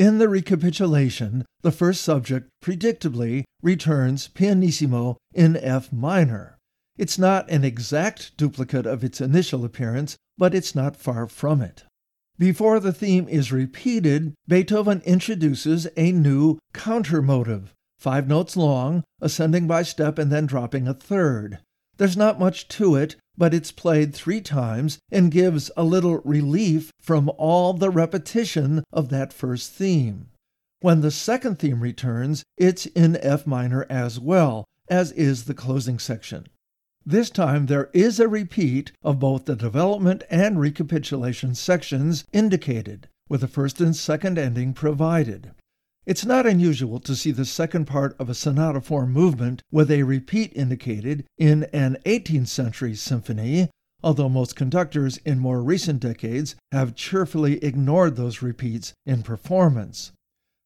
In 0.02 0.18
the 0.18 0.28
recapitulation, 0.28 1.44
the 1.60 1.70
first 1.70 2.02
subject 2.02 2.50
predictably 2.60 3.44
returns 3.62 4.26
pianissimo 4.26 5.16
in 5.32 5.56
F 5.56 5.92
minor. 5.92 6.58
It's 6.98 7.20
not 7.20 7.48
an 7.48 7.62
exact 7.62 8.36
duplicate 8.36 8.84
of 8.84 9.04
its 9.04 9.20
initial 9.20 9.64
appearance, 9.64 10.16
but 10.36 10.56
it's 10.56 10.74
not 10.74 10.96
far 10.96 11.28
from 11.28 11.62
it. 11.62 11.84
Before 12.36 12.80
the 12.80 12.92
theme 12.92 13.28
is 13.28 13.52
repeated, 13.52 14.34
Beethoven 14.48 15.02
introduces 15.04 15.86
a 15.96 16.10
new 16.10 16.58
counter 16.74 17.22
motive, 17.22 17.72
five 17.96 18.26
notes 18.26 18.56
long, 18.56 19.04
ascending 19.20 19.68
by 19.68 19.84
step 19.84 20.18
and 20.18 20.32
then 20.32 20.46
dropping 20.46 20.88
a 20.88 20.94
third. 20.94 21.60
There's 21.98 22.16
not 22.16 22.40
much 22.40 22.66
to 22.66 22.96
it, 22.96 23.14
but 23.36 23.54
it's 23.54 23.72
played 23.72 24.14
three 24.14 24.40
times 24.40 24.98
and 25.10 25.30
gives 25.30 25.70
a 25.76 25.84
little 25.84 26.18
relief 26.18 26.90
from 27.00 27.30
all 27.38 27.72
the 27.72 27.90
repetition 27.90 28.84
of 28.92 29.08
that 29.08 29.32
first 29.32 29.72
theme. 29.72 30.28
When 30.80 31.00
the 31.00 31.10
second 31.10 31.58
theme 31.58 31.80
returns, 31.80 32.42
it's 32.56 32.86
in 32.86 33.16
F 33.16 33.46
minor 33.46 33.86
as 33.88 34.18
well, 34.18 34.64
as 34.88 35.12
is 35.12 35.44
the 35.44 35.54
closing 35.54 35.98
section. 35.98 36.46
This 37.04 37.30
time 37.30 37.66
there 37.66 37.90
is 37.92 38.20
a 38.20 38.28
repeat 38.28 38.92
of 39.02 39.18
both 39.18 39.46
the 39.46 39.56
development 39.56 40.22
and 40.30 40.60
recapitulation 40.60 41.54
sections 41.54 42.24
indicated, 42.32 43.08
with 43.28 43.40
the 43.40 43.48
first 43.48 43.80
and 43.80 43.96
second 43.96 44.38
ending 44.38 44.72
provided. 44.72 45.52
It's 46.04 46.24
not 46.24 46.46
unusual 46.46 46.98
to 46.98 47.14
see 47.14 47.30
the 47.30 47.44
second 47.44 47.84
part 47.84 48.16
of 48.18 48.28
a 48.28 48.34
sonata 48.34 48.80
form 48.80 49.12
movement 49.12 49.62
with 49.70 49.88
a 49.88 50.02
repeat 50.02 50.52
indicated 50.56 51.24
in 51.38 51.64
an 51.72 51.96
18th 52.04 52.48
century 52.48 52.96
symphony, 52.96 53.70
although 54.02 54.28
most 54.28 54.56
conductors 54.56 55.18
in 55.18 55.38
more 55.38 55.62
recent 55.62 56.00
decades 56.00 56.56
have 56.72 56.96
cheerfully 56.96 57.62
ignored 57.64 58.16
those 58.16 58.42
repeats 58.42 58.94
in 59.06 59.22
performance. 59.22 60.10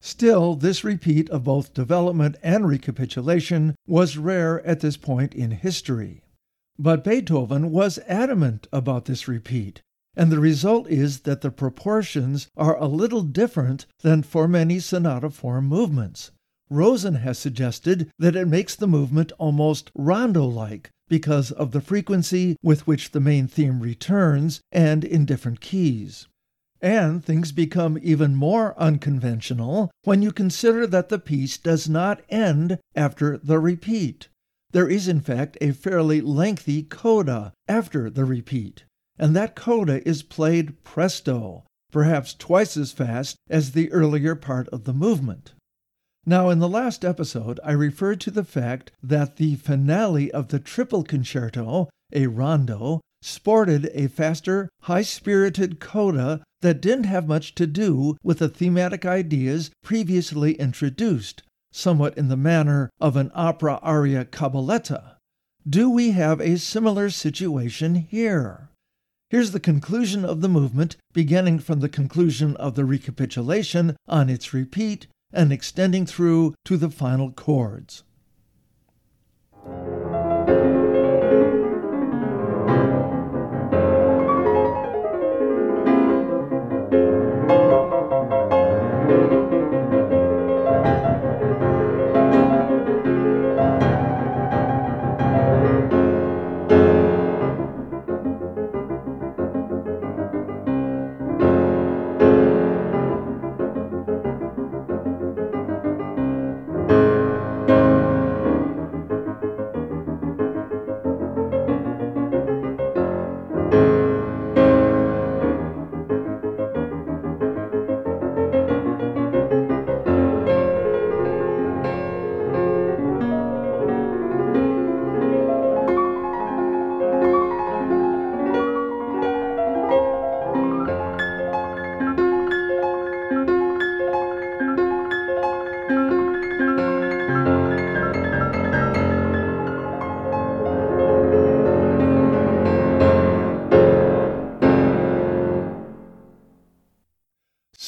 Still, 0.01 0.55
this 0.57 0.85
repeat 0.85 1.29
of 1.29 1.45
both 1.45 1.75
development 1.75 2.37
and 2.43 2.67
recapitulation 2.67 3.75
was 3.87 4.17
rare 4.17 4.67
at 4.67 4.81
this 4.81 4.97
point 4.97 5.35
in 5.35 5.51
history. 5.51 6.23
But 6.79 7.05
Beethoven 7.05 7.71
was 7.73 7.99
adamant 8.07 8.69
about 8.73 9.05
this 9.05 9.29
repeat, 9.29 9.83
and 10.17 10.33
the 10.33 10.41
result 10.41 10.89
is 10.89 11.21
that 11.21 11.43
the 11.43 11.51
proportions 11.51 12.49
are 12.57 12.77
a 12.79 12.87
little 12.87 13.23
different 13.23 13.85
than 14.01 14.23
for 14.23 14.49
many 14.49 14.79
sonata 14.79 15.29
form 15.29 15.67
movements. 15.67 16.31
Rosen 16.71 17.17
has 17.17 17.39
suggested 17.39 18.11
that 18.19 18.35
it 18.35 18.49
makes 18.49 18.75
the 18.75 18.89
movement 18.89 19.31
almost 19.39 19.91
rondo 19.95 20.45
like 20.47 20.91
because 21.09 21.53
of 21.53 21.71
the 21.71 21.81
frequency 21.81 22.57
with 22.63 22.87
which 22.87 23.13
the 23.13 23.21
main 23.21 23.47
theme 23.47 23.79
returns 23.79 24.61
and 24.73 25.05
in 25.05 25.27
different 25.27 25.61
keys. 25.61 26.27
And 26.81 27.25
things 27.25 27.53
become 27.53 27.99
even 28.03 28.35
more 28.35 28.79
unconventional 28.79 29.91
when 30.03 30.23
you 30.23 30.33
consider 30.33 30.87
that 30.89 31.09
the 31.09 31.19
piece 31.19 31.59
does 31.59 31.89
not 31.89 32.23
end 32.29 32.79
after 32.95 33.39
the 33.39 33.59
repeat. 33.59 34.29
There 34.73 34.89
is, 34.89 35.09
in 35.09 35.21
fact, 35.21 35.57
a 35.61 35.73
fairly 35.73 36.21
lengthy 36.21 36.83
coda 36.83 37.53
after 37.69 38.11
the 38.11 38.25
repeat 38.25 38.85
and 39.19 39.35
that 39.35 39.57
coda 39.57 40.07
is 40.09 40.23
played 40.23 40.83
presto, 40.85 41.65
perhaps 41.91 42.35
twice 42.35 42.77
as 42.77 42.93
fast 42.93 43.37
as 43.49 43.73
the 43.73 43.91
earlier 43.93 44.35
part 44.35 44.69
of 44.69 44.85
the 44.85 44.93
movement. 44.93 45.53
Now, 46.27 46.51
in 46.51 46.59
the 46.59 46.69
last 46.69 47.05
episode, 47.05 47.61
I 47.65 47.73
referred 47.73 48.21
to 48.23 48.31
the 48.31 48.45
fact 48.45 48.91
that 49.03 49.37
the 49.37 49.55
finale 49.55 50.31
of 50.33 50.49
the 50.49 50.59
triple 50.59 51.05
concerto, 51.05 51.89
a 52.13 52.27
rondo, 52.27 53.01
sported 53.23 53.91
a 53.95 54.09
faster, 54.09 54.69
high 54.83 55.03
spirited 55.03 55.79
coda 55.81 56.43
that 56.63 56.81
didn't 56.81 57.05
have 57.05 57.29
much 57.29 57.55
to 57.55 57.67
do 57.67 58.17
with 58.23 58.39
the 58.39 58.49
thematic 58.49 59.07
ideas 59.07 59.71
previously 59.83 60.55
introduced, 60.55 61.43
somewhat 61.73 62.19
in 62.19 62.29
the 62.29 62.37
manner 62.37 62.91
of 63.01 63.17
an 63.17 63.31
opera 63.35 63.79
aria 63.83 64.25
cabaletta. 64.25 65.17
Do 65.69 65.89
we 65.91 66.11
have 66.11 66.41
a 66.41 66.59
similar 66.59 67.11
situation 67.11 67.95
here? 67.95 68.71
Here's 69.29 69.51
the 69.51 69.59
conclusion 69.59 70.25
of 70.25 70.41
the 70.41 70.49
movement, 70.49 70.97
beginning 71.13 71.59
from 71.59 71.81
the 71.81 71.89
conclusion 71.89 72.55
of 72.59 72.77
the 72.77 72.85
recapitulation 72.85 73.97
on 74.07 74.31
its 74.31 74.55
repeat 74.55 75.09
and 75.33 75.53
extending 75.53 76.07
through 76.07 76.55
to 76.65 76.77
the 76.77 76.91
final 76.91 77.33
chords. 77.33 78.05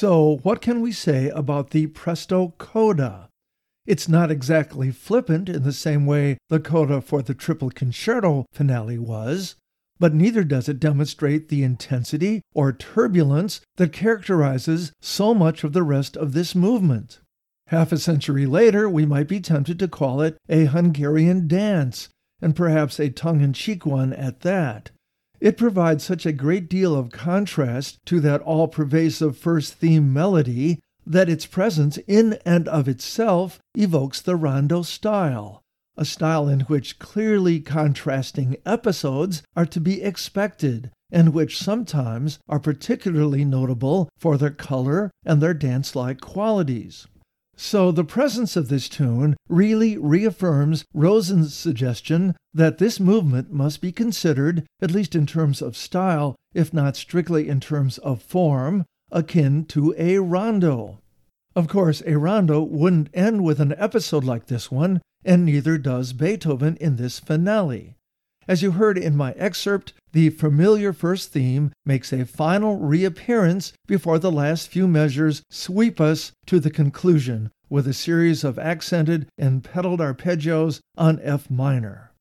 So, 0.09 0.39
what 0.43 0.63
can 0.63 0.81
we 0.81 0.91
say 0.91 1.29
about 1.29 1.69
the 1.69 1.87
presto 1.89 2.55
coda? 2.57 3.29
It's 3.85 4.09
not 4.09 4.31
exactly 4.31 4.91
flippant 4.91 5.51
in 5.51 5.65
the 5.65 5.73
same 5.75 6.07
way 6.07 6.39
the 6.49 6.61
coda 6.61 7.03
for 7.03 7.21
the 7.21 7.35
triple 7.35 7.69
concerto 7.69 8.47
finale 8.51 8.97
was, 8.97 9.57
but 9.99 10.15
neither 10.15 10.45
does 10.45 10.67
it 10.67 10.81
demonstrate 10.81 11.51
the 11.51 11.63
intensity 11.63 12.41
or 12.55 12.73
turbulence 12.73 13.61
that 13.77 13.93
characterizes 13.93 14.93
so 15.03 15.35
much 15.35 15.63
of 15.63 15.75
the 15.75 15.83
rest 15.83 16.17
of 16.17 16.33
this 16.33 16.55
movement. 16.55 17.21
Half 17.67 17.93
a 17.93 17.99
century 17.99 18.47
later, 18.47 18.89
we 18.89 19.05
might 19.05 19.29
be 19.29 19.41
tempted 19.41 19.79
to 19.79 19.89
call 19.89 20.23
it 20.23 20.39
a 20.49 20.65
Hungarian 20.65 21.47
dance, 21.47 22.09
and 22.41 22.57
perhaps 22.57 22.99
a 22.99 23.11
tongue 23.11 23.43
in 23.43 23.53
cheek 23.53 23.85
one 23.85 24.15
at 24.15 24.41
that. 24.41 24.91
It 25.41 25.57
provides 25.57 26.03
such 26.03 26.26
a 26.26 26.32
great 26.32 26.68
deal 26.68 26.97
of 26.97 27.11
contrast 27.11 27.99
to 28.07 28.20
that 28.20 28.41
all 28.41 28.66
pervasive 28.66 29.36
first 29.36 29.74
theme 29.74 30.12
melody 30.12 30.80
that 31.07 31.28
its 31.28 31.47
presence 31.47 31.97
in 32.07 32.39
and 32.45 32.66
of 32.68 32.89
itself 32.89 33.61
evokes 33.74 34.20
the 34.20 34.36
rondo 34.36 34.82
style, 34.82 35.62
a 35.97 36.05
style 36.05 36.49
in 36.49 36.61
which 36.61 36.99
clearly 36.99 37.61
contrasting 37.61 38.57
episodes 38.66 39.43
are 39.57 39.66
to 39.66 39.80
be 39.80 40.03
expected 40.03 40.91
and 41.11 41.32
which 41.32 41.59
sometimes 41.59 42.39
are 42.49 42.61
particularly 42.61 43.45
notable 43.45 44.09
for 44.18 44.36
their 44.36 44.51
color 44.51 45.11
and 45.24 45.41
their 45.41 45.55
dance 45.55 45.97
like 45.97 46.20
qualities. 46.20 47.07
So 47.61 47.91
the 47.91 48.05
presence 48.05 48.55
of 48.55 48.69
this 48.69 48.89
tune 48.89 49.37
really 49.49 49.99
reaffirms 49.99 50.85
Rosen's 50.95 51.55
suggestion 51.55 52.37
that 52.55 52.79
this 52.79 53.01
movement 53.01 53.53
must 53.53 53.81
be 53.81 53.91
considered, 53.91 54.65
at 54.81 54.93
least 54.93 55.17
in 55.17 55.27
terms 55.27 55.61
of 55.61 55.77
style, 55.77 56.37
if 56.55 56.73
not 56.73 56.95
strictly 56.95 57.49
in 57.49 57.59
terms 57.59 57.99
of 57.99 58.23
form, 58.23 58.85
akin 59.11 59.65
to 59.67 59.93
a 59.99 60.19
rondo. 60.19 61.01
Of 61.57 61.67
course, 61.67 62.01
a 62.07 62.17
rondo 62.17 62.63
wouldn't 62.63 63.11
end 63.13 63.43
with 63.43 63.59
an 63.59 63.75
episode 63.77 64.23
like 64.23 64.47
this 64.47 64.71
one, 64.71 65.03
and 65.25 65.45
neither 65.45 65.79
does 65.79 66.13
Beethoven 66.13 66.77
in 66.77 66.95
this 66.95 67.19
finale. 67.19 67.97
As 68.49 68.63
you 68.63 68.71
heard 68.71 68.97
in 68.97 69.15
my 69.15 69.33
excerpt, 69.33 69.93
the 70.13 70.31
familiar 70.31 70.95
first 70.95 71.33
theme 71.33 71.71
makes 71.85 72.15
a 72.15 72.25
final 72.25 72.79
reappearance 72.79 73.75
before 73.87 74.19
the 74.19 74.33
last 74.33 74.69
few 74.69 74.89
measures 74.89 75.43
sweep 75.51 76.01
us 76.01 76.33
to 76.47 76.59
the 76.59 76.71
conclusion 76.71 77.51
with 77.69 77.87
a 77.87 77.93
series 77.93 78.45
of 78.45 78.59
accented 78.59 79.29
and 79.37 79.63
pedaled 79.63 80.01
arpeggios 80.01 80.81
on 80.97 81.21
F 81.23 81.51
minor. 81.51 82.13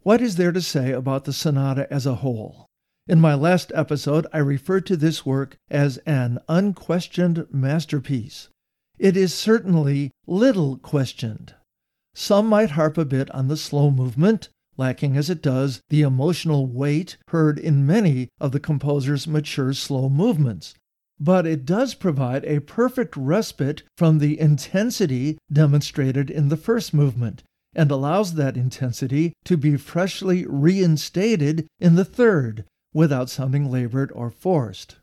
What 0.00 0.22
is 0.22 0.36
there 0.36 0.52
to 0.52 0.62
say 0.62 0.92
about 0.92 1.26
the 1.26 1.34
sonata 1.34 1.86
as 1.92 2.06
a 2.06 2.16
whole? 2.16 2.64
In 3.06 3.20
my 3.20 3.34
last 3.34 3.70
episode, 3.74 4.26
I 4.32 4.38
referred 4.38 4.86
to 4.86 4.96
this 4.96 5.26
work 5.26 5.58
as 5.70 5.98
an 5.98 6.38
unquestioned 6.48 7.46
masterpiece. 7.50 8.48
It 8.98 9.18
is 9.18 9.34
certainly 9.34 10.12
little 10.26 10.78
questioned. 10.78 11.54
Some 12.14 12.46
might 12.46 12.70
harp 12.70 12.96
a 12.96 13.04
bit 13.04 13.30
on 13.32 13.48
the 13.48 13.56
slow 13.58 13.90
movement, 13.90 14.48
lacking 14.78 15.16
as 15.16 15.28
it 15.28 15.42
does 15.42 15.82
the 15.90 16.02
emotional 16.02 16.66
weight 16.66 17.18
heard 17.28 17.58
in 17.58 17.84
many 17.84 18.28
of 18.40 18.52
the 18.52 18.60
composer's 18.60 19.26
mature 19.26 19.74
slow 19.74 20.08
movements. 20.08 20.74
But 21.20 21.46
it 21.46 21.66
does 21.66 21.94
provide 21.94 22.44
a 22.44 22.60
perfect 22.60 23.16
respite 23.16 23.82
from 23.96 24.18
the 24.18 24.38
intensity 24.38 25.36
demonstrated 25.52 26.30
in 26.30 26.48
the 26.48 26.56
first 26.56 26.94
movement 26.94 27.42
and 27.74 27.90
allows 27.90 28.34
that 28.34 28.56
intensity 28.56 29.34
to 29.44 29.56
be 29.56 29.76
freshly 29.76 30.46
reinstated 30.46 31.66
in 31.80 31.96
the 31.96 32.04
third, 32.04 32.64
without 32.94 33.28
sounding 33.28 33.70
labored 33.70 34.10
or 34.14 34.30
forced. 34.30 34.96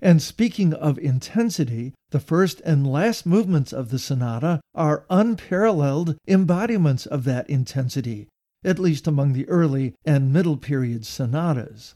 And 0.00 0.22
speaking 0.22 0.72
of 0.72 0.98
intensity, 0.98 1.94
the 2.10 2.20
first 2.20 2.60
and 2.60 2.86
last 2.86 3.26
movements 3.26 3.72
of 3.72 3.90
the 3.90 3.98
sonata 3.98 4.60
are 4.74 5.04
unparalleled 5.10 6.16
embodiments 6.26 7.06
of 7.06 7.24
that 7.24 7.48
intensity, 7.48 8.28
at 8.64 8.78
least 8.78 9.06
among 9.06 9.32
the 9.32 9.48
early 9.48 9.94
and 10.04 10.32
middle 10.32 10.56
period 10.56 11.06
sonatas. 11.06 11.94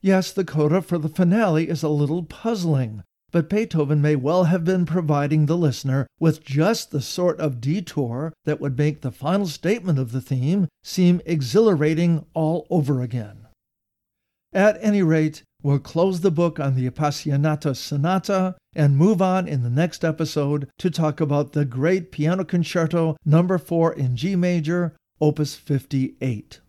Yes, 0.00 0.32
the 0.32 0.44
coda 0.44 0.82
for 0.82 0.98
the 0.98 1.08
finale 1.08 1.68
is 1.68 1.82
a 1.82 1.88
little 1.88 2.22
puzzling, 2.22 3.02
but 3.32 3.48
Beethoven 3.50 4.00
may 4.00 4.14
well 4.14 4.44
have 4.44 4.64
been 4.64 4.86
providing 4.86 5.46
the 5.46 5.56
listener 5.56 6.06
with 6.20 6.44
just 6.44 6.90
the 6.90 7.00
sort 7.00 7.40
of 7.40 7.60
detour 7.60 8.32
that 8.44 8.60
would 8.60 8.78
make 8.78 9.00
the 9.00 9.10
final 9.10 9.46
statement 9.46 9.98
of 9.98 10.12
the 10.12 10.20
theme 10.20 10.68
seem 10.84 11.20
exhilarating 11.26 12.24
all 12.34 12.66
over 12.70 13.02
again. 13.02 13.46
At 14.52 14.78
any 14.80 15.02
rate, 15.02 15.42
we'll 15.62 15.80
close 15.80 16.20
the 16.20 16.30
book 16.30 16.60
on 16.60 16.76
the 16.76 16.88
Appassionata 16.88 17.76
Sonata 17.76 18.54
and 18.74 18.96
move 18.96 19.20
on 19.20 19.48
in 19.48 19.62
the 19.62 19.70
next 19.70 20.04
episode 20.04 20.68
to 20.78 20.90
talk 20.90 21.20
about 21.20 21.52
the 21.52 21.64
great 21.64 22.12
piano 22.12 22.44
concerto 22.44 23.16
number 23.24 23.58
4 23.58 23.92
in 23.94 24.16
G 24.16 24.36
major, 24.36 24.94
opus 25.20 25.54
58. 25.54 26.60